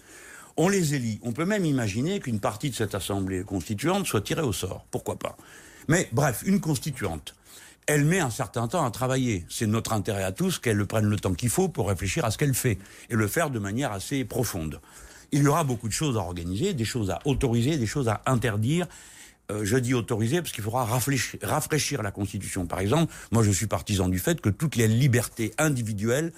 On 0.56 0.70
les 0.70 0.94
élit. 0.94 1.20
On 1.22 1.32
peut 1.32 1.44
même 1.44 1.66
imaginer 1.66 2.18
qu'une 2.18 2.40
partie 2.40 2.70
de 2.70 2.74
cette 2.74 2.94
assemblée 2.94 3.44
constituante 3.44 4.06
soit 4.06 4.22
tirée 4.22 4.40
au 4.40 4.54
sort. 4.54 4.86
Pourquoi 4.90 5.18
pas? 5.18 5.36
Mais 5.86 6.08
bref, 6.12 6.42
une 6.46 6.60
constituante. 6.60 7.34
Elle 7.86 8.06
met 8.06 8.20
un 8.20 8.30
certain 8.30 8.68
temps 8.68 8.86
à 8.86 8.90
travailler. 8.90 9.44
C'est 9.50 9.66
notre 9.66 9.92
intérêt 9.92 10.24
à 10.24 10.32
tous 10.32 10.58
qu'elle 10.58 10.84
prenne 10.86 11.04
le 11.04 11.16
temps 11.16 11.34
qu'il 11.34 11.50
faut 11.50 11.68
pour 11.68 11.88
réfléchir 11.88 12.24
à 12.24 12.30
ce 12.30 12.38
qu'elle 12.38 12.54
fait 12.54 12.78
et 13.10 13.14
le 13.14 13.28
faire 13.28 13.50
de 13.50 13.58
manière 13.58 13.92
assez 13.92 14.24
profonde. 14.24 14.80
Il 15.32 15.42
y 15.42 15.46
aura 15.46 15.64
beaucoup 15.64 15.88
de 15.88 15.92
choses 15.92 16.16
à 16.16 16.20
organiser, 16.20 16.74
des 16.74 16.84
choses 16.84 17.10
à 17.10 17.18
autoriser, 17.24 17.78
des 17.78 17.86
choses 17.86 18.08
à 18.08 18.22
interdire. 18.26 18.86
Euh, 19.50 19.64
je 19.64 19.76
dis 19.76 19.94
autoriser 19.94 20.40
parce 20.40 20.52
qu'il 20.52 20.64
faudra 20.64 20.84
rafraîchir, 20.84 22.02
la 22.02 22.10
Constitution. 22.10 22.66
Par 22.66 22.80
exemple, 22.80 23.12
moi 23.30 23.42
je 23.42 23.50
suis 23.50 23.66
partisan 23.66 24.08
du 24.08 24.18
fait 24.18 24.40
que 24.40 24.48
toutes 24.48 24.76
les 24.76 24.88
libertés 24.88 25.52
individuelles, 25.58 26.32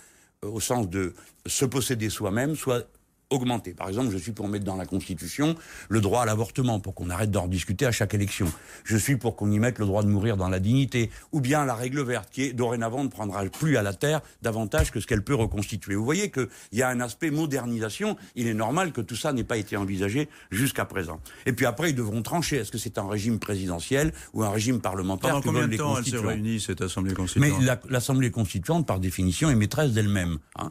euh, 0.44 0.48
au 0.48 0.61
sens 0.61 0.88
de 0.88 1.14
se 1.46 1.64
posséder 1.64 2.11
soi-même, 2.11 2.55
soient 2.55 2.83
augmenter. 3.30 3.74
Par 3.74 3.88
exemple, 3.88 4.10
je 4.10 4.18
suis 4.18 4.32
pour 4.32 4.48
mettre 4.48 4.64
dans 4.64 4.76
la 4.76 4.86
Constitution 4.86 5.54
le 5.88 6.00
droit 6.00 6.22
à 6.22 6.26
l'avortement, 6.26 6.80
pour 6.80 6.94
qu'on 6.94 7.10
arrête 7.10 7.30
d'en 7.30 7.46
discuter 7.46 7.86
à 7.86 7.92
chaque 7.92 8.14
élection. 8.14 8.50
Je 8.84 8.96
suis 8.96 9.16
pour 9.16 9.36
qu'on 9.36 9.50
y 9.50 9.58
mette 9.58 9.78
le 9.78 9.86
droit 9.86 10.02
de 10.02 10.08
mourir 10.08 10.36
dans 10.36 10.48
la 10.48 10.60
dignité, 10.60 11.10
ou 11.32 11.40
bien 11.40 11.64
la 11.64 11.74
règle 11.74 12.02
verte, 12.02 12.30
qui 12.30 12.42
est 12.44 12.52
dorénavant 12.52 13.04
ne 13.04 13.08
prendra 13.08 13.44
plus 13.44 13.76
à 13.76 13.82
la 13.82 13.92
terre 13.92 14.20
davantage 14.42 14.90
que 14.90 15.00
ce 15.00 15.06
qu'elle 15.06 15.22
peut 15.22 15.34
reconstituer. 15.34 15.94
Vous 15.94 16.04
voyez 16.04 16.30
qu'il 16.30 16.48
y 16.72 16.82
a 16.82 16.88
un 16.88 17.00
aspect 17.00 17.30
modernisation. 17.30 18.16
Il 18.34 18.46
est 18.46 18.54
normal 18.54 18.92
que 18.92 19.00
tout 19.00 19.16
ça 19.16 19.32
n'ait 19.32 19.44
pas 19.44 19.56
été 19.56 19.76
envisagé 19.76 20.28
jusqu'à 20.50 20.84
présent. 20.84 21.20
Et 21.46 21.52
puis 21.52 21.66
après, 21.66 21.90
ils 21.90 21.96
devront 21.96 22.22
trancher. 22.22 22.56
Est-ce 22.56 22.72
que 22.72 22.78
c'est 22.78 22.98
un 22.98 23.08
régime 23.08 23.38
présidentiel 23.38 24.12
ou 24.32 24.42
un 24.42 24.50
régime 24.50 24.80
parlementaire 24.80 25.30
Pendant 25.30 25.42
combien 25.42 25.68
de 25.68 25.76
temps 25.76 25.98
elle 25.98 26.04
se 26.04 26.16
réunit, 26.16 26.60
cette 26.60 26.80
Assemblée 26.80 27.14
constituante? 27.14 27.60
Mais 27.60 27.78
l'Assemblée 27.88 28.30
constituante, 28.30 28.86
par 28.86 29.00
définition, 29.00 29.50
est 29.50 29.54
maîtresse 29.54 29.92
d'elle-même. 29.92 30.38
Hein. 30.56 30.70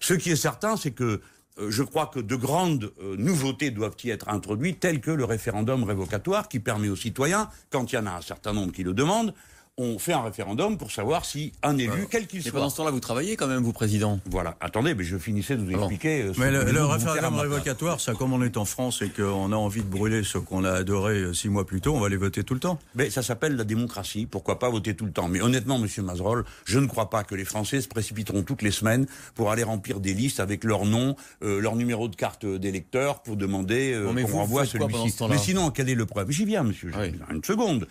Ce 0.00 0.14
qui 0.14 0.30
est 0.30 0.36
certain, 0.36 0.76
c'est 0.76 0.92
que 0.92 1.20
je 1.68 1.82
crois 1.82 2.06
que 2.06 2.20
de 2.20 2.36
grandes 2.36 2.92
euh, 3.02 3.16
nouveautés 3.16 3.70
doivent 3.70 3.96
y 4.04 4.10
être 4.10 4.28
introduites, 4.28 4.80
telles 4.80 5.00
que 5.00 5.10
le 5.10 5.24
référendum 5.24 5.84
révocatoire 5.84 6.48
qui 6.48 6.60
permet 6.60 6.88
aux 6.88 6.96
citoyens, 6.96 7.48
quand 7.70 7.92
il 7.92 7.96
y 7.96 7.98
en 7.98 8.06
a 8.06 8.12
un 8.12 8.20
certain 8.20 8.52
nombre 8.52 8.72
qui 8.72 8.84
le 8.84 8.94
demandent, 8.94 9.34
on 9.78 9.98
fait 9.98 10.12
un 10.12 10.22
référendum 10.22 10.76
pour 10.76 10.90
savoir 10.90 11.24
si 11.24 11.52
un 11.62 11.78
élu, 11.78 12.08
quel 12.10 12.26
qu'il 12.26 12.42
soit. 12.42 12.50
Mais 12.50 12.58
pendant 12.58 12.70
ce 12.70 12.76
temps-là, 12.76 12.90
vous 12.90 13.00
travaillez 13.00 13.36
quand 13.36 13.46
même, 13.46 13.62
vous, 13.62 13.72
président 13.72 14.18
Voilà. 14.26 14.56
Attendez, 14.60 14.94
mais 14.94 15.04
je 15.04 15.16
finissais 15.16 15.56
de 15.56 15.62
vous 15.62 15.70
expliquer. 15.70 16.22
Euh, 16.22 16.32
mais 16.36 16.50
le, 16.50 16.84
référendum 16.84 17.36
révocatoire, 17.36 18.00
ça, 18.00 18.14
comme 18.14 18.32
on 18.32 18.42
est 18.42 18.56
en 18.56 18.64
France 18.64 19.02
et 19.02 19.08
qu'on 19.08 19.52
a 19.52 19.56
envie 19.56 19.82
de 19.82 19.88
brûler 19.88 20.24
ce 20.24 20.38
qu'on 20.38 20.64
a 20.64 20.72
adoré 20.72 21.14
euh, 21.20 21.32
six 21.32 21.48
mois 21.48 21.66
plus 21.66 21.80
tôt, 21.80 21.94
on 21.94 22.00
va 22.00 22.08
les 22.08 22.16
voter 22.16 22.42
tout 22.42 22.54
le 22.54 22.60
temps. 22.60 22.78
Mais 22.96 23.08
ça 23.10 23.22
s'appelle 23.22 23.56
la 23.56 23.64
démocratie. 23.64 24.26
Pourquoi 24.26 24.58
pas 24.58 24.68
voter 24.68 24.94
tout 24.94 25.06
le 25.06 25.12
temps? 25.12 25.28
Mais 25.28 25.40
honnêtement, 25.40 25.78
Monsieur 25.78 26.02
Mazerolle, 26.02 26.44
je 26.64 26.78
ne 26.78 26.86
crois 26.86 27.08
pas 27.08 27.22
que 27.22 27.36
les 27.36 27.44
Français 27.44 27.80
se 27.80 27.88
précipiteront 27.88 28.42
toutes 28.42 28.62
les 28.62 28.72
semaines 28.72 29.06
pour 29.34 29.52
aller 29.52 29.62
remplir 29.62 30.00
des 30.00 30.12
listes 30.12 30.40
avec 30.40 30.64
leur 30.64 30.84
nom, 30.86 31.14
euh, 31.42 31.60
leur 31.60 31.76
numéro 31.76 32.08
de 32.08 32.16
carte 32.16 32.44
d'électeur 32.44 33.22
pour 33.22 33.36
demander 33.36 33.92
euh, 33.92 34.12
qu'on 34.12 34.38
renvoie 34.38 34.66
celui-ci. 34.66 35.24
Mais 35.28 35.38
sinon, 35.38 35.70
quel 35.70 35.88
est 35.88 35.94
le 35.94 36.06
problème 36.06 36.32
J'y 36.32 36.44
viens, 36.44 36.64
Monsieur. 36.64 36.90
Une 37.30 37.44
seconde. 37.44 37.86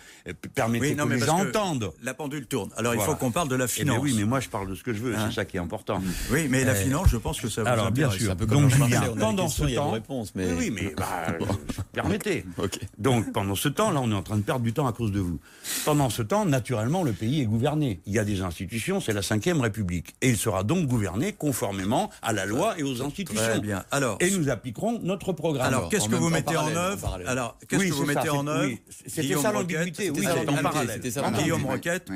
Permettez 0.54 0.94
que 0.94 1.08
les 1.08 1.18
gens 1.20 1.40
entendent. 1.40 1.77
La 2.02 2.14
pendule 2.14 2.46
tourne. 2.46 2.70
Alors 2.76 2.94
il 2.94 3.00
faut 3.00 3.14
qu'on 3.14 3.30
parle 3.30 3.48
de 3.48 3.56
la 3.56 3.68
finance. 3.68 3.96
Eh 3.98 4.02
oui, 4.02 4.14
mais 4.16 4.24
moi 4.24 4.40
je 4.40 4.48
parle 4.48 4.68
de 4.68 4.74
ce 4.74 4.82
que 4.82 4.92
je 4.92 5.00
veux, 5.00 5.14
c'est 5.14 5.20
hein 5.20 5.30
ça 5.30 5.44
qui 5.44 5.56
est 5.56 5.60
important. 5.60 6.00
Oui, 6.30 6.46
mais 6.48 6.64
la 6.64 6.78
eh. 6.78 6.84
finance, 6.84 7.08
je 7.08 7.16
pense 7.16 7.40
que 7.40 7.48
ça 7.48 7.62
vous 7.62 7.68
Alors 7.68 7.90
bien 7.90 8.10
sûr. 8.10 8.34
Donc 8.36 8.72
pendant 9.18 9.48
ce 9.48 9.64
temps, 9.74 9.90
réponse, 9.90 10.32
mais... 10.34 10.52
oui, 10.52 10.70
mais 10.70 10.94
bah, 10.96 11.38
permettez. 11.92 12.44
Donc 12.98 13.32
pendant 13.32 13.54
ce 13.54 13.68
temps, 13.68 13.90
là, 13.90 14.00
on 14.02 14.10
est 14.10 14.14
en 14.14 14.22
train 14.22 14.36
de 14.36 14.42
perdre 14.42 14.62
du 14.62 14.72
temps 14.72 14.86
à 14.86 14.92
cause 14.92 15.12
de 15.12 15.20
vous. 15.20 15.38
Pendant 15.84 16.10
ce 16.10 16.22
temps, 16.22 16.44
naturellement, 16.44 17.02
le 17.02 17.12
pays 17.12 17.40
est 17.42 17.46
gouverné. 17.46 18.00
Il 18.06 18.12
y 18.12 18.18
a 18.18 18.24
des 18.24 18.42
institutions, 18.42 19.00
c'est 19.00 19.12
la 19.12 19.20
Ve 19.20 19.60
République, 19.60 20.14
et 20.20 20.30
il 20.30 20.36
sera 20.36 20.64
donc 20.64 20.86
gouverné 20.86 21.32
conformément 21.32 22.10
à 22.22 22.32
la 22.32 22.46
loi 22.46 22.78
et 22.78 22.82
aux 22.82 23.02
institutions. 23.02 23.42
Très 23.42 23.60
bien. 23.60 23.84
Alors, 23.90 24.16
et 24.20 24.30
nous 24.30 24.48
appliquerons 24.48 25.00
notre 25.02 25.32
programme. 25.32 25.66
Alors, 25.66 25.88
qu'est-ce 25.88 26.08
que 26.08 26.16
vous 26.16 26.30
mettez 26.30 26.56
en 26.56 26.74
œuvre 26.74 27.18
Alors, 27.26 27.56
qu'est-ce 27.68 27.84
que 27.84 27.92
vous 27.92 28.06
mettez 28.06 28.30
en 28.30 28.46
œuvre 28.46 28.72
C'était 29.06 29.36
ça 29.36 29.52
l'ambiguïté. 29.52 30.10
Oui, 30.10 30.26
en 30.26 30.62
parallèle. 30.62 31.00
Guillaume 31.38 31.66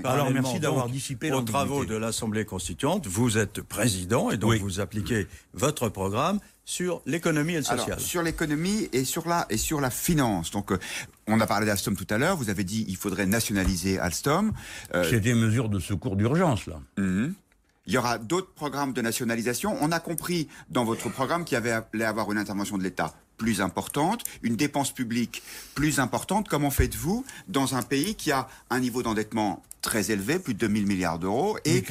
Alors 0.05 0.31
merci 0.31 0.61
d'avoir 0.61 0.89
dissipé 0.89 1.33
aux 1.33 1.43
travaux 1.43 1.85
de 1.85 1.97
l'Assemblée 1.97 2.45
constituante. 2.45 3.07
Vous 3.07 3.39
êtes 3.39 3.63
président 3.63 4.31
et 4.31 4.37
donc 4.37 4.55
vous 4.57 4.81
appliquez 4.81 5.27
votre 5.55 5.89
programme 5.89 6.39
sur 6.65 7.03
l'économie 7.07 7.55
et 7.55 7.59
le 7.59 7.63
social. 7.63 7.99
sur 8.01 8.23
l'économie 8.23 8.89
et 8.93 9.05
sur 9.05 9.29
la 9.29 9.47
et 9.51 9.57
sur 9.57 9.81
la 9.81 9.91
finance. 9.91 10.51
Donc 10.53 10.71
euh, 10.73 10.79
on 11.27 11.41
a 11.41 11.47
parlé 11.47 11.67
d'Alstom 11.67 11.97
tout 11.97 12.07
à 12.11 12.19
l'heure. 12.19 12.37
Vous 12.37 12.51
avez 12.51 12.65
dit 12.65 12.85
il 12.89 12.97
faudrait 12.97 13.27
nationaliser 13.27 13.99
Alstom. 13.99 14.53
Euh, 14.95 15.05
C'est 15.09 15.21
des 15.21 15.35
mesures 15.35 15.69
de 15.69 15.81
secours 15.81 16.17
d'urgence 16.17 16.67
là. 16.67 16.81
Mhm. 16.99 17.35
Il 17.87 17.93
y 17.93 17.99
aura 17.99 18.19
d'autres 18.19 18.53
programmes 18.55 18.93
de 18.93 19.03
nationalisation. 19.03 19.77
On 19.81 19.91
a 19.91 19.99
compris 19.99 20.47
dans 20.71 20.85
votre 20.85 21.09
programme 21.09 21.45
qu'il 21.45 21.55
y 21.55 21.59
avait 21.59 21.73
allait 21.73 22.05
avoir 22.05 22.31
une 22.31 22.39
intervention 22.39 22.79
de 22.79 22.85
l'État 22.85 23.13
plus 23.43 23.61
importante, 23.61 24.23
une 24.43 24.55
dépense 24.55 24.93
publique 24.93 25.43
plus 25.75 25.99
importante. 25.99 26.49
Comment 26.49 26.71
faites-vous 26.71 27.25
dans 27.49 27.75
un 27.75 27.83
pays 27.83 28.15
qui 28.15 28.31
a 28.31 28.47
un 28.71 28.79
niveau 28.79 29.03
d'endettement 29.03 29.65
très 29.81 30.13
élevé, 30.13 30.39
plus 30.39 30.55
de 30.55 30.61
2000 30.61 30.87
milliards 30.87 31.19
d'euros, 31.19 31.59
et 31.65 31.83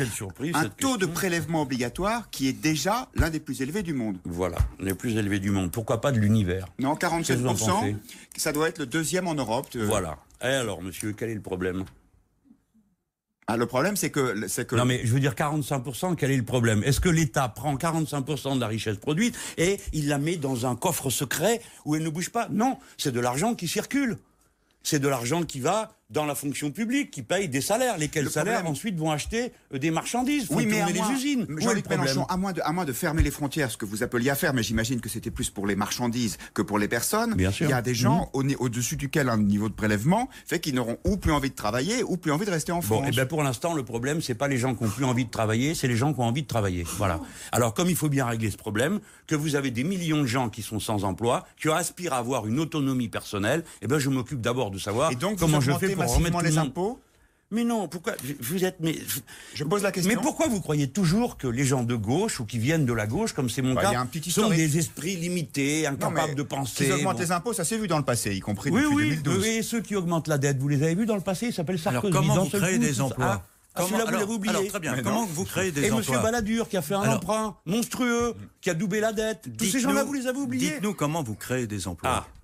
un 0.54 0.70
taux 0.70 0.96
de 0.96 1.06
prélèvement 1.06 1.64
obligatoire 1.64 2.30
qui 2.30 2.48
est 2.48 2.54
déjà 2.54 3.10
l'un 3.16 3.30
des 3.30 3.42
plus 3.42 3.62
élevés 3.62 3.84
du 3.84 3.94
monde. 3.94 4.18
Voilà, 4.24 4.60
les 4.80 4.94
plus 4.94 5.18
élevés 5.18 5.40
du 5.40 5.52
monde. 5.52 5.72
Pourquoi 5.72 6.00
pas 6.00 6.14
de 6.14 6.20
l'univers? 6.20 6.68
Non, 6.80 6.94
47%, 6.94 7.98
ça 8.38 8.54
doit 8.54 8.70
être 8.70 8.80
le 8.80 8.86
deuxième 8.86 9.28
en 9.28 9.36
Europe. 9.36 9.68
Voilà. 9.76 10.20
Et 10.42 10.46
alors, 10.46 10.82
monsieur, 10.82 11.12
quel 11.12 11.32
est 11.32 11.36
le 11.36 11.42
problème? 11.42 11.84
Ah, 13.54 13.58
le 13.58 13.66
problème, 13.66 13.98
c'est 13.98 14.12
que, 14.12 14.48
c'est 14.48 14.66
que. 14.66 14.76
Non, 14.76 14.86
mais 14.86 15.02
je 15.04 15.12
veux 15.12 15.20
dire 15.20 15.34
45%, 15.34 16.16
quel 16.16 16.32
est 16.32 16.38
le 16.38 16.44
problème? 16.44 16.84
Est-ce 16.86 17.02
que 17.02 17.10
l'État 17.10 17.50
prend 17.50 17.76
45% 17.76 18.56
de 18.56 18.62
la 18.62 18.68
richesse 18.68 18.96
produite 18.96 19.38
et 19.58 19.78
il 19.92 20.08
la 20.08 20.20
met 20.20 20.38
dans 20.38 20.66
un 20.66 20.78
coffre 20.78 21.10
secret 21.10 21.62
où 21.84 21.96
elle 21.96 22.04
ne 22.04 22.10
bouge 22.10 22.30
pas? 22.30 22.48
Non, 22.50 22.78
c'est 22.98 23.12
de 23.12 23.20
l'argent 23.20 23.54
qui 23.54 23.68
circule. 23.68 24.18
C'est 24.84 25.00
de 25.00 25.08
l'argent 25.10 25.44
qui 25.44 25.60
va 25.60 25.92
dans 26.12 26.26
la 26.26 26.36
fonction 26.36 26.72
publique 26.72 27.10
qui 27.10 27.24
paye 27.24 27.48
des 27.48 27.62
salaires, 27.62 27.98
lesquels 27.98 28.30
salaires 28.30 28.68
ensuite 28.68 28.98
vont 28.98 29.12
acheter 29.12 29.54
euh, 29.74 29.80
des 29.80 29.92
marchandises, 29.92 30.48
oui, 30.52 30.66
mais 30.66 30.84
les 30.92 31.02
usines. 31.14 31.48
Jean-Luc 31.58 31.90
Mélenchon, 31.90 32.26
à 32.26 32.38
moins, 32.38 32.52
de, 32.54 32.62
à 32.64 32.72
moins 32.72 32.86
de 32.86 32.94
fermer 32.94 33.24
les 33.24 33.32
frontières, 33.32 33.72
ce 33.72 33.78
que 33.78 33.86
vous 33.86 34.04
appeliez 34.04 34.30
à 34.30 34.36
faire, 34.36 34.54
mais 34.54 34.64
j'imagine 34.64 35.00
que 35.00 35.10
c'était 35.10 35.32
plus 35.32 35.50
pour 35.50 35.68
les 35.68 35.76
marchandises 35.76 36.38
que 36.54 36.62
pour 36.62 36.78
les 36.80 36.88
personnes. 36.88 37.36
Bien 37.36 37.52
sûr. 37.52 37.68
Il 37.68 37.72
y 37.72 37.74
a 37.74 37.82
des 37.82 37.96
gens 37.96 38.30
mmh. 38.34 38.56
au-dessus 38.60 38.98
duquel 38.98 39.30
un 39.30 39.38
niveau 39.38 39.70
de 39.70 39.74
prélèvement 39.74 40.30
fait 40.46 40.60
qu'ils 40.60 40.76
n'auront 40.76 40.98
ou 41.06 41.18
plus 41.18 41.32
envie 41.32 41.50
de 41.50 41.56
travailler 41.56 42.04
ou 42.04 42.18
plus 42.18 42.32
envie 42.32 42.46
de 42.46 42.52
rester 42.52 42.72
en 42.72 42.82
France. 42.82 43.00
Bon, 43.00 43.06
et 43.06 43.10
eh 43.10 43.12
bien 43.12 43.26
pour 43.26 43.44
l'instant, 43.44 43.74
le 43.74 43.84
problème, 43.84 44.22
c'est 44.22 44.36
pas 44.36 44.48
les 44.48 44.58
gens 44.58 44.76
qui 44.76 44.84
ont 44.84 44.90
plus 44.90 45.06
envie 45.06 45.26
de 45.26 45.32
travailler, 45.32 45.76
c'est 45.76 45.88
les 45.88 45.96
gens 45.96 46.14
qui 46.14 46.20
ont 46.20 46.26
envie 46.26 46.44
de 46.44 46.48
travailler. 46.48 46.84
Voilà. 46.98 47.20
Alors 47.52 47.74
comme 47.74 47.90
il 47.90 47.96
faut 47.96 48.10
bien 48.10 48.26
régler 48.26 48.52
ce 48.52 48.58
problème, 48.58 49.00
que 49.28 49.36
vous 49.36 49.56
avez 49.56 49.72
des 49.72 49.84
millions 49.84 50.22
de 50.22 50.28
gens 50.28 50.50
qui 50.50 50.62
sont 50.62 50.80
sans 50.80 51.06
emploi, 51.06 51.46
qui 51.60 51.70
aspirent 51.70 52.14
à 52.14 52.18
avoir 52.18 52.48
une 52.48 52.60
autonomie 52.60 53.08
personnelle, 53.08 53.62
et 53.82 53.86
eh 53.86 53.88
ben 53.88 53.98
je 53.98 54.10
m'occupe 54.10 54.42
d'abord 54.42 54.72
de 54.72 54.78
savoir 54.78 55.12
comment 55.40 55.62
je 55.62 55.72
fais 55.74 55.96
pour 55.96 56.01
remettre 56.06 56.42
les 56.42 56.58
impôts 56.58 57.00
mais 57.54 57.66
non, 57.66 57.90
pourquoi 57.90 58.14
vous 58.40 58.64
êtes 58.64 58.78
mais 58.80 58.96
je 59.54 59.66
pose 59.66 59.84
la 59.84 59.92
question. 59.92 60.10
Mais 60.16 60.22
pourquoi 60.22 60.48
vous 60.48 60.62
croyez 60.62 60.88
toujours 60.88 61.38
que 61.38 61.48
les 61.48 61.66
gens 61.66 61.84
de 61.84 61.96
gauche 61.96 62.40
ou 62.40 62.46
qui 62.46 62.58
viennent 62.58 62.86
de 62.86 62.94
la 62.94 63.08
gauche, 63.08 63.34
comme 63.34 63.50
c'est 63.50 63.62
mon 63.62 63.74
bah, 63.74 63.82
cas, 63.82 64.08
sont 64.30 64.50
des 64.50 64.78
esprits 64.78 65.18
limités, 65.18 65.86
incapables 65.86 66.36
de 66.36 66.44
penser 66.44 66.86
Ils 66.86 66.94
augmentent 66.94 67.20
les 67.20 67.34
impôts, 67.34 67.52
ça 67.52 67.66
s'est 67.66 67.78
vu 67.78 67.90
dans 67.90 67.98
le 67.98 68.06
passé, 68.06 68.34
y 68.34 68.40
compris 68.40 68.72
depuis 68.72 68.86
oui, 68.86 69.10
2012. 69.18 69.38
Oui, 69.38 69.48
et 69.50 69.64
ceux 69.64 69.82
qui 69.82 69.98
augmentent 69.98 70.30
la 70.30 70.38
dette, 70.38 70.60
vous 70.60 70.70
les 70.70 70.82
avez 70.82 70.96
vus 70.96 71.06
dans 71.06 71.16
le 71.16 71.22
passé, 71.22 71.48
ils 71.48 71.54
s'appellent 71.54 71.78
Sarkozy. 71.78 72.14
Alors 72.14 72.26
comment 72.26 72.44
vous 72.46 72.50
créez 72.50 72.78
des 72.78 73.02
emplois 73.02 73.44
ah, 73.74 73.84
vous 73.84 73.96
l'avez 73.96 74.24
oublié. 74.26 74.54
Alors, 74.54 74.68
très 74.68 74.80
bien. 74.82 75.02
Comment 75.02 75.26
vous 75.26 75.46
créez 75.46 75.72
des 75.72 75.86
et 75.86 75.92
emplois 75.92 76.16
Et 76.16 76.18
M. 76.18 76.24
Balladur, 76.24 76.68
qui 76.68 76.76
a 76.76 76.82
fait 76.82 76.94
un 76.94 77.10
emprunt 77.10 77.56
monstrueux, 77.66 78.36
qui 78.60 78.70
a 78.70 78.74
doublé 78.74 79.00
la 79.00 79.14
dette. 79.14 79.48
Tous 79.58 79.64
ces 79.64 79.80
gens-là, 79.80 80.04
vous 80.04 80.12
les 80.12 80.28
avez 80.28 80.40
oubliés. 80.40 80.72
Dites-nous 80.72 80.94
comment 80.94 81.24
vous 81.24 81.36
créez 81.36 81.68
des 81.68 81.88
emplois. 81.88 82.26
Ah. 82.26 82.41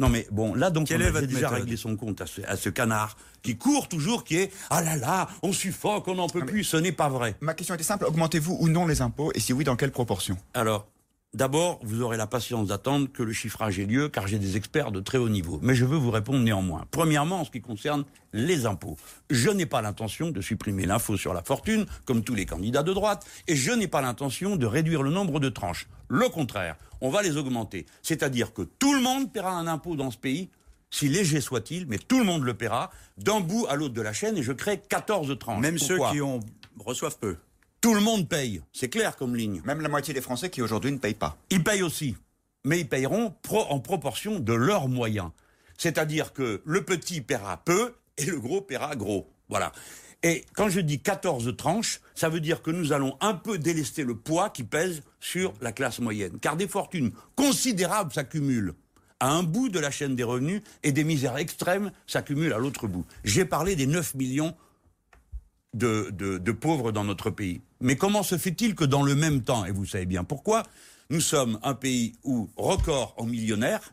Non 0.00 0.08
mais 0.08 0.26
bon, 0.30 0.54
là 0.54 0.70
donc 0.70 0.88
on 0.90 0.94
a 0.94 1.20
déjà 1.20 1.50
réglé 1.50 1.76
son 1.76 1.94
compte 1.94 2.22
à 2.22 2.56
ce, 2.56 2.70
canard 2.70 3.18
qui 3.42 3.56
court 3.58 3.86
toujours, 3.86 4.24
qui 4.24 4.36
est 4.36 4.50
ah 4.70 4.82
là 4.82 4.96
là, 4.96 5.28
on 5.42 5.52
suffoque, 5.52 6.08
on 6.08 6.14
n'en 6.14 6.28
peut 6.28 6.44
plus. 6.44 6.64
Ce 6.64 6.78
n'est 6.78 6.92
pas 6.92 7.10
vrai. 7.10 7.36
Ma 7.40 7.52
question 7.52 7.74
était 7.74 7.84
simple 7.84 8.06
augmentez-vous 8.06 8.56
ou 8.60 8.68
non 8.68 8.86
les 8.86 9.02
impôts 9.02 9.30
et 9.34 9.40
si 9.40 9.52
oui, 9.52 9.62
dans 9.62 9.76
quelle 9.76 9.92
proportion? 9.92 10.36
Alors. 10.54 10.88
D'abord, 11.32 11.78
vous 11.84 12.02
aurez 12.02 12.16
la 12.16 12.26
patience 12.26 12.68
d'attendre 12.68 13.08
que 13.12 13.22
le 13.22 13.32
chiffrage 13.32 13.78
ait 13.78 13.86
lieu, 13.86 14.08
car 14.08 14.26
j'ai 14.26 14.40
des 14.40 14.56
experts 14.56 14.90
de 14.90 14.98
très 14.98 15.16
haut 15.16 15.28
niveau. 15.28 15.60
Mais 15.62 15.76
je 15.76 15.84
veux 15.84 15.96
vous 15.96 16.10
répondre 16.10 16.40
néanmoins. 16.40 16.86
Premièrement, 16.90 17.42
en 17.42 17.44
ce 17.44 17.52
qui 17.52 17.60
concerne 17.60 18.04
les 18.32 18.66
impôts. 18.66 18.96
Je 19.30 19.48
n'ai 19.48 19.64
pas 19.64 19.80
l'intention 19.80 20.32
de 20.32 20.40
supprimer 20.40 20.86
l'impôt 20.86 21.16
sur 21.16 21.32
la 21.32 21.44
fortune, 21.44 21.86
comme 22.04 22.24
tous 22.24 22.34
les 22.34 22.46
candidats 22.46 22.82
de 22.82 22.92
droite, 22.92 23.24
et 23.46 23.54
je 23.54 23.70
n'ai 23.70 23.86
pas 23.86 24.00
l'intention 24.00 24.56
de 24.56 24.66
réduire 24.66 25.04
le 25.04 25.10
nombre 25.10 25.38
de 25.38 25.48
tranches. 25.48 25.88
Le 26.08 26.28
contraire, 26.28 26.76
on 27.00 27.10
va 27.10 27.22
les 27.22 27.36
augmenter. 27.36 27.86
C'est-à-dire 28.02 28.52
que 28.52 28.62
tout 28.62 28.92
le 28.92 29.00
monde 29.00 29.32
paiera 29.32 29.52
un 29.52 29.68
impôt 29.68 29.94
dans 29.94 30.10
ce 30.10 30.18
pays, 30.18 30.50
si 30.90 31.08
léger 31.08 31.40
soit-il, 31.40 31.86
mais 31.86 31.98
tout 31.98 32.18
le 32.18 32.24
monde 32.24 32.42
le 32.42 32.54
paiera, 32.54 32.90
d'un 33.18 33.38
bout 33.38 33.66
à 33.68 33.76
l'autre 33.76 33.94
de 33.94 34.02
la 34.02 34.12
chaîne, 34.12 34.36
et 34.36 34.42
je 34.42 34.52
crée 34.52 34.80
14 34.80 35.38
tranches. 35.38 35.60
Même 35.60 35.78
ceux 35.78 35.98
qui 36.10 36.20
ont, 36.20 36.40
reçoivent 36.84 37.18
peu. 37.20 37.36
Tout 37.80 37.94
le 37.94 38.00
monde 38.00 38.28
paye, 38.28 38.60
c'est 38.72 38.90
clair 38.90 39.16
comme 39.16 39.34
ligne. 39.34 39.62
Même 39.64 39.80
la 39.80 39.88
moitié 39.88 40.12
des 40.12 40.20
Français 40.20 40.50
qui 40.50 40.60
aujourd'hui 40.60 40.92
ne 40.92 40.98
payent 40.98 41.14
pas. 41.14 41.38
Ils 41.48 41.64
payent 41.64 41.82
aussi, 41.82 42.16
mais 42.64 42.80
ils 42.80 42.88
payeront 42.88 43.34
en 43.50 43.80
proportion 43.80 44.38
de 44.38 44.52
leurs 44.52 44.88
moyens. 44.88 45.30
C'est-à-dire 45.78 46.34
que 46.34 46.60
le 46.66 46.84
petit 46.84 47.22
paiera 47.22 47.56
peu 47.64 47.94
et 48.18 48.26
le 48.26 48.38
gros 48.38 48.60
paiera 48.60 48.96
gros. 48.96 49.30
Voilà. 49.48 49.72
Et 50.22 50.44
quand 50.52 50.68
je 50.68 50.80
dis 50.80 51.00
14 51.00 51.56
tranches, 51.56 52.00
ça 52.14 52.28
veut 52.28 52.40
dire 52.40 52.60
que 52.60 52.70
nous 52.70 52.92
allons 52.92 53.16
un 53.22 53.32
peu 53.32 53.56
délester 53.56 54.04
le 54.04 54.14
poids 54.14 54.50
qui 54.50 54.64
pèse 54.64 55.02
sur 55.18 55.54
la 55.62 55.72
classe 55.72 56.00
moyenne. 56.00 56.38
Car 56.38 56.56
des 56.56 56.68
fortunes 56.68 57.12
considérables 57.34 58.12
s'accumulent 58.12 58.74
à 59.20 59.30
un 59.30 59.42
bout 59.42 59.70
de 59.70 59.78
la 59.78 59.90
chaîne 59.90 60.16
des 60.16 60.22
revenus 60.22 60.60
et 60.82 60.92
des 60.92 61.04
misères 61.04 61.38
extrêmes 61.38 61.92
s'accumulent 62.06 62.52
à 62.52 62.58
l'autre 62.58 62.86
bout. 62.86 63.06
J'ai 63.24 63.46
parlé 63.46 63.74
des 63.76 63.86
9 63.86 64.14
millions 64.16 64.54
de, 65.72 66.10
de, 66.10 66.52
pauvres 66.52 66.92
dans 66.92 67.04
notre 67.04 67.30
pays. 67.30 67.62
Mais 67.80 67.96
comment 67.96 68.22
se 68.22 68.36
fait-il 68.36 68.74
que 68.74 68.84
dans 68.84 69.02
le 69.02 69.14
même 69.14 69.42
temps, 69.42 69.64
et 69.64 69.72
vous 69.72 69.86
savez 69.86 70.06
bien 70.06 70.24
pourquoi, 70.24 70.64
nous 71.08 71.20
sommes 71.20 71.58
un 71.62 71.74
pays 71.74 72.14
où 72.24 72.50
record 72.56 73.14
en 73.16 73.26
millionnaires, 73.26 73.92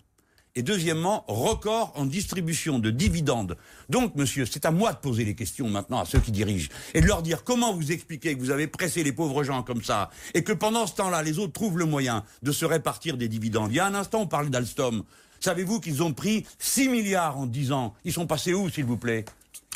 Et 0.57 0.63
deuxièmement, 0.63 1.23
record 1.27 1.93
en 1.95 2.07
distribution 2.07 2.79
de 2.79 2.89
dividendes. 2.89 3.57
Donc, 3.89 4.15
monsieur, 4.15 4.43
c'est 4.47 4.65
à 4.65 4.71
moi 4.71 4.91
de 4.91 4.97
poser 4.97 5.23
les 5.23 5.35
questions 5.35 5.69
maintenant 5.69 5.99
à 5.99 6.05
ceux 6.05 6.19
qui 6.19 6.31
dirigent 6.31 6.69
et 6.95 7.01
de 7.01 7.05
leur 7.05 7.21
dire 7.21 7.43
comment 7.43 7.75
vous 7.75 7.91
expliquez 7.91 8.33
que 8.33 8.39
vous 8.39 8.49
avez 8.49 8.65
pressé 8.65 9.03
les 9.03 9.11
pauvres 9.11 9.43
gens 9.43 9.61
comme 9.61 9.83
ça 9.83 10.09
et 10.33 10.43
que 10.43 10.53
pendant 10.53 10.87
ce 10.87 10.95
temps-là, 10.95 11.21
les 11.21 11.37
autres 11.37 11.53
trouvent 11.53 11.77
le 11.77 11.85
moyen 11.85 12.23
de 12.41 12.51
se 12.51 12.65
répartir 12.65 13.17
des 13.17 13.27
dividendes. 13.27 13.71
Il 13.71 13.75
y 13.75 13.79
a 13.79 13.85
un 13.85 13.93
instant, 13.93 14.21
on 14.21 14.27
parlait 14.27 14.49
d'Alstom. 14.49 15.03
Savez-vous 15.39 15.79
qu'ils 15.79 16.01
ont 16.01 16.13
pris 16.13 16.43
6 16.57 16.89
milliards 16.89 17.37
en 17.37 17.45
10 17.45 17.71
ans? 17.71 17.93
Ils 18.03 18.13
sont 18.13 18.25
passés 18.25 18.55
où, 18.55 18.67
s'il 18.67 18.85
vous 18.85 18.97
plaît? 18.97 19.25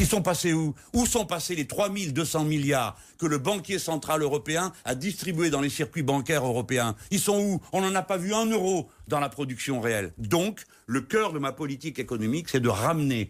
Ils 0.01 0.07
sont 0.07 0.23
passés 0.23 0.51
où? 0.51 0.73
Où 0.93 1.05
sont 1.05 1.25
passés 1.25 1.55
les 1.55 1.67
3200 1.67 2.45
milliards 2.45 2.97
que 3.19 3.27
le 3.27 3.37
banquier 3.37 3.77
central 3.77 4.23
européen 4.23 4.73
a 4.83 4.95
distribués 4.95 5.51
dans 5.51 5.61
les 5.61 5.69
circuits 5.69 6.01
bancaires 6.01 6.43
européens? 6.43 6.95
Ils 7.11 7.19
sont 7.19 7.39
où? 7.39 7.61
On 7.71 7.81
n'en 7.81 7.93
a 7.93 8.01
pas 8.01 8.17
vu 8.17 8.33
un 8.33 8.47
euro 8.47 8.89
dans 9.07 9.19
la 9.19 9.29
production 9.29 9.79
réelle. 9.79 10.11
Donc, 10.17 10.65
le 10.87 11.01
cœur 11.01 11.33
de 11.33 11.39
ma 11.39 11.51
politique 11.51 11.99
économique, 11.99 12.49
c'est 12.49 12.59
de 12.59 12.67
ramener 12.67 13.29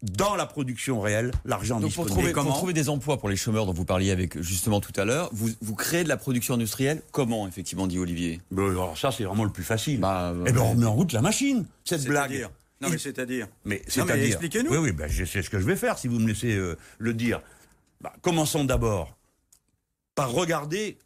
dans 0.00 0.34
la 0.34 0.46
production 0.46 1.00
réelle 1.00 1.32
l'argent 1.44 1.78
disponible. 1.78 1.94
pour 1.94 2.16
trouver, 2.16 2.32
comment? 2.32 2.50
pour 2.50 2.56
trouver 2.56 2.72
des 2.72 2.88
emplois 2.88 3.18
pour 3.18 3.28
les 3.28 3.36
chômeurs 3.36 3.66
dont 3.66 3.72
vous 3.72 3.84
parliez 3.84 4.10
avec 4.10 4.40
justement 4.40 4.80
tout 4.80 4.98
à 4.98 5.04
l'heure, 5.04 5.28
vous, 5.32 5.50
vous 5.60 5.74
créez 5.74 6.04
de 6.04 6.08
la 6.08 6.16
production 6.16 6.54
industrielle? 6.54 7.02
Comment, 7.10 7.46
effectivement, 7.46 7.86
dit 7.86 7.98
Olivier? 7.98 8.40
Ben, 8.50 8.70
alors 8.70 8.96
ça, 8.96 9.10
c'est 9.12 9.24
vraiment 9.24 9.44
le 9.44 9.50
plus 9.50 9.64
facile. 9.64 10.00
Bah, 10.00 10.32
eh 10.46 10.52
ben, 10.52 10.60
ouais. 10.60 10.68
on 10.68 10.74
met 10.74 10.86
en 10.86 10.94
route 10.94 11.12
la 11.12 11.20
machine, 11.20 11.66
cette 11.84 12.04
blague. 12.04 12.48
Non, 12.80 12.90
mais 12.90 12.98
c'est-à-dire. 12.98 13.48
Mais 13.64 13.82
c'est-à-dire. 13.88 14.26
expliquez-nous. 14.26 14.70
Oui, 14.70 14.78
oui, 14.78 14.92
ben, 14.92 15.08
je 15.08 15.24
sais 15.24 15.42
ce 15.42 15.50
que 15.50 15.58
je 15.58 15.66
vais 15.66 15.76
faire 15.76 15.98
si 15.98 16.06
vous 16.06 16.18
me 16.18 16.28
laissez 16.28 16.56
euh, 16.56 16.76
le 16.98 17.12
dire. 17.14 17.40
Bah, 18.00 18.12
commençons 18.22 18.64
d'abord 18.64 19.16
par 20.14 20.30
regarder 20.30 20.98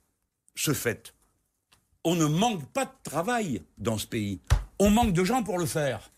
ce 0.55 0.73
fait. 0.75 1.15
On 2.05 2.15
ne 2.15 2.27
manque 2.27 2.67
pas 2.73 2.85
de 2.85 2.93
travail 3.03 3.63
dans 3.79 3.97
ce 3.97 4.07
pays. 4.07 4.41
On 4.79 4.91
manque 4.91 5.13
de 5.13 5.25
gens 5.25 5.43
pour 5.43 5.59
le 5.59 5.67
faire. 5.67 6.11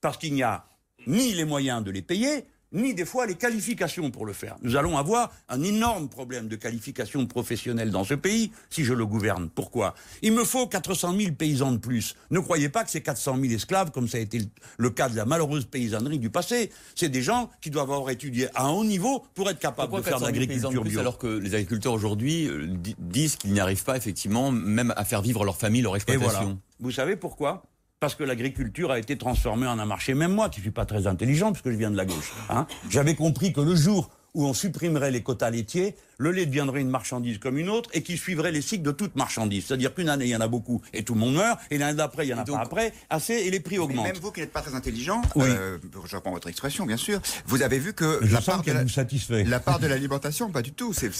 Parce 0.00 0.16
qu'il 0.16 0.34
n'y 0.34 0.42
a 0.42 0.66
ni 1.06 1.32
les 1.32 1.44
moyens 1.44 1.82
de 1.82 1.90
les 1.90 2.02
payer, 2.02 2.44
ni 2.72 2.94
des 2.94 3.04
fois 3.04 3.26
les 3.26 3.34
qualifications 3.34 4.10
pour 4.10 4.26
le 4.26 4.32
faire. 4.32 4.56
Nous 4.62 4.76
allons 4.76 4.96
avoir 4.96 5.32
un 5.48 5.62
énorme 5.62 6.08
problème 6.08 6.48
de 6.48 6.56
qualification 6.56 7.26
professionnelle 7.26 7.90
dans 7.90 8.04
ce 8.04 8.14
pays 8.14 8.52
si 8.70 8.84
je 8.84 8.94
le 8.94 9.04
gouverne. 9.06 9.48
Pourquoi? 9.48 9.94
Il 10.22 10.32
me 10.32 10.44
faut 10.44 10.66
400 10.66 11.16
000 11.18 11.32
paysans 11.34 11.72
de 11.72 11.78
plus. 11.78 12.14
Ne 12.30 12.40
croyez 12.40 12.68
pas 12.68 12.84
que 12.84 12.90
c'est 12.90 13.00
400 13.00 13.36
000 13.40 13.52
esclaves 13.54 13.90
comme 13.90 14.08
ça 14.08 14.18
a 14.18 14.20
été 14.20 14.40
le- 14.78 14.90
cas 14.90 15.08
de 15.08 15.16
la 15.16 15.24
malheureuse 15.24 15.64
paysannerie 15.66 16.18
du 16.18 16.30
passé. 16.30 16.70
C'est 16.94 17.08
des 17.08 17.22
gens 17.22 17.50
qui 17.60 17.70
doivent 17.70 17.90
avoir 17.90 18.10
étudié 18.10 18.48
à 18.54 18.64
un 18.66 18.70
haut 18.70 18.84
niveau 18.84 19.24
pour 19.34 19.48
être 19.50 19.58
capables 19.58 19.90
Pourquoi 19.90 20.00
de 20.00 20.04
faire 20.04 20.18
de 20.18 20.24
400 20.26 20.34
000 20.34 20.46
paysans 20.46 20.68
de 20.70 20.74
l'agriculture 20.74 20.90
bio. 20.90 21.00
alors 21.00 21.18
que 21.18 21.26
les 21.26 21.54
agriculteurs 21.54 21.92
aujourd'hui 21.92 22.46
euh, 22.48 22.66
di- 22.68 22.96
disent 22.98 23.36
qu'ils 23.36 23.52
n'y 23.52 23.60
arrivent 23.60 23.84
pas 23.84 23.96
effectivement 23.96 24.50
même 24.50 24.92
à 24.96 25.04
faire 25.04 25.22
vivre 25.22 25.44
leur 25.44 25.56
famille, 25.56 25.82
leur 25.82 25.94
Et 25.94 25.96
exploitation? 25.96 26.40
Voilà. 26.40 26.56
Vous 26.80 26.90
savez 26.90 27.16
pourquoi? 27.16 27.62
Parce 28.00 28.14
que 28.14 28.24
l'agriculture 28.24 28.90
a 28.90 28.98
été 28.98 29.18
transformée 29.18 29.66
en 29.66 29.78
un 29.78 29.84
marché. 29.84 30.14
Même 30.14 30.32
moi, 30.32 30.48
qui 30.48 30.62
suis 30.62 30.70
pas 30.70 30.86
très 30.86 31.06
intelligent, 31.06 31.52
parce 31.52 31.60
que 31.60 31.70
je 31.70 31.76
viens 31.76 31.90
de 31.90 31.98
la 31.98 32.06
gauche, 32.06 32.32
hein, 32.48 32.66
j'avais 32.88 33.14
compris 33.14 33.52
que 33.52 33.60
le 33.60 33.76
jour 33.76 34.10
où 34.32 34.46
on 34.46 34.54
supprimerait 34.54 35.10
les 35.10 35.22
quotas 35.22 35.50
laitiers, 35.50 35.94
le 36.20 36.32
lait 36.32 36.44
deviendrait 36.44 36.82
une 36.82 36.90
marchandise 36.90 37.38
comme 37.38 37.56
une 37.56 37.70
autre 37.70 37.88
et 37.94 38.02
qui 38.02 38.18
suivrait 38.18 38.52
les 38.52 38.60
cycles 38.60 38.82
de 38.82 38.90
toute 38.92 39.16
marchandise. 39.16 39.64
C'est-à-dire 39.66 39.94
qu'une 39.94 40.10
année, 40.10 40.26
il 40.26 40.30
y 40.30 40.36
en 40.36 40.40
a 40.42 40.48
beaucoup 40.48 40.82
et 40.92 41.02
tout 41.02 41.14
le 41.14 41.20
monde 41.20 41.34
meurt, 41.34 41.58
et 41.70 41.78
l'année 41.78 41.96
d'après, 41.96 42.26
il 42.26 42.28
y 42.30 42.34
en 42.34 42.38
a 42.38 42.44
donc- 42.44 42.56
pas 42.56 42.62
après, 42.62 42.92
assez, 43.08 43.32
et 43.32 43.50
les 43.50 43.58
prix 43.60 43.76
Mais 43.78 43.84
augmentent. 43.84 44.04
même 44.06 44.16
vous 44.20 44.30
qui 44.30 44.40
n'êtes 44.40 44.52
pas 44.52 44.60
très 44.60 44.74
intelligent, 44.74 45.22
Oui. 45.34 45.46
euh, 45.48 45.78
je 46.04 46.16
reprends 46.16 46.32
votre 46.32 46.48
expression 46.48 46.84
bien 46.84 46.98
sûr, 46.98 47.20
vous 47.46 47.62
avez 47.62 47.78
vu 47.78 47.94
que 47.94 48.18
Je 48.22 48.34
la 48.34 48.42
part, 48.42 48.58
de 48.60 48.64
qu'elle 48.66 48.74
la, 48.74 48.82
vous 48.82 48.88
satisfait. 48.90 49.44
la 49.44 49.60
part 49.60 49.78
de 49.78 49.86
l'alimentation, 49.86 50.50
pas 50.50 50.60
du 50.62 50.72
tout, 50.72 50.92
c'est, 50.92 51.10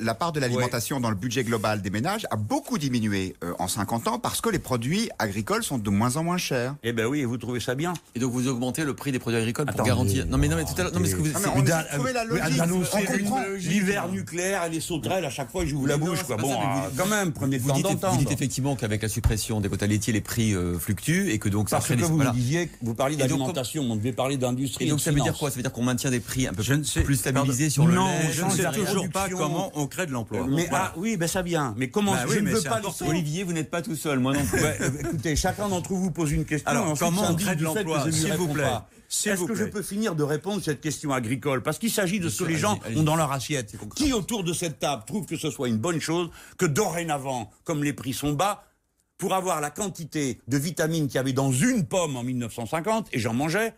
la, 0.00 0.14
part 0.14 0.32
de 0.32 0.40
l'alimentation 0.40 1.00
dans 1.00 1.08
le 1.10 1.16
budget 1.16 1.42
global 1.42 1.80
des 1.80 1.90
ménages 1.90 2.26
a 2.30 2.36
beaucoup 2.36 2.76
diminué 2.76 3.36
euh, 3.42 3.54
en 3.58 3.68
50 3.68 4.06
ans 4.08 4.18
parce 4.18 4.42
que 4.42 4.50
les 4.50 4.58
produits 4.58 5.08
agricoles 5.18 5.62
sont 5.64 5.78
de 5.78 5.88
moins 5.90 6.16
en 6.16 6.24
moins 6.24 6.36
chers. 6.38 6.74
Eh 6.82 6.92
ben 6.92 7.06
oui, 7.06 7.20
et 7.20 7.24
vous 7.24 7.38
trouvez 7.38 7.60
ça 7.60 7.74
bien 7.74 7.94
Et 8.14 8.18
donc 8.18 8.32
vous 8.32 8.48
augmentez 8.48 8.84
le 8.84 8.94
prix 8.94 9.12
des 9.12 9.18
produits 9.18 9.38
agricoles 9.40 9.66
pour 9.66 9.84
garantir. 9.86 10.26
Non 10.26 10.36
mais 10.36 10.48
non 10.48 10.56
mais 10.56 10.64
tout 10.64 10.74
à 10.78 10.82
l'heure. 10.82 10.92
Non 10.92 11.00
mais 11.00 11.08
ce 11.08 11.16
que 11.16 11.20
vous. 11.22 11.28
Non, 11.32 11.40
mais 11.40 11.48
on 11.98 12.04
la 12.12 12.24
logique. 12.24 12.60
On 12.62 13.18
comprend. 13.18 13.42
l'hiver 13.58 14.09
nucléaire 14.10 14.64
et 14.64 14.70
les 14.70 14.80
sauterelles, 14.80 15.24
à 15.24 15.30
chaque 15.30 15.50
fois, 15.50 15.64
j'ouvre 15.64 15.86
la 15.88 15.96
bouche. 15.96 16.22
Quoi. 16.24 16.36
Bon, 16.36 16.48
vous- 16.52 16.90
quand 16.96 17.06
même, 17.06 17.32
prenez 17.32 17.58
le 17.58 17.64
temps 17.64 17.74
dites, 17.74 17.86
vous 17.86 17.92
d'entendre. 17.94 18.18
dites 18.18 18.30
effectivement 18.30 18.76
qu'avec 18.76 19.02
la 19.02 19.08
suppression 19.08 19.60
des 19.60 19.68
quotas 19.68 19.86
laitiers, 19.86 20.12
les 20.12 20.20
prix 20.20 20.54
euh, 20.54 20.78
fluctuent 20.78 21.30
et 21.30 21.38
que 21.38 21.48
donc 21.48 21.68
ça 21.70 21.76
Parce 21.76 21.86
crée 21.86 21.96
que 21.96 22.00
des- 22.02 22.06
vous 22.06 22.30
disiez, 22.32 22.70
vous 22.82 22.94
parliez 22.94 23.16
d'alimentation, 23.16 23.82
on 23.82 23.96
devait 23.96 24.12
parler 24.12 24.36
d'industrie. 24.36 24.88
Donc 24.88 25.00
ça 25.00 25.10
veut 25.12 25.20
dire 25.20 25.36
quoi? 25.36 25.50
Ça 25.50 25.56
veut 25.56 25.62
dire 25.62 25.72
qu'on 25.72 25.82
maintient 25.82 26.10
des 26.10 26.20
prix 26.20 26.46
un 26.46 26.52
peu 26.52 26.62
Je 26.62 27.00
plus 27.00 27.16
stabilisés 27.16 27.64
pardon. 27.64 27.70
sur 27.72 27.86
le 27.86 27.94
Non, 27.94 28.06
lait. 28.06 28.32
Je 28.32 28.44
ne 28.44 28.50
sais 28.50 28.70
toujours 28.84 29.08
pas 29.10 29.28
comment 29.28 29.70
on 29.74 29.86
crée 29.86 30.06
de 30.06 30.12
l'emploi. 30.12 30.46
Mais 30.48 30.68
ah 30.72 30.92
oui, 30.96 31.16
ben 31.16 31.26
ça 31.28 31.42
vient. 31.42 31.74
Mais 31.76 31.88
comment 31.88 32.12
Bah 32.12 32.24
je 32.28 32.34
oui, 32.38 32.42
ne 32.42 32.54
c'est 32.56 32.68
pas 32.68 32.80
Olivier, 33.06 33.44
vous 33.44 33.52
n'êtes 33.52 33.70
pas 33.70 33.82
tout 33.82 33.96
seul, 33.96 34.18
moi 34.18 34.32
non 34.32 34.44
plus. 34.44 34.60
Euh, 34.62 34.90
écoutez, 35.00 35.36
chacun 35.36 35.68
d'entre 35.68 35.92
vous 35.92 36.10
pose 36.10 36.32
une 36.32 36.44
question. 36.44 36.70
Alors, 36.70 36.98
comment 36.98 37.22
on 37.30 37.34
crée 37.34 37.56
de 37.56 37.62
l'emploi, 37.64 38.04
je 38.06 38.10
s'il 38.10 38.32
vous 38.34 38.48
plaît 38.48 38.64
Est-ce 39.10 39.44
que 39.44 39.54
je 39.54 39.64
peux 39.64 39.82
finir 39.82 40.14
de 40.14 40.22
répondre 40.22 40.60
à 40.60 40.62
cette 40.62 40.80
question 40.80 41.12
agricole? 41.12 41.62
Parce 41.62 41.78
qu'il 41.78 41.90
s'agit 41.90 42.20
de 42.20 42.28
ce 42.28 42.44
que 42.44 42.48
les 42.48 42.56
gens 42.56 42.78
ont 42.96 43.02
dans 43.02 43.16
leur 43.16 43.32
assiette. 43.32 43.74
Qui 43.96 44.12
autour 44.12 44.44
de 44.44 44.52
cette 44.52 44.78
table 44.78 45.02
trouve 45.06 45.26
que 45.26 45.36
ce 45.36 45.50
soit 45.50 45.68
une 45.68 45.78
bonne 45.78 46.00
chose 46.00 46.30
que 46.58 46.66
dorénavant, 46.66 47.50
comme 47.64 47.82
les 47.82 47.92
prix 47.92 48.12
sont 48.12 48.32
bas, 48.32 48.64
pour 49.18 49.34
avoir 49.34 49.60
la 49.60 49.70
quantité 49.70 50.40
de 50.48 50.56
vitamines 50.56 51.08
qu'il 51.08 51.16
y 51.16 51.18
avait 51.18 51.32
dans 51.32 51.52
une 51.52 51.86
pomme 51.86 52.16
en 52.16 52.22
1950, 52.22 53.08
et 53.12 53.18
j'en 53.18 53.34
mangeais, 53.34 53.74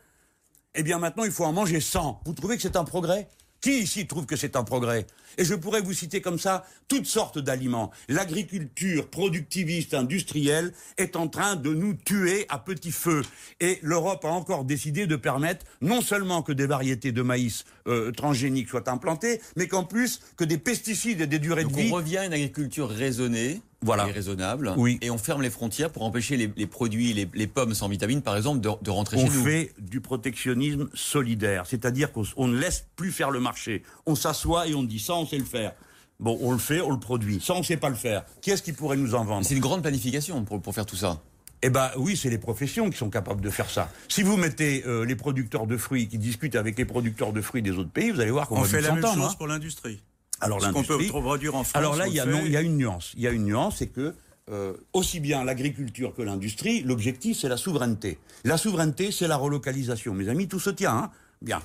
eh 0.74 0.82
bien 0.82 0.98
maintenant 0.98 1.24
il 1.24 1.32
faut 1.32 1.44
en 1.44 1.52
manger 1.52 1.80
100. 1.80 2.20
Vous 2.24 2.34
trouvez 2.34 2.56
que 2.56 2.62
c'est 2.62 2.76
un 2.76 2.84
progrès? 2.84 3.28
Qui 3.62 3.78
ici 3.78 4.08
trouve 4.08 4.26
que 4.26 4.34
c'est 4.34 4.56
un 4.56 4.64
progrès? 4.64 5.06
Et 5.38 5.44
je 5.44 5.54
pourrais 5.54 5.80
vous 5.80 5.92
citer 5.92 6.20
comme 6.20 6.40
ça 6.40 6.66
toutes 6.88 7.06
sortes 7.06 7.38
d'aliments. 7.38 7.92
L'agriculture 8.08 9.08
productiviste 9.08 9.94
industrielle 9.94 10.72
est 10.98 11.14
en 11.14 11.28
train 11.28 11.54
de 11.54 11.72
nous 11.72 11.94
tuer 11.94 12.44
à 12.48 12.58
petit 12.58 12.90
feu. 12.90 13.22
Et 13.60 13.78
l'Europe 13.82 14.24
a 14.24 14.30
encore 14.30 14.64
décidé 14.64 15.06
de 15.06 15.14
permettre 15.14 15.64
non 15.80 16.00
seulement 16.00 16.42
que 16.42 16.50
des 16.50 16.66
variétés 16.66 17.12
de 17.12 17.22
maïs 17.22 17.64
euh, 17.86 18.10
transgéniques 18.10 18.68
soient 18.68 18.90
implantées, 18.90 19.40
mais 19.56 19.68
qu'en 19.68 19.84
plus 19.84 20.20
que 20.36 20.42
des 20.42 20.58
pesticides 20.58 21.20
et 21.20 21.28
des 21.28 21.38
durées 21.38 21.62
Donc 21.62 21.76
de 21.76 21.82
vie 21.82 21.90
on 21.92 21.94
revient 21.94 22.16
à 22.18 22.26
une 22.26 22.32
agriculture 22.32 22.88
raisonnée 22.90 23.62
Voilà. 23.82 24.08
et 24.08 24.12
raisonnable. 24.12 24.72
Oui. 24.76 24.98
Et 25.02 25.10
on 25.10 25.18
ferme 25.18 25.42
les 25.42 25.50
frontières 25.50 25.90
pour 25.90 26.02
empêcher 26.04 26.36
les, 26.36 26.52
les 26.56 26.66
produits, 26.66 27.12
les, 27.12 27.28
les 27.34 27.46
pommes 27.46 27.74
sans 27.74 27.88
vitamines, 27.88 28.22
par 28.22 28.36
exemple, 28.36 28.60
de, 28.60 28.70
de 28.80 28.90
rentrer 28.90 29.16
on 29.18 29.26
chez 29.26 29.32
nous. 29.36 29.44
fait 29.44 29.72
du 29.78 30.00
protectionnisme 30.00 30.88
solidaire, 30.94 31.66
c'est-à-dire 31.66 32.12
qu'on 32.12 32.24
on 32.36 32.48
ne 32.48 32.58
laisse 32.58 32.86
plus 32.96 33.12
faire 33.12 33.30
le 33.30 33.40
marché. 33.40 33.82
On 34.06 34.14
s'assoit 34.14 34.68
et 34.68 34.74
on 34.74 34.82
dit 34.82 34.98
ça, 35.00 35.14
on 35.14 35.26
sait 35.26 35.38
le 35.38 35.44
faire. 35.44 35.72
Bon, 36.20 36.38
on 36.40 36.52
le 36.52 36.58
fait, 36.58 36.80
on 36.80 36.90
le 36.90 37.00
produit. 37.00 37.40
Ça, 37.40 37.54
on 37.54 37.58
ne 37.58 37.64
sait 37.64 37.76
pas 37.76 37.88
le 37.88 37.96
faire. 37.96 38.24
Qui 38.40 38.50
est-ce 38.50 38.62
qui 38.62 38.72
pourrait 38.72 38.96
nous 38.96 39.14
en 39.16 39.24
vendre? 39.24 39.44
C'est 39.44 39.54
une 39.54 39.60
grande 39.60 39.82
planification 39.82 40.44
pour, 40.44 40.62
pour 40.62 40.74
faire 40.74 40.86
tout 40.86 40.96
ça. 40.96 41.20
Eh 41.64 41.70
ben 41.70 41.90
oui, 41.96 42.16
c'est 42.16 42.30
les 42.30 42.38
professions 42.38 42.90
qui 42.90 42.96
sont 42.98 43.10
capables 43.10 43.40
de 43.40 43.50
faire 43.50 43.70
ça. 43.70 43.88
Si 44.08 44.22
vous 44.22 44.36
mettez 44.36 44.84
euh, 44.86 45.04
les 45.04 45.14
producteurs 45.14 45.66
de 45.66 45.76
fruits 45.76 46.08
qui 46.08 46.18
discutent 46.18 46.56
avec 46.56 46.76
les 46.76 46.84
producteurs 46.84 47.32
de 47.32 47.40
fruits 47.40 47.62
des 47.62 47.70
autres 47.72 47.90
pays, 47.90 48.10
vous 48.10 48.20
allez 48.20 48.32
voir 48.32 48.48
qu'on 48.48 48.56
On 48.58 48.62
va 48.62 48.68
fait 48.68 48.80
la 48.80 48.92
même 48.92 49.02
chose 49.04 49.30
hein. 49.30 49.34
pour 49.38 49.46
l'industrie. 49.46 50.00
Alors 50.42 50.60
Ce 50.60 50.66
qu'on 50.66 50.82
peut 50.82 50.92
l'industrie- 50.94 51.08
produire 51.20 51.54
en 51.54 51.64
France. 51.64 51.76
Alors 51.76 51.96
là, 51.96 52.04
on 52.06 52.10
il 52.10 52.14
y, 52.14 52.20
a, 52.20 52.24
le 52.26 52.32
non, 52.32 52.38
fait. 52.40 52.46
il 52.46 52.52
y 52.52 52.56
a 52.56 52.60
une 52.60 52.76
nuance. 52.76 53.12
Il 53.16 53.22
y 53.22 53.26
a 53.26 53.30
une 53.30 53.44
nuance, 53.44 53.76
c'est 53.78 53.86
que 53.88 54.14
euh, 54.50 54.74
aussi 54.92 55.20
bien 55.20 55.44
l'agriculture 55.44 56.14
que 56.14 56.22
l'industrie, 56.22 56.82
l'objectif, 56.82 57.38
c'est 57.38 57.48
la 57.48 57.56
souveraineté. 57.56 58.18
La 58.44 58.58
souveraineté, 58.58 59.10
c'est 59.12 59.28
la 59.28 59.36
relocalisation. 59.36 60.12
Mes 60.14 60.28
amis, 60.28 60.48
tout 60.48 60.58
se 60.60 60.70
tient. 60.70 60.94
Hein 60.96 61.10
Bien. 61.40 61.62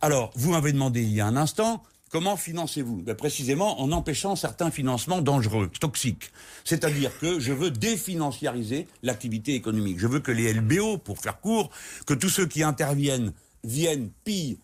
Alors, 0.00 0.30
vous 0.36 0.52
m'avez 0.52 0.72
demandé 0.72 1.02
il 1.02 1.12
y 1.12 1.20
a 1.20 1.26
un 1.26 1.36
instant, 1.36 1.82
comment 2.10 2.36
financez-vous? 2.36 3.02
Ben, 3.02 3.14
Précisément 3.16 3.80
en 3.82 3.90
empêchant 3.92 4.36
certains 4.36 4.70
financements 4.70 5.20
dangereux, 5.22 5.70
toxiques. 5.80 6.30
C'est-à-dire 6.64 7.10
que 7.18 7.38
je 7.40 7.52
veux 7.52 7.70
définanciariser 7.70 8.86
l'activité 9.02 9.54
économique. 9.54 9.98
Je 9.98 10.06
veux 10.06 10.20
que 10.20 10.32
les 10.32 10.52
LBO, 10.52 10.98
pour 10.98 11.18
faire 11.18 11.40
court, 11.40 11.70
que 12.06 12.14
tous 12.14 12.28
ceux 12.28 12.46
qui 12.46 12.62
interviennent 12.62 13.32
viennent, 13.64 14.10
pillent, 14.24 14.58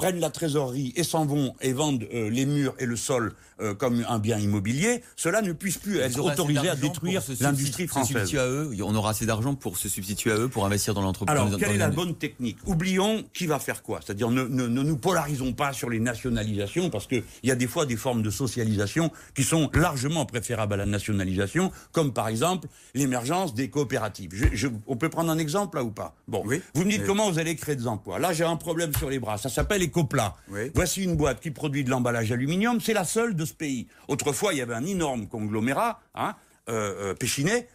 prennent 0.00 0.20
la 0.20 0.30
trésorerie 0.30 0.92
et 0.96 1.04
s'en 1.04 1.24
vont 1.26 1.54
et 1.60 1.72
vendent 1.72 2.06
euh, 2.14 2.28
les 2.30 2.46
murs 2.46 2.74
et 2.78 2.86
le 2.86 2.96
sol 2.96 3.32
euh, 3.60 3.74
comme 3.74 4.04
un 4.08 4.18
bien 4.18 4.38
immobilier, 4.38 5.02
cela 5.16 5.42
ne 5.42 5.52
puisse 5.52 5.76
plus 5.78 5.98
être 5.98 6.18
autorisé 6.18 6.68
à 6.70 6.76
détruire 6.76 7.22
l'industrie 7.40 7.84
se 7.84 7.88
française. 7.88 8.34
à 8.36 8.46
eux. 8.46 8.70
On 8.82 8.94
aura 8.94 9.10
assez 9.10 9.26
d'argent 9.26 9.54
pour 9.54 9.76
se 9.76 9.88
substituer 9.88 10.32
à 10.32 10.36
eux, 10.38 10.48
pour 10.48 10.64
investir 10.64 10.94
dans 10.94 11.02
l'entreprise. 11.02 11.36
Alors, 11.38 11.56
quelle 11.58 11.72
est 11.72 11.76
la 11.78 11.90
bonne 11.90 12.14
technique? 12.14 12.56
Oublions 12.66 13.22
qui 13.34 13.46
va 13.46 13.58
faire 13.58 13.82
quoi. 13.82 14.00
C'est-à-dire, 14.04 14.30
ne, 14.30 14.44
ne, 14.44 14.66
ne 14.66 14.82
nous 14.82 14.96
polarisons 14.96 15.52
pas 15.52 15.72
sur 15.74 15.90
les 15.90 16.00
nationalisations, 16.00 16.88
parce 16.90 17.06
qu'il 17.06 17.22
y 17.42 17.50
a 17.50 17.54
des 17.54 17.66
fois 17.66 17.84
des 17.86 17.96
formes 17.96 18.22
de 18.22 18.30
socialisation 18.30 19.10
qui 19.34 19.44
sont 19.44 19.70
largement 19.74 20.24
préférables 20.24 20.72
à 20.74 20.76
la 20.78 20.86
nationalisation, 20.86 21.70
comme 21.92 22.12
par 22.12 22.28
exemple 22.28 22.66
l'émergence 22.94 23.54
des 23.54 23.68
coopératives. 23.68 24.30
Je, 24.32 24.46
je- 24.54 24.68
on 24.86 24.96
peut 24.96 25.10
prendre 25.10 25.30
un 25.30 25.38
exemple 25.38 25.76
là 25.76 25.84
ou 25.84 25.90
pas? 25.90 26.14
Bon, 26.28 26.42
Oui. 26.46 26.62
vous 26.74 26.84
me 26.84 26.90
dites 26.90 27.00
Oui. 27.02 27.06
comment 27.06 27.30
vous 27.30 27.38
allez 27.38 27.56
créer 27.56 27.76
des 27.76 27.86
emplois. 27.86 28.18
Là, 28.18 28.32
j'ai 28.32 28.44
un 28.44 28.56
problème 28.56 28.94
sur 28.96 29.10
les 29.10 29.18
bras. 29.18 29.36
Ça 29.38 29.48
s'appelle 29.48 29.82
Oui. 30.48 30.70
Voici 30.74 31.02
une 31.04 31.16
boîte 31.16 31.40
qui 31.40 31.50
produit 31.50 31.84
de 31.84 31.90
l'emballage 31.90 32.32
aluminium. 32.32 32.80
C'est 32.80 32.92
la 32.92 33.04
seule 33.04 33.34
de 33.34 33.44
ce 33.44 33.54
pays. 33.54 33.86
Autrefois, 34.08 34.52
il 34.54 34.58
y 34.58 34.62
avait 34.62 34.74
un 34.74 34.84
énorme 34.84 35.26
conglomérat, 35.26 36.00
hein, 36.14 36.34
euh, 36.68 37.10
euh, 37.10 37.14
Péchinet. 37.14 37.68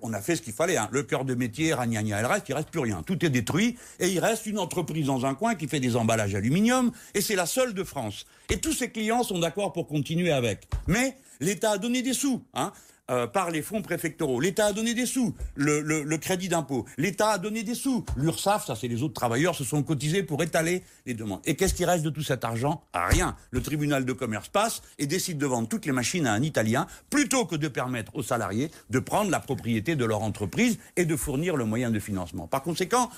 On 0.00 0.12
a 0.12 0.20
fait 0.20 0.36
ce 0.36 0.42
qu'il 0.42 0.52
fallait. 0.52 0.76
Hein. 0.76 0.88
Le 0.92 1.02
cœur 1.02 1.24
de 1.24 1.34
métier, 1.34 1.74
ragnagna, 1.74 2.20
elle 2.20 2.26
reste, 2.26 2.48
il 2.48 2.54
reste 2.54 2.70
plus 2.70 2.80
rien. 2.80 3.02
Tout 3.02 3.24
est 3.24 3.30
détruit. 3.30 3.76
Et 3.98 4.08
il 4.08 4.20
reste 4.20 4.46
une 4.46 4.58
entreprise 4.58 5.06
dans 5.06 5.26
un 5.26 5.34
coin 5.34 5.56
qui 5.56 5.66
fait 5.66 5.80
des 5.80 5.96
emballages 5.96 6.36
aluminium. 6.36 6.92
Et 7.14 7.20
c'est 7.20 7.34
la 7.34 7.46
seule 7.46 7.74
de 7.74 7.82
France. 7.82 8.26
Et 8.48 8.58
tous 8.58 8.72
ses 8.72 8.90
clients 8.90 9.24
sont 9.24 9.40
d'accord 9.40 9.72
pour 9.72 9.88
continuer 9.88 10.30
avec. 10.30 10.68
Mais 10.86 11.16
l'État 11.40 11.72
a 11.72 11.78
donné 11.78 12.02
des 12.02 12.12
sous. 12.12 12.44
Hein. 12.54 12.72
Euh, 13.12 13.26
par 13.26 13.50
les 13.50 13.60
fonds 13.60 13.82
préfectoraux. 13.82 14.40
L'État 14.40 14.66
a 14.66 14.72
donné 14.72 14.94
des 14.94 15.04
sous, 15.04 15.34
le, 15.54 16.16
crédit 16.16 16.48
d'impôt. 16.48 16.86
L'État 16.96 17.30
a 17.30 17.38
donné 17.38 17.62
des 17.62 17.74
sous. 17.74 18.04
L'URSSAF, 18.16 18.66
ça 18.66 18.74
c'est 18.74 18.88
les 18.88 19.02
autres 19.02 19.12
travailleurs, 19.12 19.54
se 19.54 19.64
sont 19.64 19.82
cotisés 19.82 20.22
pour 20.22 20.42
étaler 20.42 20.82
les 21.04 21.12
demandes. 21.12 21.40
Et 21.44 21.54
qu'est-ce 21.54 21.74
qui 21.74 21.84
reste 21.84 22.04
de 22.04 22.10
tout 22.10 22.22
cet 22.22 22.42
argent? 22.42 22.82
Rien. 22.94 23.36
Le 23.50 23.60
tribunal 23.60 24.06
de 24.06 24.12
commerce 24.14 24.48
passe 24.48 24.82
et 24.98 25.06
décide 25.06 25.36
de 25.36 25.46
vendre 25.46 25.68
toutes 25.68 25.84
les 25.84 25.92
machines 25.92 26.26
à 26.26 26.32
un 26.32 26.42
Italien 26.42 26.86
plutôt 27.10 27.44
que 27.44 27.56
de 27.56 27.68
permettre 27.68 28.16
aux 28.16 28.22
salariés 28.22 28.70
de 28.88 28.98
prendre 28.98 29.30
la 29.30 29.40
propriété 29.40 29.94
de 29.94 30.04
leur 30.04 30.22
entreprise 30.22 30.78
et 30.96 31.04
de 31.04 31.16
fournir 31.16 31.56
le 31.56 31.64
moyen 31.64 31.90
de 31.90 31.98
financement. 31.98 32.46
Par 32.46 32.62
conséquent, 32.62 33.10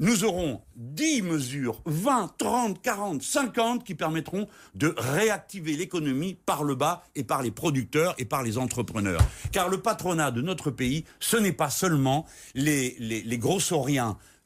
nous 0.00 0.24
aurons 0.24 0.62
10 0.76 1.22
mesures, 1.22 1.80
20, 1.86 2.34
30, 2.38 2.82
40, 2.82 3.22
50 3.22 3.84
qui 3.84 3.94
permettront 3.94 4.48
de 4.74 4.94
réactiver 4.96 5.76
l'économie 5.76 6.36
par 6.46 6.64
le 6.64 6.74
bas 6.74 7.04
et 7.14 7.24
par 7.24 7.42
les 7.42 7.50
producteurs 7.50 8.14
et 8.18 8.24
par 8.24 8.42
les 8.42 8.58
entrepreneurs. 8.58 9.20
Car 9.52 9.68
le 9.68 9.78
patronat 9.78 10.30
de 10.30 10.42
notre 10.42 10.70
pays, 10.70 11.04
ce 11.20 11.36
n'est 11.36 11.52
pas 11.52 11.70
seulement 11.70 12.26
les, 12.54 12.96
les, 12.98 13.38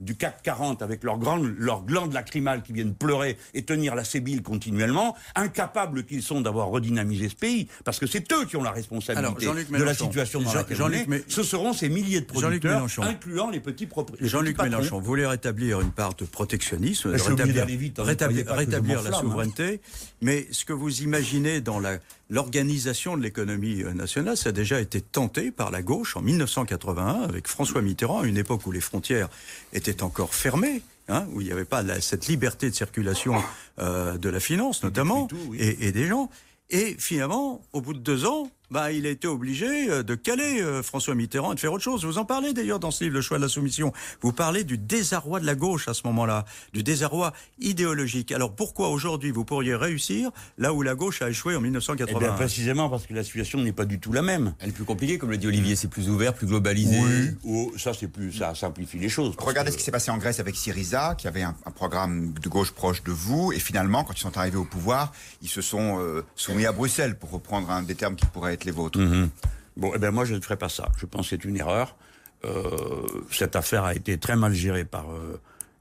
du 0.00 0.14
CAC 0.14 0.42
40 0.42 0.82
avec 0.82 1.02
leurs 1.02 1.18
glandes, 1.18 1.54
leurs 1.58 1.82
glandes 1.82 2.12
lacrymales 2.12 2.62
qui 2.62 2.72
viennent 2.72 2.94
pleurer 2.94 3.36
et 3.52 3.64
tenir 3.64 3.96
la 3.96 4.04
sébile 4.04 4.42
continuellement, 4.42 5.16
incapables 5.34 6.04
qu'ils 6.04 6.22
sont 6.22 6.40
d'avoir 6.40 6.68
redynamisé 6.68 7.28
ce 7.28 7.34
pays, 7.34 7.66
parce 7.84 7.98
que 7.98 8.06
c'est 8.06 8.32
eux 8.32 8.44
qui 8.44 8.56
ont 8.56 8.62
la 8.62 8.70
responsabilité 8.70 9.46
de 9.46 9.82
la 9.82 9.94
situation 9.94 10.40
dans 10.40 10.54
laquelle 10.54 10.82
on 10.82 10.90
est. 10.92 11.24
Ce 11.28 11.42
seront 11.42 11.72
ces 11.72 11.88
milliers 11.88 12.20
de 12.20 12.26
producteurs, 12.26 12.86
incluant 13.00 13.50
les 13.50 13.60
petits 13.60 13.86
propriétaires. 13.86 14.28
Jean-Luc 14.28 14.62
Mélenchon, 14.62 15.00
vous 15.00 15.04
voulez 15.04 15.26
rétablir 15.26 15.80
une 15.80 15.90
part 15.90 16.14
de 16.14 16.24
protectionnisme, 16.24 17.10
rétablir, 17.10 17.66
vite, 17.66 17.98
hein, 17.98 18.04
rétablir, 18.04 18.46
rétablir 18.52 19.02
la 19.02 19.10
hein. 19.10 19.20
souveraineté, 19.20 19.80
mais 20.22 20.46
ce 20.52 20.64
que 20.64 20.72
vous 20.72 21.02
imaginez 21.02 21.60
dans 21.60 21.80
la 21.80 21.98
l'organisation 22.30 23.16
de 23.16 23.22
l'économie 23.22 23.82
euh, 23.82 23.92
nationale, 23.92 24.36
ça 24.36 24.50
a 24.50 24.52
déjà 24.52 24.80
été 24.80 25.00
tenté 25.00 25.50
par 25.50 25.70
la 25.70 25.82
gauche 25.82 26.16
en 26.16 26.22
1981 26.22 27.22
avec 27.22 27.48
François 27.48 27.82
Mitterrand, 27.82 28.20
à 28.20 28.26
une 28.26 28.36
époque 28.36 28.66
où 28.66 28.72
les 28.72 28.80
frontières 28.80 29.28
étaient 29.72 30.02
encore 30.02 30.34
fermées. 30.34 30.82
Hein, 31.10 31.26
où 31.32 31.40
il 31.40 31.46
n'y 31.46 31.52
avait 31.52 31.64
pas 31.64 31.82
la, 31.82 32.02
cette 32.02 32.26
liberté 32.26 32.68
de 32.68 32.74
circulation 32.74 33.42
euh, 33.78 34.18
de 34.18 34.28
la 34.28 34.40
finance 34.40 34.82
notamment 34.82 35.26
et, 35.54 35.86
et, 35.88 35.90
des 35.90 36.06
gens. 36.06 36.28
Et 36.68 36.96
finalement, 36.98 37.62
au 37.72 37.80
bout 37.80 37.94
de 37.94 37.98
deux 37.98 38.26
ans, 38.26 38.50
bah, 38.70 38.92
il 38.92 39.06
a 39.06 39.10
été 39.10 39.26
obligé 39.26 39.90
euh, 39.90 40.02
de 40.02 40.14
caler 40.14 40.60
euh, 40.60 40.82
François 40.82 41.14
Mitterrand 41.14 41.52
et 41.52 41.54
de 41.54 41.60
faire 41.60 41.72
autre 41.72 41.84
chose. 41.84 42.04
Vous 42.04 42.18
en 42.18 42.24
parlez 42.24 42.52
d'ailleurs 42.52 42.78
dans 42.78 42.90
ce 42.90 43.04
livre, 43.04 43.16
Le 43.16 43.22
choix 43.22 43.38
de 43.38 43.42
la 43.42 43.48
soumission. 43.48 43.92
Vous 44.20 44.32
parlez 44.32 44.64
du 44.64 44.76
désarroi 44.76 45.40
de 45.40 45.46
la 45.46 45.54
gauche 45.54 45.88
à 45.88 45.94
ce 45.94 46.02
moment-là, 46.06 46.44
du 46.72 46.82
désarroi 46.82 47.32
idéologique. 47.60 48.32
Alors 48.32 48.54
pourquoi 48.54 48.88
aujourd'hui 48.90 49.30
vous 49.30 49.44
pourriez 49.44 49.74
réussir 49.74 50.30
là 50.58 50.72
où 50.72 50.82
la 50.82 50.94
gauche 50.94 51.22
a 51.22 51.30
échoué 51.30 51.56
en 51.56 51.60
1980 51.60 52.18
eh 52.20 52.24
bien, 52.24 52.32
Précisément 52.34 52.88
parce 52.88 53.06
que 53.06 53.14
la 53.14 53.24
situation 53.24 53.60
n'est 53.60 53.72
pas 53.72 53.84
du 53.84 54.00
tout 54.00 54.12
la 54.12 54.22
même. 54.22 54.54
Elle 54.58 54.70
est 54.70 54.72
plus 54.72 54.84
compliquée, 54.84 55.18
comme 55.18 55.30
le 55.30 55.38
dit 55.38 55.46
Olivier, 55.46 55.76
c'est 55.76 55.88
plus 55.88 56.10
ouvert, 56.10 56.34
plus 56.34 56.46
globalisé. 56.46 56.98
Oui, 57.00 57.30
oh, 57.44 57.72
ça 57.78 57.94
c'est 57.94 58.08
plus, 58.08 58.32
ça 58.32 58.54
simplifie 58.54 58.98
les 58.98 59.08
choses. 59.08 59.34
Regardez 59.38 59.70
ce 59.70 59.76
qui 59.76 59.82
s'est 59.82 59.90
passé 59.90 60.10
en 60.10 60.18
Grèce 60.18 60.40
avec 60.40 60.56
Syriza, 60.56 61.14
qui 61.16 61.26
avait 61.26 61.42
un, 61.42 61.54
programme 61.74 62.32
de 62.32 62.48
gauche 62.48 62.72
proche 62.72 63.04
de 63.04 63.12
vous, 63.12 63.52
et 63.52 63.60
finalement, 63.60 64.02
quand 64.02 64.14
ils 64.14 64.20
sont 64.20 64.36
arrivés 64.36 64.56
au 64.56 64.64
pouvoir, 64.64 65.12
ils 65.42 65.48
se 65.48 65.60
sont 65.60 66.00
euh, 66.00 66.24
soumis 66.34 66.66
à 66.66 66.72
Bruxelles, 66.72 67.16
pour 67.16 67.30
reprendre 67.30 67.70
un 67.70 67.82
des 67.82 67.94
termes 67.94 68.16
qui 68.16 68.26
pourraient 68.26 68.57
les 68.64 68.72
vôtres. 68.72 68.98
Mhm. 68.98 69.28
Bon, 69.76 69.92
eh 69.94 69.98
ben 69.98 70.10
moi 70.10 70.24
je 70.24 70.34
ne 70.34 70.40
ferai 70.40 70.56
pas 70.56 70.68
ça. 70.68 70.88
Je 70.98 71.06
pense 71.06 71.30
que 71.30 71.36
c'est 71.36 71.44
une 71.44 71.56
erreur. 71.56 71.96
Euh, 72.44 73.06
cette 73.30 73.56
affaire 73.56 73.84
a 73.84 73.94
été 73.94 74.18
très 74.18 74.36
mal 74.36 74.52
gérée 74.52 74.84
par 74.84 75.10
euh, 75.10 75.40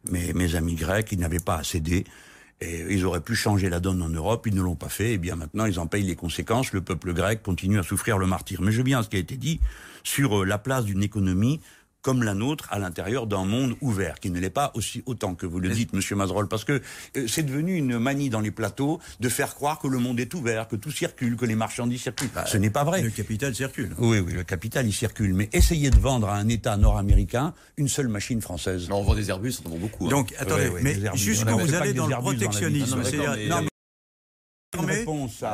mes, 0.09 0.33
mes, 0.33 0.55
amis 0.55 0.75
grecs. 0.75 1.11
Ils 1.11 1.19
n'avaient 1.19 1.39
pas 1.39 1.57
à 1.57 1.63
céder. 1.63 2.05
Et 2.59 2.85
ils 2.89 3.05
auraient 3.05 3.21
pu 3.21 3.35
changer 3.35 3.69
la 3.69 3.79
donne 3.79 4.01
en 4.01 4.09
Europe, 4.09 4.47
ils 4.47 4.55
ne 4.55 4.63
l'ont 4.63 4.75
pas 4.75 4.89
fait, 4.89 5.13
et 5.13 5.17
bien 5.19 5.35
maintenant 5.35 5.65
ils 5.65 5.79
en 5.79 5.85
payent 5.85 6.01
les 6.01 6.15
conséquences, 6.15 6.73
le 6.73 6.81
peuple 6.81 7.13
grec 7.13 7.43
continue 7.43 7.77
à 7.77 7.83
souffrir 7.83 8.17
le 8.17 8.25
martyr. 8.25 8.63
Mais 8.63 8.71
je 8.71 8.81
viens 8.81 8.99
à 8.99 9.03
ce 9.03 9.09
qui 9.09 9.15
a 9.15 9.19
été 9.19 9.37
dit 9.37 9.59
sur 10.03 10.41
euh, 10.41 10.45
la 10.45 10.57
place 10.57 10.85
d'une 10.85 11.03
économie 11.03 11.61
comme 12.07 12.23
la 12.23 12.35
nôtre 12.35 12.69
à 12.71 12.79
l'intérieur 12.79 13.27
d'un 13.27 13.43
monde 13.43 13.75
ouvert, 13.81 14.21
qui 14.21 14.29
ne 14.29 14.39
l'est 14.39 14.49
pas 14.49 14.71
aussi 14.75 15.03
autant 15.05 15.35
que 15.35 15.45
vous 15.45 15.59
le 15.59 15.67
dites, 15.67 15.91
Monsieur 15.91 16.15
Mazerol, 16.15 16.47
parce 16.47 16.63
que 16.63 16.81
euh, 17.17 17.27
c'est 17.27 17.43
devenu 17.43 17.75
une 17.75 17.99
manie 17.99 18.29
dans 18.29 18.39
les 18.39 18.49
plateaux 18.49 19.01
de 19.19 19.27
faire 19.27 19.55
croire 19.55 19.77
que 19.77 19.89
le 19.89 19.99
monde 19.99 20.17
est 20.17 20.33
ouvert, 20.33 20.69
que 20.69 20.77
tout 20.77 20.89
circule, 20.89 21.35
que 21.35 21.43
les 21.43 21.55
marchandises 21.55 22.03
circulent. 22.03 22.29
Bah, 22.33 22.45
Ce 22.45 22.55
n'est 22.55 22.69
pas 22.69 22.85
vrai. 22.85 23.01
Le 23.01 23.09
capital 23.09 23.53
circule. 23.53 23.93
Oui, 23.97 24.19
oui, 24.19 24.31
le 24.31 24.45
capital 24.45 24.87
il 24.87 24.93
circule, 24.93 25.33
mais 25.33 25.49
essayez 25.51 25.89
de 25.89 25.99
vendre 25.99 26.29
à 26.29 26.37
un 26.37 26.47
État 26.47 26.77
nord-américain 26.77 27.53
une 27.75 27.89
seule 27.89 28.07
machine 28.07 28.41
française. 28.41 28.87
Non, 28.87 28.99
on 28.99 29.03
vend 29.03 29.15
des 29.15 29.29
Airbus, 29.29 29.55
on 29.65 29.67
en 29.67 29.71
vend 29.71 29.77
beaucoup. 29.77 30.05
Hein. 30.05 30.11
Donc, 30.11 30.33
attendez, 30.39 30.71
mais 30.81 30.95
jusqu'où 31.15 31.59
vous 31.59 31.73
allez 31.75 31.91
dans 31.91 32.07
le 32.07 32.15
protectionnisme, 32.15 33.01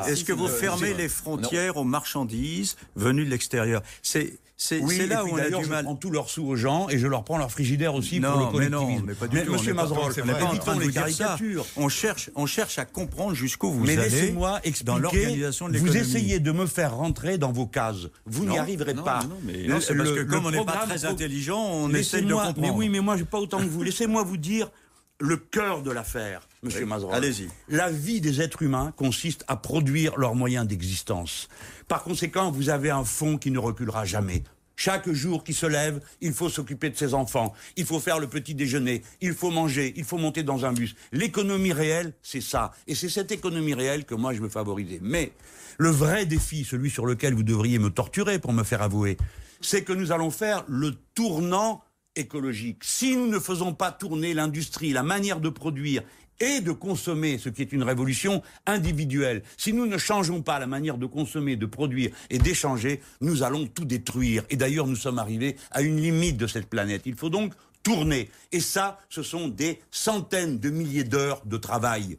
est-ce 0.07 0.23
que 0.23 0.33
vous 0.33 0.47
fermez 0.47 0.93
les 0.93 1.09
frontières 1.09 1.77
aux 1.77 1.83
marchandises 1.83 2.75
venues 2.95 3.25
de 3.25 3.29
l'extérieur? 3.29 3.81
C'est 4.01 4.37
c'est 4.55 4.79
là 5.07 5.25
où 5.25 5.29
on 5.29 5.37
a 5.37 5.49
du 5.49 5.65
mal. 5.67 5.79
Je 5.79 5.83
prends 5.83 5.95
tous 5.95 6.09
leurs 6.09 6.29
sous 6.29 6.45
aux 6.45 6.55
gens 6.55 6.87
et 6.89 6.97
je 6.97 7.07
leur 7.07 7.23
prends 7.23 7.37
leur 7.37 7.51
frigidaire 7.51 7.95
aussi 7.95 8.19
pour 8.19 8.37
le 8.37 8.45
collectivisme. 8.51 8.87
Mais 8.87 8.95
non, 8.97 9.03
mais 9.05 9.13
pas 9.13 9.27
du 9.27 9.43
tout. 9.43 9.53
Monsieur 9.53 9.73
Mazerol, 9.73 10.13
évitons 10.17 10.79
les 10.79 10.91
caricatures. 10.91 11.65
On 11.75 11.89
cherche, 11.89 12.29
on 12.35 12.45
cherche 12.45 12.77
à 12.79 12.85
comprendre 12.85 13.33
jusqu'où 13.33 13.71
vous 13.71 13.83
mais 13.83 13.97
allez 13.97 14.09
laissez-moi 14.09 14.59
expliquer. 14.63 14.83
dans 14.85 14.97
l'organisation 14.97 15.69
de. 15.69 15.77
Vous 15.77 15.97
essayez 15.97 16.39
de 16.39 16.51
me 16.51 16.65
faire 16.65 16.95
rentrer 16.95 17.37
dans 17.37 17.51
vos 17.51 17.67
cases. 17.67 18.07
Vous 18.25 18.45
n'y 18.45 18.57
arriverez 18.57 18.93
pas. 18.93 19.23
Non, 19.23 19.37
mais 19.43 19.67
non, 19.67 19.79
c'est 19.79 19.95
parce 19.95 20.11
que 20.11 20.23
comme 20.23 20.45
on 20.45 20.51
n'est 20.51 20.65
pas 20.65 20.85
très 20.87 21.05
intelligent, 21.05 21.59
on 21.59 21.93
essaye 21.93 22.23
de 22.23 22.33
comprendre. 22.33 22.61
Mais 22.61 22.69
oui, 22.69 22.89
mais 22.89 22.99
moi, 22.99 23.17
j'ai 23.17 23.25
pas 23.25 23.39
autant 23.39 23.59
que 23.59 23.65
vous. 23.65 23.83
Laissez-moi 23.83 24.23
vous 24.23 24.37
dire 24.37 24.69
le 25.19 25.37
cœur 25.37 25.81
de 25.81 25.91
l'affaire, 25.91 26.41
Monsieur 26.63 26.85
oui, 26.85 27.05
Allez-y. 27.11 27.49
La 27.67 27.89
vie 27.89 28.21
des 28.21 28.41
êtres 28.41 28.61
humains 28.61 28.93
consiste 28.95 29.43
à 29.49 29.57
produire 29.57 30.17
leurs 30.17 30.33
moyens 30.33 30.65
d'existence. 30.65 31.49
Par 31.89 32.03
conséquent, 32.03 32.51
vous 32.51 32.69
avez 32.69 32.89
un 32.89 33.03
fonds 33.03 33.37
qui 33.37 33.51
ne 33.51 33.59
reculera 33.59 34.05
jamais. 34.05 34.43
Chaque 34.77 35.11
jour 35.11 35.43
qui 35.43 35.53
se 35.53 35.65
lève, 35.65 35.99
il 36.21 36.33
faut 36.33 36.49
s'occuper 36.49 36.89
de 36.89 36.95
ses 36.95 37.13
enfants, 37.13 37.53
il 37.75 37.85
faut 37.85 37.99
faire 37.99 38.17
le 38.17 38.27
petit 38.27 38.55
déjeuner, 38.55 39.03
il 39.21 39.33
faut 39.33 39.51
manger, 39.51 39.93
il 39.97 40.03
faut 40.03 40.17
monter 40.17 40.41
dans 40.41 40.65
un 40.65 40.73
bus. 40.73 40.95
L'économie 41.11 41.73
réelle, 41.73 42.13
c'est 42.23 42.41
ça. 42.41 42.71
Et 42.87 42.95
c'est 42.95 43.09
cette 43.09 43.31
économie 43.31 43.73
réelle 43.75 44.05
que 44.05 44.15
moi 44.15 44.33
je 44.33 44.41
veux 44.41 44.49
favoriser. 44.49 44.99
Mais 45.01 45.33
le 45.77 45.89
vrai 45.89 46.25
défi, 46.25 46.63
celui 46.63 46.89
sur 46.89 47.05
lequel 47.05 47.33
vous 47.33 47.43
devriez 47.43 47.77
me 47.77 47.89
torturer 47.89 48.39
pour 48.39 48.53
me 48.53 48.63
faire 48.63 48.81
avouer, 48.81 49.17
c'est 49.61 49.83
que 49.83 49.93
nous 49.93 50.11
allons 50.11 50.31
faire 50.31 50.63
le 50.67 50.95
tournant 51.13 51.83
écologique. 52.15 52.83
Si 52.83 53.15
nous 53.15 53.27
ne 53.27 53.39
faisons 53.39 53.73
pas 53.73 53.91
tourner 53.91 54.33
l'industrie, 54.33 54.91
la 54.91 55.03
manière 55.03 55.39
de 55.39 55.49
produire 55.49 56.03
et 56.39 56.61
de 56.61 56.71
consommer, 56.71 57.37
ce 57.37 57.49
qui 57.49 57.61
est 57.61 57.71
une 57.71 57.83
révolution 57.83 58.41
individuelle. 58.65 59.43
Si 59.57 59.73
nous 59.73 59.85
ne 59.85 59.97
changeons 59.97 60.41
pas 60.41 60.59
la 60.59 60.67
manière 60.67 60.97
de 60.97 61.05
consommer, 61.05 61.55
de 61.55 61.65
produire 61.65 62.11
et 62.29 62.37
d'échanger, 62.37 63.01
nous 63.21 63.43
allons 63.43 63.67
tout 63.67 63.85
détruire. 63.85 64.43
Et 64.49 64.55
d'ailleurs, 64.55 64.87
nous 64.87 64.95
sommes 64.95 65.19
arrivés 65.19 65.55
à 65.71 65.81
une 65.81 65.99
limite 65.99 66.37
de 66.37 66.47
cette 66.47 66.67
planète. 66.67 67.03
Il 67.05 67.15
faut 67.15 67.29
donc 67.29 67.53
tourner. 67.83 68.29
Et 68.51 68.59
ça, 68.59 68.99
ce 69.09 69.23
sont 69.23 69.47
des 69.47 69.79
centaines 69.91 70.59
de 70.59 70.69
milliers 70.69 71.03
d'heures 71.03 71.41
de 71.45 71.57
travail 71.57 72.17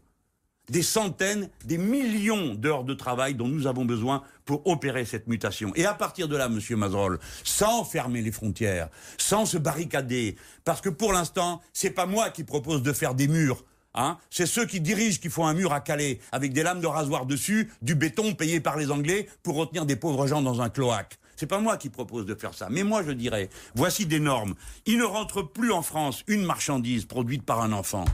des 0.71 0.83
centaines, 0.83 1.51
des 1.65 1.79
millions 1.79 2.55
d'heures 2.55 2.85
de 2.85 2.95
travail 2.95 3.35
dont 3.35 3.49
nous 3.49 3.67
avons 3.67 3.85
besoin 3.85 4.23
pour 4.45 4.67
opérer 4.67 5.05
cette 5.05 5.27
mutation. 5.27 5.73
Et 5.75 5.85
à 5.85 5.95
partir 5.95 6.29
de 6.29 6.37
là, 6.37 6.49
Monsieur 6.49 6.77
Mazerol, 6.77 7.19
sans 7.45 7.85
fermer 7.85 8.23
les 8.23 8.33
frontières, 8.33 8.89
sans 9.19 9.47
se 9.47 9.59
barricader, 9.59 10.37
parce 10.65 10.81
que 10.81 10.89
pour 10.89 11.13
l'instant, 11.13 11.61
c'est 11.73 11.91
pas 11.91 12.07
moi 12.07 12.31
qui 12.31 12.45
propose 12.45 12.83
de 12.83 12.93
faire 12.93 13.15
des 13.15 13.29
murs. 13.29 13.65
Hein 13.95 14.19
c'est 14.31 14.47
ceux 14.47 14.67
qui 14.67 14.81
dirigent 14.81 15.21
qui 15.21 15.31
font 15.31 15.47
un 15.47 15.55
mur 15.55 15.73
à 15.73 15.81
Calais 15.81 16.19
avec 16.33 16.53
des 16.53 16.63
lames 16.63 16.81
de 16.81 16.87
rasoir 16.87 17.27
dessus, 17.27 17.71
du 17.83 17.95
béton 17.95 18.35
payé 18.35 18.61
par 18.61 18.77
les 18.77 18.91
Anglais 18.91 19.29
pour 19.43 19.57
retenir 19.57 19.87
des 19.87 19.97
pauvres 19.97 20.27
gens 20.27 20.43
dans 20.43 20.61
un 20.61 20.69
cloaque. 20.69 21.19
C'est 21.37 21.47
pas 21.47 21.61
moi 21.61 21.77
qui 21.77 21.89
propose 21.89 22.27
de 22.27 22.35
faire 22.35 22.55
ça. 22.55 22.69
Mais 22.71 22.85
moi, 22.85 23.03
je 23.03 23.11
dirais, 23.11 23.51
voici 23.75 24.07
des 24.07 24.21
normes. 24.21 24.55
Il 24.87 24.99
ne 24.99 25.05
rentre 25.05 25.43
plus 25.43 25.73
en 25.73 25.83
France 25.83 26.23
une 26.29 26.45
marchandise 26.45 27.07
produite 27.07 27.45
par 27.45 27.61
un 27.63 27.73
enfant 27.73 28.05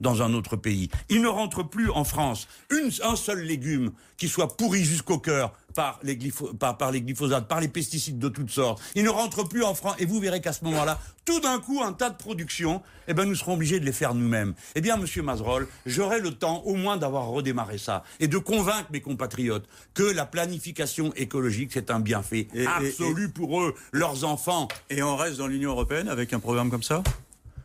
dans 0.00 0.22
un 0.22 0.34
autre 0.34 0.56
pays. 0.56 0.90
Il 1.08 1.22
ne 1.22 1.28
rentre 1.28 1.62
plus 1.62 1.90
en 1.90 2.04
France 2.04 2.48
une, 2.70 2.90
un 3.02 3.16
seul 3.16 3.40
légume 3.40 3.92
qui 4.16 4.28
soit 4.28 4.56
pourri 4.56 4.84
jusqu'au 4.84 5.18
cœur 5.18 5.52
par 5.74 5.98
les, 6.02 6.18
par, 6.58 6.76
par 6.76 6.90
les 6.90 7.00
glyphosates, 7.00 7.48
par 7.48 7.60
les 7.60 7.68
pesticides 7.68 8.18
de 8.18 8.28
toutes 8.28 8.50
sortes. 8.50 8.82
Il 8.94 9.04
ne 9.04 9.08
rentre 9.08 9.48
plus 9.48 9.62
en 9.62 9.74
France. 9.74 9.94
Et 9.98 10.04
vous 10.04 10.20
verrez 10.20 10.40
qu'à 10.40 10.52
ce 10.52 10.64
moment-là, 10.64 10.98
tout 11.24 11.40
d'un 11.40 11.58
coup, 11.58 11.80
un 11.82 11.92
tas 11.92 12.10
de 12.10 12.16
productions, 12.16 12.82
eh 13.08 13.14
ben, 13.14 13.24
nous 13.24 13.34
serons 13.34 13.54
obligés 13.54 13.80
de 13.80 13.84
les 13.84 13.92
faire 13.92 14.14
nous-mêmes. 14.14 14.54
Eh 14.74 14.80
bien, 14.80 14.96
Monsieur 14.96 15.22
Mazerol, 15.22 15.68
j'aurai 15.86 16.20
le 16.20 16.32
temps 16.32 16.62
au 16.64 16.74
moins 16.74 16.96
d'avoir 16.96 17.28
redémarré 17.28 17.78
ça 17.78 18.02
et 18.18 18.28
de 18.28 18.38
convaincre 18.38 18.88
mes 18.92 19.00
compatriotes 19.00 19.66
que 19.94 20.02
la 20.02 20.26
planification 20.26 21.12
écologique, 21.14 21.70
c'est 21.72 21.90
un 21.90 22.00
bienfait 22.00 22.48
absolu 22.66 23.30
pour 23.30 23.62
eux, 23.62 23.74
leurs 23.92 24.24
enfants. 24.24 24.68
Et 24.90 25.02
on 25.02 25.16
reste 25.16 25.38
dans 25.38 25.46
l'Union 25.46 25.70
européenne 25.70 26.08
avec 26.08 26.32
un 26.32 26.40
programme 26.40 26.70
comme 26.70 26.82
ça? 26.82 27.02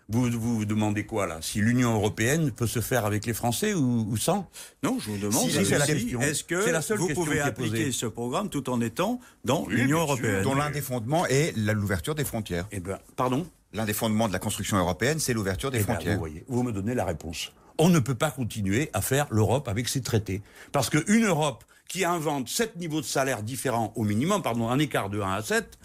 Vous, 0.09 0.29
vous, 0.29 0.65
demandez 0.65 1.05
quoi 1.05 1.25
là? 1.25 1.39
Si 1.41 1.59
l'Union 1.59 1.95
européenne 1.95 2.51
peut 2.51 2.67
se 2.67 2.79
faire 2.79 3.05
avec 3.05 3.25
les 3.25 3.33
Français 3.33 3.73
ou, 3.73 4.15
sans? 4.17 4.49
Non, 4.83 4.97
je 4.99 5.09
vous 5.09 5.17
demande. 5.17 5.49
Si, 5.49 5.65
c'est 5.65 5.77
la 5.77 5.85
question. 5.85 6.21
Est-ce 6.21 6.43
que 6.43 6.69
la 6.69 6.81
seule 6.81 6.99
vous 6.99 7.09
pouvez 7.09 7.39
appliquer 7.39 7.91
ce 7.91 8.05
programme 8.05 8.49
tout 8.49 8.69
en 8.69 8.81
étant 8.81 9.19
dans 9.43 9.65
l'Union 9.67 9.99
européenne? 9.99 10.43
Dont 10.43 10.55
l'un 10.55 10.69
des 10.69 10.81
fondements 10.81 11.25
est 11.25 11.55
l'ouverture 11.57 12.15
des 12.15 12.25
frontières. 12.25 12.67
Eh 12.71 12.79
ben, 12.79 12.99
pardon? 13.15 13.47
L'un 13.73 13.85
des 13.85 13.93
fondements 13.93 14.27
de 14.27 14.33
la 14.33 14.39
construction 14.39 14.77
européenne, 14.77 15.19
c'est 15.19 15.33
l'ouverture 15.33 15.71
des 15.71 15.79
eh 15.79 15.83
ben, 15.83 15.93
frontières. 15.93 16.13
vous 16.13 16.19
voyez, 16.19 16.45
vous 16.47 16.63
me 16.63 16.71
donnez 16.71 16.93
la 16.93 17.05
réponse. 17.05 17.51
On 17.77 17.89
ne 17.89 17.99
peut 17.99 18.15
pas 18.15 18.31
continuer 18.31 18.89
à 18.93 19.01
faire 19.01 19.27
l'Europe 19.31 19.67
avec 19.67 19.89
ses 19.89 20.01
traités, 20.01 20.41
parce 20.71 20.89
qu'une 20.89 21.25
Europe 21.25 21.65
qui 21.87 22.05
invente 22.05 22.47
sept 22.47 22.77
niveaux 22.77 23.01
de 23.01 23.05
salaire 23.05 23.43
différents 23.43 23.91
au 23.95 24.03
minimum, 24.03 24.41
pardon, 24.41 24.69
un 24.69 24.79
écart 24.79 25.09
de 25.09 25.19
1 25.19 25.31
à 25.33 25.41
7, 25.41 25.77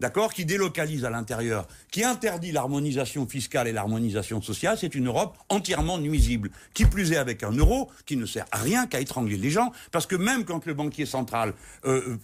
d'accord, 0.00 0.32
qui 0.32 0.44
délocalise 0.44 1.04
à 1.04 1.10
l'intérieur, 1.10 1.66
qui 1.92 2.02
interdit 2.02 2.52
l'harmonisation 2.52 3.28
fiscale 3.28 3.68
et 3.68 3.72
l'harmonisation 3.72 4.40
sociale, 4.40 4.76
c'est 4.80 4.94
une 4.94 5.06
Europe 5.06 5.36
entièrement 5.50 5.98
nuisible. 5.98 6.50
Qui 6.72 6.86
plus 6.86 7.12
est 7.12 7.18
avec 7.18 7.42
un 7.42 7.52
euro 7.52 7.90
qui 8.06 8.16
ne 8.16 8.24
sert 8.24 8.46
à 8.50 8.56
rien 8.56 8.86
qu'à 8.86 8.98
étrangler 8.98 9.36
les 9.36 9.50
gens, 9.50 9.70
parce 9.92 10.06
que 10.06 10.16
même 10.16 10.44
quand 10.44 10.64
le 10.64 10.72
banquier 10.72 11.04
central 11.04 11.52
euh, 11.84 12.16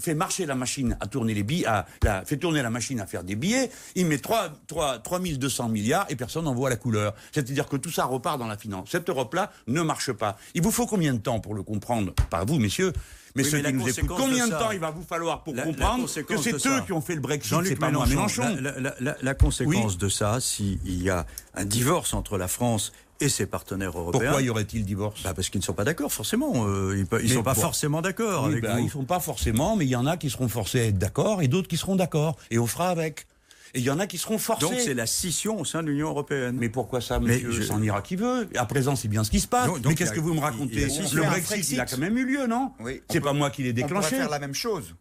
fait 0.00 0.14
marcher 0.14 0.46
la 0.46 0.54
machine 0.54 0.96
à 1.00 1.06
tourner 1.06 1.34
les 1.34 1.42
billets, 1.42 1.66
à, 1.66 1.86
la, 2.02 2.24
fait 2.24 2.38
tourner 2.38 2.62
la 2.62 2.70
machine 2.70 2.98
à 2.98 3.06
faire 3.06 3.22
des 3.22 3.36
billets, 3.36 3.70
il 3.94 4.06
met 4.06 4.18
3, 4.18 4.52
3, 4.66 5.00
3200 5.00 5.68
milliards 5.68 6.06
et 6.08 6.16
personne 6.16 6.46
n'en 6.46 6.54
voit 6.54 6.70
la 6.70 6.76
couleur. 6.76 7.14
C'est-à-dire 7.30 7.68
que 7.68 7.76
tout 7.76 7.90
ça 7.90 8.06
repart 8.06 8.38
dans 8.38 8.48
la 8.48 8.56
finance. 8.56 8.88
Cette 8.90 9.10
Europe-là 9.10 9.52
ne 9.66 9.82
marche 9.82 10.12
pas. 10.12 10.38
Il 10.54 10.62
vous 10.62 10.70
faut 10.70 10.86
combien 10.86 11.12
de 11.12 11.18
temps 11.18 11.40
pour 11.40 11.54
le 11.54 11.62
comprendre? 11.62 12.14
Pas 12.30 12.46
vous, 12.46 12.58
messieurs, 12.58 12.94
mais 13.34 13.44
ceux 13.44 13.60
qui 13.60 13.72
nous 13.72 13.88
écoutent, 13.88 14.16
combien 14.16 14.46
de, 14.46 14.52
temps 14.52 14.70
il 14.72 14.80
va 14.80 14.90
vous 14.90 15.02
falloir 15.02 15.42
pour 15.42 15.54
comprendre 15.54 16.06
que 16.06 16.36
c'est 16.36 16.66
eux 16.66 16.80
qui 16.84 16.92
ont 16.92 17.00
fait 17.00 17.14
le 17.14 17.20
Brexit, 17.20 17.56
c'est 17.64 17.76
pas 17.76 17.90
moi 17.90 18.06
Mélenchon 18.06 18.56
la, 19.00 19.09
la 19.22 19.34
conséquence 19.34 19.98
de 19.98 20.08
ça, 20.08 20.40
s'il 20.40 21.02
y 21.02 21.10
a 21.10 21.26
un 21.54 21.64
divorce 21.64 22.14
entre 22.14 22.38
la 22.38 22.48
France 22.48 22.92
et 23.20 23.28
ses 23.28 23.46
partenaires 23.46 23.96
européens. 23.98 24.30
Pourquoi 24.30 24.42
y 24.42 24.50
aurait-il 24.50 24.84
divorce? 24.84 25.22
Bah 25.22 25.34
Parce 25.34 25.50
qu'ils 25.50 25.60
ne 25.60 25.64
sont 25.64 25.74
pas 25.74 25.84
d'accord, 25.84 26.12
forcément. 26.12 26.66
Euh, 26.66 27.04
ils 27.22 27.28
ne 27.28 27.34
sont 27.34 27.42
pas 27.42 27.54
forcément 27.54 28.02
d'accord 28.02 28.46
avec 28.46 28.62
bah, 28.62 28.76
Ils 28.78 28.86
ne 28.86 28.90
sont 28.90 29.04
pas 29.04 29.20
forcément, 29.20 29.76
mais 29.76 29.84
il 29.84 29.90
y 29.90 29.96
en 29.96 30.06
a 30.06 30.16
qui 30.16 30.30
seront 30.30 30.48
forcés 30.48 30.80
à 30.80 30.84
être 30.84 30.98
d'accord 30.98 31.42
et 31.42 31.48
d'autres 31.48 31.68
qui 31.68 31.76
seront 31.76 31.96
d'accord. 31.96 32.36
Et 32.50 32.58
on 32.58 32.66
fera 32.66 32.88
avec. 32.88 33.26
Et 33.72 33.78
il 33.78 33.84
y 33.84 33.90
en 33.90 34.00
a 34.00 34.06
qui 34.08 34.18
seront 34.18 34.38
forcés. 34.38 34.66
Donc 34.66 34.74
c'est 34.80 34.94
la 34.94 35.06
scission 35.06 35.60
au 35.60 35.64
sein 35.64 35.82
de 35.82 35.88
l'Union 35.88 36.08
européenne. 36.08 36.56
Mais 36.58 36.68
pourquoi 36.68 37.00
ça, 37.00 37.20
monsieur 37.20 37.48
mais 37.48 37.54
je... 37.54 37.84
ira 37.84 38.02
qui 38.02 38.16
veut? 38.16 38.48
À 38.56 38.66
présent, 38.66 38.96
c'est 38.96 39.06
bien 39.06 39.22
ce 39.22 39.30
qui 39.30 39.38
se 39.38 39.46
passe. 39.46 39.70
mais 39.84 39.94
qu'est-ce 39.94 40.12
que 40.12 40.20
vous 40.20 40.34
me 40.34 40.40
racontez? 40.40 40.86
Le 40.86 41.22
Brexit, 41.22 41.70
il 41.70 41.80
a 41.80 41.86
quand 41.86 41.98
même 41.98 42.16
eu 42.18 42.24
lieu, 42.24 42.46
non? 42.46 42.72
Oui, 42.80 43.02
C'est 43.10 43.20
pas 43.20 43.32
moi 43.32 43.50
qui 43.50 43.62
l'ai 43.62 43.72
déclenché. 43.72 43.96
On 43.96 44.08
pourrait 44.08 44.16
faire 44.22 44.30
la 44.30 44.38
même 44.38 44.54
chose. 44.54 44.94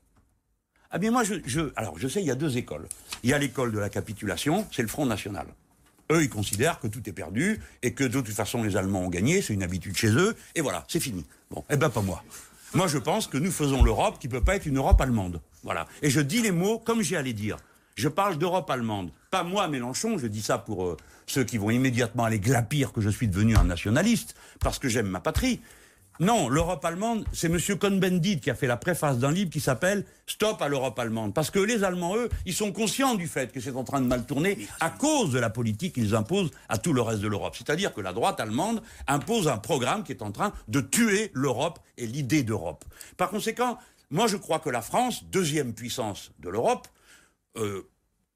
Ah 0.91 0.97
bien 0.97 1.11
moi, 1.11 1.23
je, 1.23 1.35
je, 1.45 1.61
alors 1.75 1.99
je 1.99 2.07
sais, 2.07 2.19
il 2.19 2.25
y 2.25 2.31
a 2.31 2.35
deux 2.35 2.57
écoles. 2.57 2.87
Il 3.21 3.29
y 3.29 3.33
a 3.33 3.37
l'école 3.37 3.71
de 3.71 3.77
la 3.77 3.89
capitulation, 3.89 4.65
c'est 4.71 4.81
le 4.81 4.87
Front 4.87 5.05
National. 5.05 5.45
Eux, 6.11 6.23
ils 6.23 6.29
considèrent 6.29 6.79
que 6.79 6.87
tout 6.87 7.07
est 7.07 7.13
perdu 7.13 7.61
et 7.83 7.93
que 7.93 8.03
de 8.03 8.21
toute 8.21 8.33
façon 8.33 8.63
les 8.63 8.75
Allemands 8.75 9.01
ont 9.01 9.09
gagné, 9.09 9.43
c'est 9.43 9.53
une 9.53 9.61
habitude 9.61 9.95
chez 9.95 10.09
eux, 10.09 10.35
et 10.55 10.61
voilà, 10.61 10.85
c'est 10.87 10.99
fini. 10.99 11.25
Bon, 11.51 11.63
eh 11.69 11.77
ben 11.77 11.89
pas 11.89 12.01
moi. 12.01 12.23
Moi, 12.73 12.87
je 12.87 12.97
pense 12.97 13.27
que 13.27 13.37
nous 13.37 13.51
faisons 13.51 13.83
l'Europe 13.83 14.17
qui 14.19 14.27
peut 14.27 14.43
pas 14.43 14.55
être 14.55 14.65
une 14.65 14.77
Europe 14.77 14.99
allemande. 14.99 15.41
Voilà. 15.63 15.87
Et 16.01 16.09
je 16.09 16.21
dis 16.21 16.41
les 16.41 16.51
mots 16.51 16.79
comme 16.79 17.03
j'ai 17.03 17.17
à 17.17 17.23
dire. 17.23 17.57
Je 17.95 18.07
parle 18.07 18.37
d'Europe 18.39 18.69
allemande. 18.71 19.11
Pas 19.29 19.43
moi, 19.43 19.67
Mélenchon, 19.67 20.17
je 20.17 20.25
dis 20.25 20.41
ça 20.41 20.57
pour 20.57 20.87
euh, 20.87 20.97
ceux 21.27 21.43
qui 21.43 21.59
vont 21.59 21.69
immédiatement 21.69 22.23
aller 22.23 22.39
glapir 22.39 22.93
que 22.93 23.01
je 23.01 23.09
suis 23.09 23.27
devenu 23.27 23.55
un 23.55 23.65
nationaliste, 23.65 24.35
parce 24.59 24.79
que 24.79 24.87
j'aime 24.87 25.07
ma 25.07 25.19
patrie. 25.19 25.61
Non, 26.22 26.49
l'Europe 26.49 26.84
allemande, 26.84 27.24
c'est 27.32 27.47
M. 27.47 27.57
Cohn-Bendit 27.78 28.41
qui 28.41 28.49
a 28.49 28.55
fait 28.55 28.67
la 28.67 28.76
préface 28.76 29.20
d'un 29.20 29.32
livre 29.32 29.49
qui 29.49 29.61
s'appelle 29.61 30.03
Stop 30.28 30.61
à 30.61 30.67
l'Europe 30.67 30.99
allemande. 30.99 31.34
Parce 31.34 31.49
que 31.49 31.59
les 31.59 31.86
Allemands, 31.86 32.17
eux, 32.17 32.28
ils 32.45 32.53
sont 32.53 32.74
conscients 32.74 33.15
du 33.15 33.26
fait 33.26 33.53
que 33.53 33.61
c'est 33.61 33.74
en 33.74 33.86
train 33.86 34.01
de 34.01 34.05
mal 34.05 34.26
tourner 34.26 34.67
à 34.82 34.89
cause 34.89 35.32
de 35.32 35.39
la 35.39 35.49
politique 35.49 35.93
qu'ils 35.93 36.15
imposent 36.15 36.51
à 36.67 36.78
tout 36.78 36.91
le 36.91 37.01
reste 37.01 37.22
de 37.22 37.30
l'Europe. 37.30 37.55
C'est-à-dire 37.55 37.93
que 37.93 38.01
la 38.01 38.11
droite 38.11 38.41
allemande 38.41 38.82
impose 39.07 39.47
un 39.47 39.57
programme 39.57 40.03
qui 40.03 40.11
est 40.11 40.22
en 40.22 40.32
train 40.34 40.51
de 40.67 40.82
tuer 40.82 41.32
l'Europe 41.34 41.80
et 41.97 42.05
l'idée 42.05 42.43
d'Europe. 42.43 42.84
Par 43.15 43.30
conséquent, 43.30 43.78
moi 44.09 44.28
je 44.28 44.36
crois 44.36 44.59
que 44.59 44.70
la 44.70 44.82
France, 44.82 45.24
deuxième 45.24 45.74
puissance 45.74 46.32
de 46.39 46.49
l'Europe, 46.49 46.89
euh, 47.55 47.89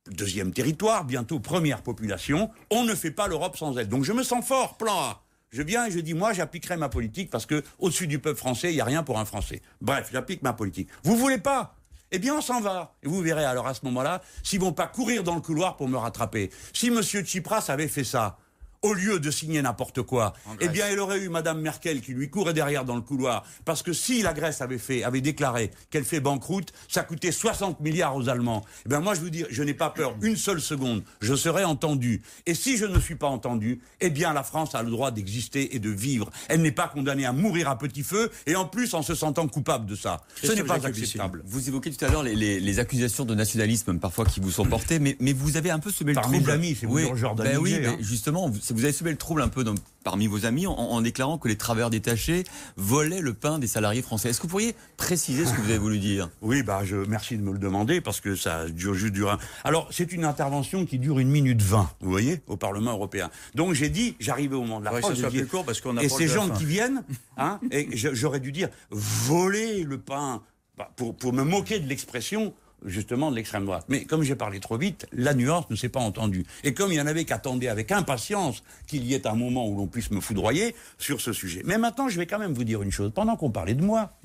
deuxième 0.09 0.53
territoire, 0.53 1.03
bientôt 1.03 1.41
première 1.41 1.81
population, 1.81 2.49
on 2.71 2.85
ne 2.85 2.95
fait 2.95 3.11
pas 3.11 3.27
l'Europe 3.27 3.57
sans 3.57 3.77
elle. 3.77 3.89
Donc 3.89 4.05
je 4.05 4.13
me 4.13 4.23
sens 4.23 4.45
fort, 4.45 4.77
plan 4.77 4.97
A. 5.01 5.22
Je 5.53 5.61
viens 5.61 5.85
et 5.85 5.91
je 5.91 5.99
dis, 5.99 6.15
moi, 6.15 6.33
j'appliquerai 6.33 6.77
ma 6.77 6.89
politique 6.89 7.29
parce 7.29 7.45
que 7.45 7.63
au-dessus 7.77 8.07
du 8.07 8.17
peuple 8.17 8.39
français, 8.39 8.71
il 8.71 8.75
n'y 8.75 8.81
a 8.81 8.85
rien 8.85 9.03
pour 9.03 9.19
un 9.19 9.25
Français. 9.25 9.61
Bref, 9.81 10.09
j'applique 10.11 10.41
ma 10.41 10.53
politique. 10.53 10.89
Vous 11.03 11.15
voulez 11.15 11.37
pas? 11.37 11.75
Eh 12.11 12.17
bien, 12.17 12.35
on 12.35 12.41
s'en 12.41 12.59
va. 12.59 12.95
Et 13.03 13.07
vous 13.07 13.21
verrez 13.21 13.45
alors 13.45 13.67
à 13.67 13.75
ce 13.75 13.85
moment-là 13.85 14.23
s'ils 14.41 14.59
vont 14.59 14.73
pas 14.73 14.87
courir 14.87 15.23
dans 15.23 15.35
le 15.35 15.41
couloir 15.41 15.77
pour 15.77 15.87
me 15.87 15.97
rattraper. 15.97 16.49
Si 16.73 16.89
Monsieur 16.89 17.21
Tsipras 17.21 17.65
avait 17.67 17.87
fait 17.87 18.03
ça, 18.03 18.37
au 18.83 18.93
lieu 18.93 19.19
de 19.19 19.31
signer 19.31 19.61
n'importe 19.61 20.01
quoi, 20.01 20.33
eh 20.59 20.67
bien, 20.67 20.89
il 20.89 20.99
aurait 20.99 21.19
eu 21.19 21.29
Madame 21.29 21.61
Merkel 21.61 22.01
qui 22.01 22.13
lui 22.13 22.29
courait 22.29 22.53
derrière 22.53 22.85
dans 22.85 22.95
le 22.95 23.01
couloir. 23.01 23.45
Parce 23.65 23.81
que 23.81 23.93
si 23.93 24.21
la 24.21 24.33
Grèce 24.33 24.61
avait 24.61 24.77
fait, 24.77 25.03
avait 25.03 25.21
déclaré 25.21 25.71
qu'elle 25.89 26.03
fait 26.03 26.19
banqueroute, 26.19 26.73
ça 26.89 27.03
coûtait 27.03 27.31
60 27.31 27.79
milliards 27.79 28.15
aux 28.15 28.29
Allemands. 28.29 28.65
Eh 28.85 28.89
bien, 28.89 28.99
moi, 28.99 29.15
je 29.15 29.21
vous 29.21 29.29
dis, 29.29 29.45
je 29.49 29.63
n'ai 29.63 29.73
pas 29.73 29.89
peur 29.89 30.15
une 30.21 30.35
seule 30.35 30.61
seconde. 30.61 31.03
Je 31.21 31.33
serai 31.33 31.63
entendu. 31.63 32.21
Et 32.45 32.53
si 32.53 32.77
je 32.77 32.85
ne 32.85 32.99
suis 32.99 33.15
pas 33.15 33.27
entendu, 33.27 33.81
eh 34.01 34.09
bien, 34.09 34.33
la 34.33 34.43
France 34.43 34.75
a 34.75 34.83
le 34.83 34.91
droit 34.91 35.11
d'exister 35.11 35.75
et 35.75 35.79
de 35.79 35.89
vivre. 35.89 36.29
Elle 36.49 36.61
n'est 36.61 36.71
pas 36.71 36.87
condamnée 36.87 37.25
à 37.25 37.31
mourir 37.31 37.69
à 37.69 37.77
petit 37.77 38.03
feu 38.03 38.31
et 38.45 38.55
en 38.55 38.65
plus 38.65 38.93
en 38.93 39.01
se 39.01 39.15
sentant 39.15 39.47
coupable 39.47 39.85
de 39.85 39.95
ça. 39.95 40.21
Ce 40.43 40.51
n'est 40.51 40.63
pas 40.63 40.85
acceptable. 40.85 41.41
Vous 41.45 41.69
évoquez 41.69 41.91
tout 41.91 42.03
à 42.03 42.09
l'heure 42.09 42.23
les, 42.23 42.35
les, 42.35 42.59
les, 42.59 42.79
accusations 42.79 43.23
de 43.23 43.35
nationalisme 43.35 43.97
parfois 43.99 44.25
qui 44.25 44.39
vous 44.39 44.51
sont 44.51 44.65
portées, 44.65 44.99
mais, 44.99 45.15
mais 45.19 45.31
vous 45.31 45.57
avez 45.57 45.71
un 45.71 45.79
peu 45.79 45.91
semé 45.91 46.11
le 46.11 46.19
Par 46.19 46.29
mes 46.29 46.49
amis, 46.49 46.75
c'est 46.79 46.87
oui, 46.87 47.07
Jordan 47.15 47.47
ben 47.47 47.57
oui, 47.57 47.75
hein. 47.85 47.95
justement, 47.99 48.51
vous 48.73 48.83
avez 48.83 48.93
semé 48.93 49.11
le 49.11 49.17
trouble 49.17 49.41
un 49.41 49.47
peu 49.47 49.63
dans, 49.63 49.75
parmi 50.03 50.27
vos 50.27 50.45
amis 50.45 50.67
en, 50.67 51.01
déclarant 51.01 51.37
que 51.37 51.47
les 51.47 51.55
travailleurs 51.57 51.89
détachés 51.89 52.43
volaient 52.77 53.21
le 53.21 53.33
pain 53.33 53.59
des 53.59 53.67
salariés 53.67 54.01
français. 54.01 54.29
Est-ce 54.29 54.39
que 54.39 54.43
vous 54.43 54.49
pourriez 54.49 54.75
préciser 54.97 55.45
ce 55.45 55.53
que 55.53 55.61
vous 55.61 55.69
avez 55.69 55.77
voulu 55.77 55.99
dire? 55.99 56.29
Oui, 56.41 56.61
bah, 56.61 56.81
je, 56.83 56.97
merci 56.97 57.37
de 57.37 57.41
me 57.41 57.53
le 57.53 57.57
demander 57.57 58.01
parce 58.01 58.19
que 58.19 58.35
ça 58.35 58.67
dure 58.67 58.93
juste 58.93 59.13
du 59.13 59.23
Alors, 59.63 59.87
c'est 59.91 60.11
une 60.11 60.25
intervention 60.25 60.85
qui 60.85 60.99
dure 60.99 61.19
une 61.19 61.29
minute 61.29 61.61
vingt, 61.61 61.89
vous 62.01 62.11
voyez, 62.11 62.41
au 62.47 62.57
Parlement 62.57 62.91
européen. 62.91 63.29
Donc, 63.55 63.73
j'ai 63.73 63.89
dit, 63.89 64.15
j'arrivais 64.19 64.55
au 64.55 64.61
moment 64.61 64.79
de 64.79 64.85
la 64.85 64.91
phrase, 64.91 65.21
parce 65.65 65.81
qu'on 65.81 65.97
et 65.97 66.09
ces 66.09 66.27
gens 66.27 66.49
qui 66.49 66.65
viennent, 66.65 67.03
hein, 67.37 67.59
et 67.71 67.87
j'aurais 67.93 68.41
dû 68.41 68.51
dire 68.51 68.69
voler 68.91 69.83
le 69.83 69.97
pain 69.97 70.41
bah, 70.77 70.91
pour, 70.95 71.15
pour 71.15 71.33
me 71.33 71.43
moquer 71.43 71.79
de 71.79 71.87
l'expression 71.87 72.53
justement 72.85 73.31
de 73.31 73.35
l'extrême 73.35 73.65
droite. 73.65 73.85
Mais 73.89 74.05
comme 74.05 74.23
j'ai 74.23 74.35
parlé 74.35 74.59
trop 74.59 74.77
vite, 74.77 75.07
la 75.11 75.33
nuance 75.33 75.69
ne 75.69 75.75
s'est 75.75 75.89
pas 75.89 75.99
entendue. 75.99 76.45
Et 76.63 76.73
comme 76.73 76.91
il 76.91 76.95
y 76.95 77.01
en 77.01 77.07
avait 77.07 77.25
qui 77.25 77.33
attendaient 77.33 77.67
avec 77.67 77.91
impatience 77.91 78.63
qu'il 78.87 79.05
y 79.05 79.13
ait 79.13 79.27
un 79.27 79.35
moment 79.35 79.67
où 79.67 79.77
l'on 79.77 79.87
puisse 79.87 80.11
me 80.11 80.21
foudroyer 80.21 80.75
sur 80.97 81.21
ce 81.21 81.33
sujet. 81.33 81.61
Mais 81.65 81.77
maintenant, 81.77 82.09
je 82.09 82.17
vais 82.17 82.25
quand 82.25 82.39
même 82.39 82.53
vous 82.53 82.63
dire 82.63 82.81
une 82.81 82.91
chose. 82.91 83.11
Pendant 83.13 83.35
qu'on 83.35 83.51
parlait 83.51 83.75
de 83.75 83.83
moi, 83.83 84.17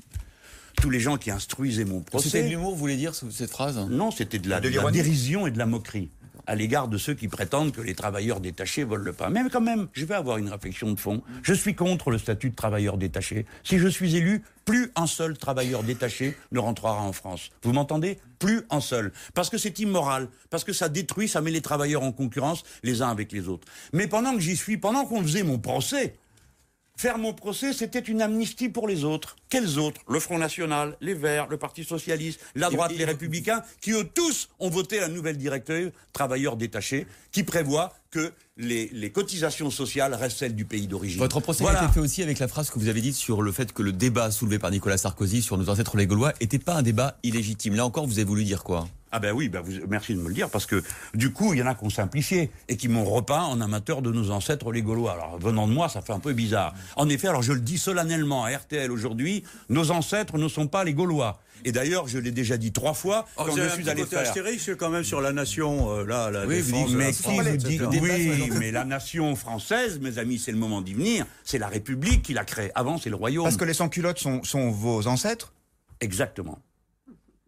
tous 0.81 0.89
les 0.89 0.99
gens 0.99 1.17
qui 1.17 1.31
instruisaient 1.31 1.85
mon 1.85 2.01
procès... 2.01 2.29
C'était 2.29 2.43
de 2.43 2.49
l'humour, 2.49 2.71
vous 2.71 2.77
voulez 2.77 2.97
dire, 2.97 3.13
cette 3.13 3.49
phrase? 3.49 3.77
Non, 3.89 4.11
c'était 4.11 4.39
de 4.39 4.49
la 4.49 4.59
dérision 4.59 5.47
et 5.47 5.51
de 5.51 5.57
la 5.57 5.65
moquerie 5.65 6.09
à 6.49 6.55
l'égard 6.55 6.87
de 6.87 6.97
ceux 6.97 7.13
qui 7.13 7.27
prétendent 7.27 7.71
que 7.71 7.79
les 7.79 7.93
travailleurs 7.93 8.39
détachés 8.39 8.83
volent 8.83 9.03
le 9.03 9.13
pain. 9.13 9.29
Mais 9.29 9.41
quand 9.51 9.61
même, 9.61 9.87
je 9.93 10.03
vais 10.03 10.15
avoir 10.15 10.39
une 10.39 10.49
réflexion 10.49 10.91
de 10.91 10.99
fond. 10.99 11.21
Je 11.43 11.53
suis 11.53 11.75
contre 11.75 12.09
le 12.09 12.17
statut 12.17 12.49
de 12.49 12.55
travailleur 12.55 12.97
détaché. 12.97 13.45
Si 13.63 13.77
je 13.77 13.87
suis 13.87 14.15
élu, 14.15 14.41
plus 14.65 14.91
un 14.95 15.05
seul 15.05 15.37
travailleur 15.37 15.83
détaché 15.83 16.35
ne 16.51 16.57
rentrera 16.57 17.03
en 17.03 17.13
France. 17.13 17.51
Vous 17.61 17.71
m'entendez? 17.71 18.17
Plus 18.39 18.63
un 18.71 18.81
seul. 18.81 19.11
Parce 19.35 19.51
que 19.51 19.59
c'est 19.59 19.77
immoral, 19.77 20.27
parce 20.49 20.63
que 20.63 20.73
ça 20.73 20.89
détruit, 20.89 21.27
ça 21.27 21.39
met 21.41 21.51
les 21.51 21.61
travailleurs 21.61 22.01
en 22.01 22.11
concurrence 22.11 22.63
les 22.81 23.03
uns 23.03 23.09
avec 23.09 23.31
les 23.31 23.47
autres. 23.47 23.67
Mais 23.93 24.07
pendant 24.07 24.33
que 24.33 24.39
j'y 24.39 24.57
suis, 24.57 24.77
pendant 24.77 25.05
qu'on 25.05 25.21
faisait 25.21 25.43
mon 25.43 25.59
procès, 25.59 26.15
Faire 26.99 27.17
mon 27.17 27.31
procès, 27.31 27.71
c'était 27.71 27.99
une 27.99 28.21
amnistie 28.21 28.67
pour 28.67 28.85
les 28.85 29.05
autres. 29.05 29.37
Quels 29.49 29.79
autres? 29.79 30.01
Le 30.07 30.19
Front 30.19 30.37
National, 30.37 30.95
les 31.01 31.15
Verts, 31.15 31.47
le 31.49 31.57
Parti 31.57 31.83
Socialiste, 31.83 32.39
la 32.53 32.69
droite, 32.69 32.91
les 32.95 33.03
Républicains, 33.03 33.63
qui 33.81 33.93
eux 33.93 34.03
tous 34.03 34.49
ont 34.59 34.69
voté 34.69 34.99
la 34.99 35.07
nouvelle 35.07 35.37
directive 35.37 35.91
travailleurs 36.13 36.55
détachés, 36.55 37.07
qui 37.31 37.41
prévoit 37.41 37.91
que 38.11 38.31
les, 38.57 38.89
les, 38.93 39.11
cotisations 39.11 39.71
sociales 39.71 40.13
restent 40.13 40.37
celles 40.37 40.55
du 40.55 40.65
pays 40.65 40.85
d'origine. 40.85 41.19
Votre 41.19 41.39
procès 41.39 41.65
a 41.65 41.83
été 41.83 41.93
fait 41.93 41.99
aussi 41.99 42.21
avec 42.21 42.37
la 42.37 42.47
phrase 42.47 42.69
que 42.69 42.77
vous 42.77 42.89
avez 42.89 43.01
dite 43.01 43.15
sur 43.15 43.41
le 43.41 43.51
fait 43.51 43.73
que 43.73 43.81
le 43.81 43.91
débat 43.91 44.29
soulevé 44.29 44.59
par 44.59 44.69
Nicolas 44.69 44.97
Sarkozy 44.97 45.41
sur 45.41 45.57
nos 45.57 45.69
ancêtres 45.69 45.97
les 45.97 46.05
Gaulois 46.05 46.33
n'était 46.41 46.59
pas 46.59 46.75
un 46.75 46.81
débat 46.83 47.17
illégitime. 47.23 47.75
Là 47.75 47.85
encore, 47.85 48.05
vous 48.05 48.19
avez 48.19 48.25
voulu 48.25 48.43
dire 48.43 48.63
quoi? 48.63 48.87
Ah 49.11 49.19
ben 49.19 49.33
oui, 49.33 49.49
ben 49.49 49.61
vous, 49.61 49.71
merci 49.87 50.13
de 50.13 50.19
me 50.19 50.27
le 50.27 50.35
dire, 50.35 50.49
parce 50.49 50.67
que 50.67 50.83
du 51.15 51.33
coup, 51.33 51.53
il 51.53 51.59
y 51.59 51.63
en 51.63 51.65
a 51.65 51.73
qui 51.73 51.83
ont 51.83 51.89
simplifié 51.89 52.51
et 52.67 52.77
qui 52.77 52.87
m'ont 52.87 53.05
repeint 53.05 53.41
en 53.41 53.59
amateur 53.59 54.03
de 54.03 54.11
nos 54.11 54.29
ancêtres 54.29 54.71
les 54.71 54.83
Gaulois. 54.83 55.13
Alors 55.13 55.39
venant 55.39 55.67
de 55.67 55.73
moi, 55.73 55.89
ça 55.89 56.01
fait 56.01 56.13
un 56.13 56.19
peu 56.19 56.33
bizarre. 56.33 56.75
En 56.95 57.09
effet, 57.09 57.27
alors 57.27 57.41
je 57.41 57.53
le 57.53 57.59
dis 57.59 57.79
solennellement 57.79 58.45
à 58.45 58.51
RTL 58.55 58.91
aujourd'hui, 58.91 59.38
nos 59.69 59.91
ancêtres 59.91 60.37
ne 60.37 60.47
sont 60.47 60.67
pas 60.67 60.83
les 60.83 60.93
Gaulois. 60.93 61.39
Et 61.65 61.71
d'ailleurs, 61.71 62.07
je 62.07 62.17
l'ai 62.17 62.31
déjà 62.31 62.57
dit 62.57 62.71
trois 62.71 62.93
fois 62.93 63.25
oh, 63.37 63.43
quand 63.45 63.55
je 63.55 63.67
suis 63.69 63.89
allé 63.89 64.05
faire. 64.05 64.19
Astérix 64.19 64.69
quand 64.77 64.89
même 64.89 65.03
sur 65.03 65.21
la 65.21 65.33
nation, 65.33 65.91
euh, 65.91 66.05
là, 66.05 66.31
la 66.31 66.45
oui, 66.45 66.57
défense, 66.57 66.91
mais 66.91 67.11
qui 67.11 67.77
vous 67.77 67.87
dit 67.87 67.99
Oui, 68.01 68.49
mais 68.57 68.71
la 68.71 68.85
nation 68.85 69.35
française, 69.35 69.99
mes 69.99 70.17
amis, 70.17 70.39
c'est 70.39 70.51
le 70.51 70.57
moment 70.57 70.81
d'y 70.81 70.93
venir. 70.93 71.25
C'est 71.43 71.57
la 71.57 71.67
République 71.67 72.21
qui 72.21 72.33
l'a 72.33 72.45
créée. 72.45 72.71
Avant, 72.75 72.97
c'est 72.97 73.09
le 73.09 73.15
royaume. 73.15 73.43
Parce 73.43 73.57
que 73.57 73.65
les 73.65 73.73
sans-culottes 73.73 74.19
sont, 74.19 74.43
sont 74.43 74.71
vos 74.71 75.07
ancêtres? 75.07 75.53
Exactement. 75.99 76.59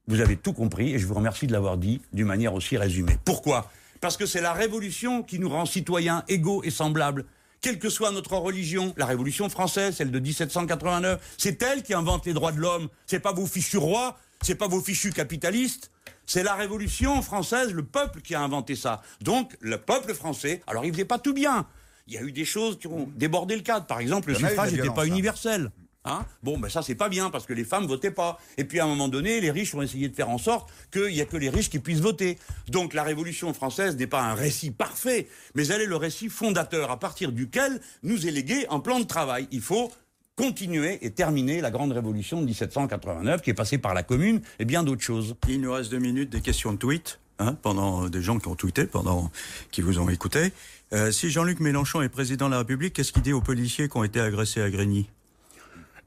Vous 0.07 0.19
avez 0.19 0.35
tout 0.35 0.53
compris 0.53 0.93
et 0.93 0.99
je 0.99 1.05
vous 1.05 1.13
remercie 1.13 1.47
de 1.47 1.53
l'avoir 1.53 1.77
dit 1.77 2.01
d'une 2.11 2.27
manière 2.27 2.53
aussi 2.53 2.75
résumée. 2.75 3.17
Pourquoi? 3.23 3.71
Parce 4.01 4.17
que 4.17 4.25
c'est 4.25 4.41
la 4.41 4.51
révolution 4.51 5.23
qui 5.23 5.39
nous 5.39 5.47
rend 5.47 5.65
citoyens 5.65 6.23
égaux 6.27 6.63
et 6.63 6.71
semblables. 6.71 7.25
Quelle 7.61 7.77
que 7.77 7.89
soit 7.89 8.11
notre 8.11 8.35
religion, 8.37 8.91
la 8.97 9.05
révolution 9.05 9.47
française, 9.47 9.95
celle 9.97 10.09
de 10.09 10.19
1789, 10.19 11.35
c'est 11.37 11.61
elle 11.61 11.83
qui 11.83 11.93
invente 11.93 12.25
les 12.25 12.33
droits 12.33 12.51
de 12.51 12.59
l'homme. 12.59 12.89
C'est 13.05 13.19
pas 13.19 13.33
vos 13.33 13.45
fichus 13.45 13.77
rois, 13.77 14.17
c'est 14.41 14.55
pas 14.55 14.67
vos 14.67 14.81
fichus 14.81 15.11
capitalistes. 15.11 15.91
C'est 16.25 16.41
la 16.41 16.55
révolution 16.55 17.21
française, 17.21 17.71
le 17.71 17.83
peuple 17.83 18.21
qui 18.21 18.33
a 18.33 18.41
inventé 18.41 18.75
ça. 18.75 19.03
Donc, 19.21 19.55
le 19.59 19.77
peuple 19.77 20.15
français, 20.15 20.63
alors 20.65 20.85
il 20.85 20.91
faisait 20.91 21.05
pas 21.05 21.19
tout 21.19 21.33
bien. 21.33 21.67
Il 22.07 22.15
y 22.15 22.17
a 22.17 22.23
eu 22.23 22.31
des 22.31 22.45
choses 22.45 22.79
qui 22.79 22.87
ont 22.87 23.07
débordé 23.15 23.55
le 23.55 23.61
cadre. 23.61 23.85
Par 23.85 23.99
exemple, 23.99 24.29
le 24.29 24.35
suffrage 24.35 24.73
n'était 24.73 24.89
pas 24.89 25.05
universel. 25.05 25.71
Hein? 26.03 26.25
Bon, 26.41 26.57
ben 26.57 26.67
ça 26.67 26.81
c'est 26.81 26.95
pas 26.95 27.09
bien 27.09 27.29
parce 27.29 27.45
que 27.45 27.53
les 27.53 27.63
femmes 27.63 27.85
votaient 27.85 28.11
pas. 28.11 28.39
Et 28.57 28.63
puis 28.63 28.79
à 28.79 28.85
un 28.85 28.87
moment 28.87 29.07
donné, 29.07 29.39
les 29.39 29.51
riches 29.51 29.75
ont 29.75 29.81
essayé 29.81 30.09
de 30.09 30.15
faire 30.15 30.29
en 30.29 30.39
sorte 30.39 30.71
qu'il 30.91 31.13
y 31.13 31.21
a 31.21 31.25
que 31.25 31.37
les 31.37 31.49
riches 31.49 31.69
qui 31.69 31.79
puissent 31.79 31.99
voter. 31.99 32.37
Donc 32.69 32.93
la 32.93 33.03
Révolution 33.03 33.53
française 33.53 33.95
n'est 33.97 34.07
pas 34.07 34.21
un 34.21 34.33
récit 34.33 34.71
parfait, 34.71 35.27
mais 35.53 35.67
elle 35.67 35.81
est 35.81 35.87
le 35.87 35.95
récit 35.95 36.29
fondateur 36.29 36.89
à 36.89 36.99
partir 36.99 37.31
duquel 37.31 37.79
nous 38.01 38.27
est 38.27 38.31
légué 38.31 38.65
un 38.69 38.79
plan 38.79 38.99
de 38.99 39.05
travail. 39.05 39.47
Il 39.51 39.61
faut 39.61 39.91
continuer 40.35 40.97
et 41.05 41.11
terminer 41.11 41.61
la 41.61 41.69
grande 41.69 41.91
révolution 41.91 42.41
de 42.41 42.45
1789 42.45 43.41
qui 43.41 43.51
est 43.51 43.53
passée 43.53 43.77
par 43.77 43.93
la 43.93 44.01
Commune 44.01 44.41
et 44.57 44.65
bien 44.65 44.81
d'autres 44.81 45.03
choses. 45.03 45.35
Il 45.47 45.61
nous 45.61 45.71
reste 45.71 45.91
deux 45.91 45.99
minutes 45.99 46.31
des 46.31 46.41
questions 46.41 46.73
de 46.73 46.77
tweet. 46.77 47.19
Hein, 47.39 47.57
pendant 47.63 48.07
des 48.07 48.21
gens 48.21 48.37
qui 48.37 48.47
ont 48.49 48.55
tweeté, 48.55 48.85
pendant 48.85 49.31
qui 49.71 49.81
vous 49.81 49.97
ont 49.97 50.09
écouté. 50.09 50.53
Euh, 50.93 51.11
si 51.11 51.31
Jean-Luc 51.31 51.59
Mélenchon 51.59 52.03
est 52.03 52.09
président 52.09 52.45
de 52.45 52.51
la 52.51 52.59
République, 52.59 52.93
qu'est-ce 52.93 53.11
qu'il 53.11 53.23
dit 53.23 53.33
aux 53.33 53.41
policiers 53.41 53.89
qui 53.89 53.97
ont 53.97 54.03
été 54.03 54.19
agressés 54.19 54.61
à 54.61 54.69
Grigny? 54.69 55.09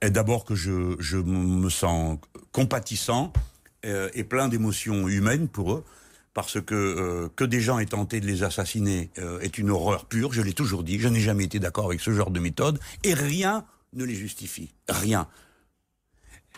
D'abord 0.02 0.44
que 0.44 0.54
je, 0.54 0.96
je, 0.98 1.16
me 1.16 1.70
sens 1.70 2.18
compatissant 2.52 3.32
euh, 3.84 4.10
et 4.14 4.24
plein 4.24 4.48
d'émotions 4.48 5.08
humaines 5.08 5.48
pour 5.48 5.72
eux, 5.72 5.84
parce 6.34 6.60
que 6.60 6.74
euh, 6.74 7.28
que 7.36 7.44
des 7.44 7.60
gens 7.60 7.78
aient 7.78 7.86
tenté 7.86 8.20
de 8.20 8.26
les 8.26 8.42
assassiner 8.42 9.10
euh, 9.18 9.40
est 9.40 9.56
une 9.56 9.70
horreur 9.70 10.06
pure, 10.06 10.32
je 10.32 10.42
l'ai 10.42 10.52
toujours 10.52 10.82
dit, 10.82 10.98
je 10.98 11.08
n'ai 11.08 11.20
jamais 11.20 11.44
été 11.44 11.58
d'accord 11.58 11.86
avec 11.86 12.00
ce 12.00 12.12
genre 12.12 12.30
de 12.30 12.40
méthode, 12.40 12.78
et 13.02 13.14
rien 13.14 13.64
ne 13.94 14.04
les 14.04 14.14
justifie, 14.14 14.74
rien. 14.88 15.28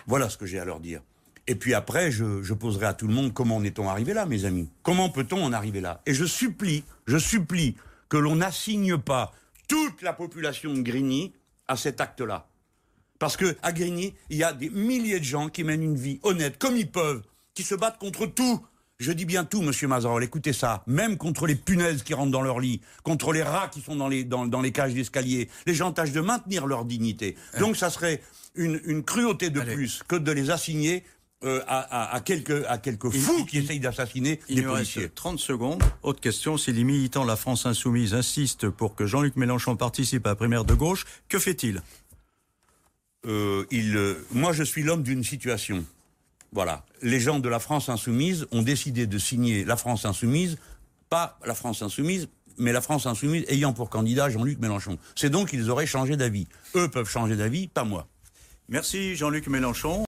Voilà 0.06 0.28
ce 0.28 0.36
que 0.38 0.46
j'ai 0.46 0.58
à 0.58 0.64
leur 0.64 0.80
dire. 0.80 1.02
Et 1.46 1.54
puis 1.54 1.74
après, 1.74 2.10
je, 2.10 2.42
je 2.42 2.54
poserai 2.54 2.86
à 2.86 2.94
tout 2.94 3.06
le 3.06 3.14
monde 3.14 3.32
comment 3.32 3.56
en 3.56 3.64
est-on 3.64 3.88
arrivé 3.88 4.14
là, 4.14 4.26
mes 4.26 4.44
amis? 4.44 4.68
Comment 4.82 5.10
peut-on 5.10 5.44
en 5.44 5.52
arriver 5.52 5.80
là? 5.80 6.02
Et 6.06 6.14
je 6.14 6.24
supplie, 6.24 6.82
je 7.06 7.18
supplie 7.18 7.76
que 8.08 8.16
l'on 8.16 8.36
n'assigne 8.36 8.98
pas 8.98 9.32
toute 9.68 10.02
la 10.02 10.12
population 10.12 10.72
de 10.72 10.80
Grigny 10.80 11.32
à 11.68 11.76
cet 11.76 12.00
acte-là. 12.00 12.48
Parce 13.18 13.36
que 13.36 13.56
à 13.62 13.72
Grigny, 13.72 14.14
il 14.30 14.36
y 14.36 14.44
a 14.44 14.52
des 14.52 14.70
milliers 14.70 15.18
de 15.18 15.24
gens 15.24 15.48
qui 15.48 15.64
mènent 15.64 15.82
une 15.82 15.96
vie 15.96 16.20
honnête, 16.22 16.58
comme 16.58 16.76
ils 16.76 16.90
peuvent, 16.90 17.22
qui 17.54 17.62
se 17.62 17.74
battent 17.74 17.98
contre 17.98 18.26
tout. 18.26 18.60
Je 18.98 19.12
dis 19.12 19.26
bien 19.26 19.44
tout, 19.44 19.60
monsieur 19.60 19.88
Mazarol, 19.88 20.24
écoutez 20.24 20.54
ça. 20.54 20.82
Même 20.86 21.18
contre 21.18 21.46
les 21.46 21.54
punaises 21.54 22.02
qui 22.02 22.14
rentrent 22.14 22.30
dans 22.30 22.40
leur 22.40 22.60
lit, 22.60 22.80
contre 23.02 23.32
les 23.32 23.42
rats 23.42 23.68
qui 23.68 23.82
sont 23.82 23.94
dans 23.94 24.08
les, 24.08 24.24
dans, 24.24 24.46
dans 24.46 24.62
les 24.62 24.72
cages 24.72 24.94
d'escalier. 24.94 25.50
Les 25.66 25.74
gens 25.74 25.92
tâchent 25.92 26.12
de 26.12 26.22
maintenir 26.22 26.66
leur 26.66 26.86
dignité. 26.86 27.36
Euh. 27.54 27.60
Donc 27.60 27.76
ça 27.76 27.90
serait 27.90 28.22
une, 28.54 28.80
une 28.84 29.02
cruauté 29.02 29.50
de 29.50 29.60
plus 29.60 30.02
que 30.08 30.16
de 30.16 30.32
les 30.32 30.50
assigner 30.50 31.04
euh, 31.44 31.60
à, 31.68 31.80
à, 31.80 32.14
à, 32.16 32.20
quelques, 32.20 32.64
à 32.66 32.78
quelques 32.78 33.10
fous 33.10 33.44
qui 33.44 33.58
essayent 33.58 33.80
d'assassiner 33.80 34.40
des 34.48 34.62
policiers. 34.62 35.02
Reste 35.02 35.14
30 35.16 35.38
secondes. 35.38 35.82
Autre 36.02 36.20
question, 36.20 36.56
si 36.56 36.72
les 36.72 36.82
militants 36.82 37.24
de 37.24 37.28
la 37.28 37.36
France 37.36 37.66
insoumise 37.66 38.14
insistent 38.14 38.70
pour 38.70 38.94
que 38.94 39.04
Jean-Luc 39.04 39.36
Mélenchon 39.36 39.76
participe 39.76 40.24
à 40.26 40.30
la 40.30 40.36
primaire 40.36 40.64
de 40.64 40.72
gauche, 40.72 41.04
que 41.28 41.38
fait-il? 41.38 41.82
Euh, 43.26 43.66
il, 43.70 43.96
euh, 43.96 44.24
moi, 44.30 44.52
je 44.52 44.62
suis 44.62 44.82
l'homme 44.82 45.02
d'une 45.02 45.24
situation. 45.24 45.84
Voilà. 46.52 46.84
Les 47.02 47.20
gens 47.20 47.38
de 47.38 47.48
la 47.48 47.58
France 47.58 47.88
insoumise 47.88 48.46
ont 48.52 48.62
décidé 48.62 49.06
de 49.06 49.18
signer 49.18 49.64
la 49.64 49.76
France 49.76 50.04
insoumise, 50.04 50.58
pas 51.10 51.38
la 51.44 51.54
France 51.54 51.82
insoumise, 51.82 52.28
mais 52.58 52.72
la 52.72 52.80
France 52.80 53.06
insoumise 53.06 53.44
ayant 53.48 53.72
pour 53.72 53.90
candidat 53.90 54.30
Jean-Luc 54.30 54.58
Mélenchon. 54.58 54.98
C'est 55.14 55.30
donc 55.30 55.50
qu'ils 55.50 55.70
auraient 55.70 55.86
changé 55.86 56.16
d'avis. 56.16 56.46
Eux 56.74 56.88
peuvent 56.88 57.08
changer 57.08 57.36
d'avis, 57.36 57.68
pas 57.68 57.84
moi. 57.84 58.08
Merci 58.68 59.14
Jean-Luc 59.14 59.46
Mélenchon. 59.46 60.04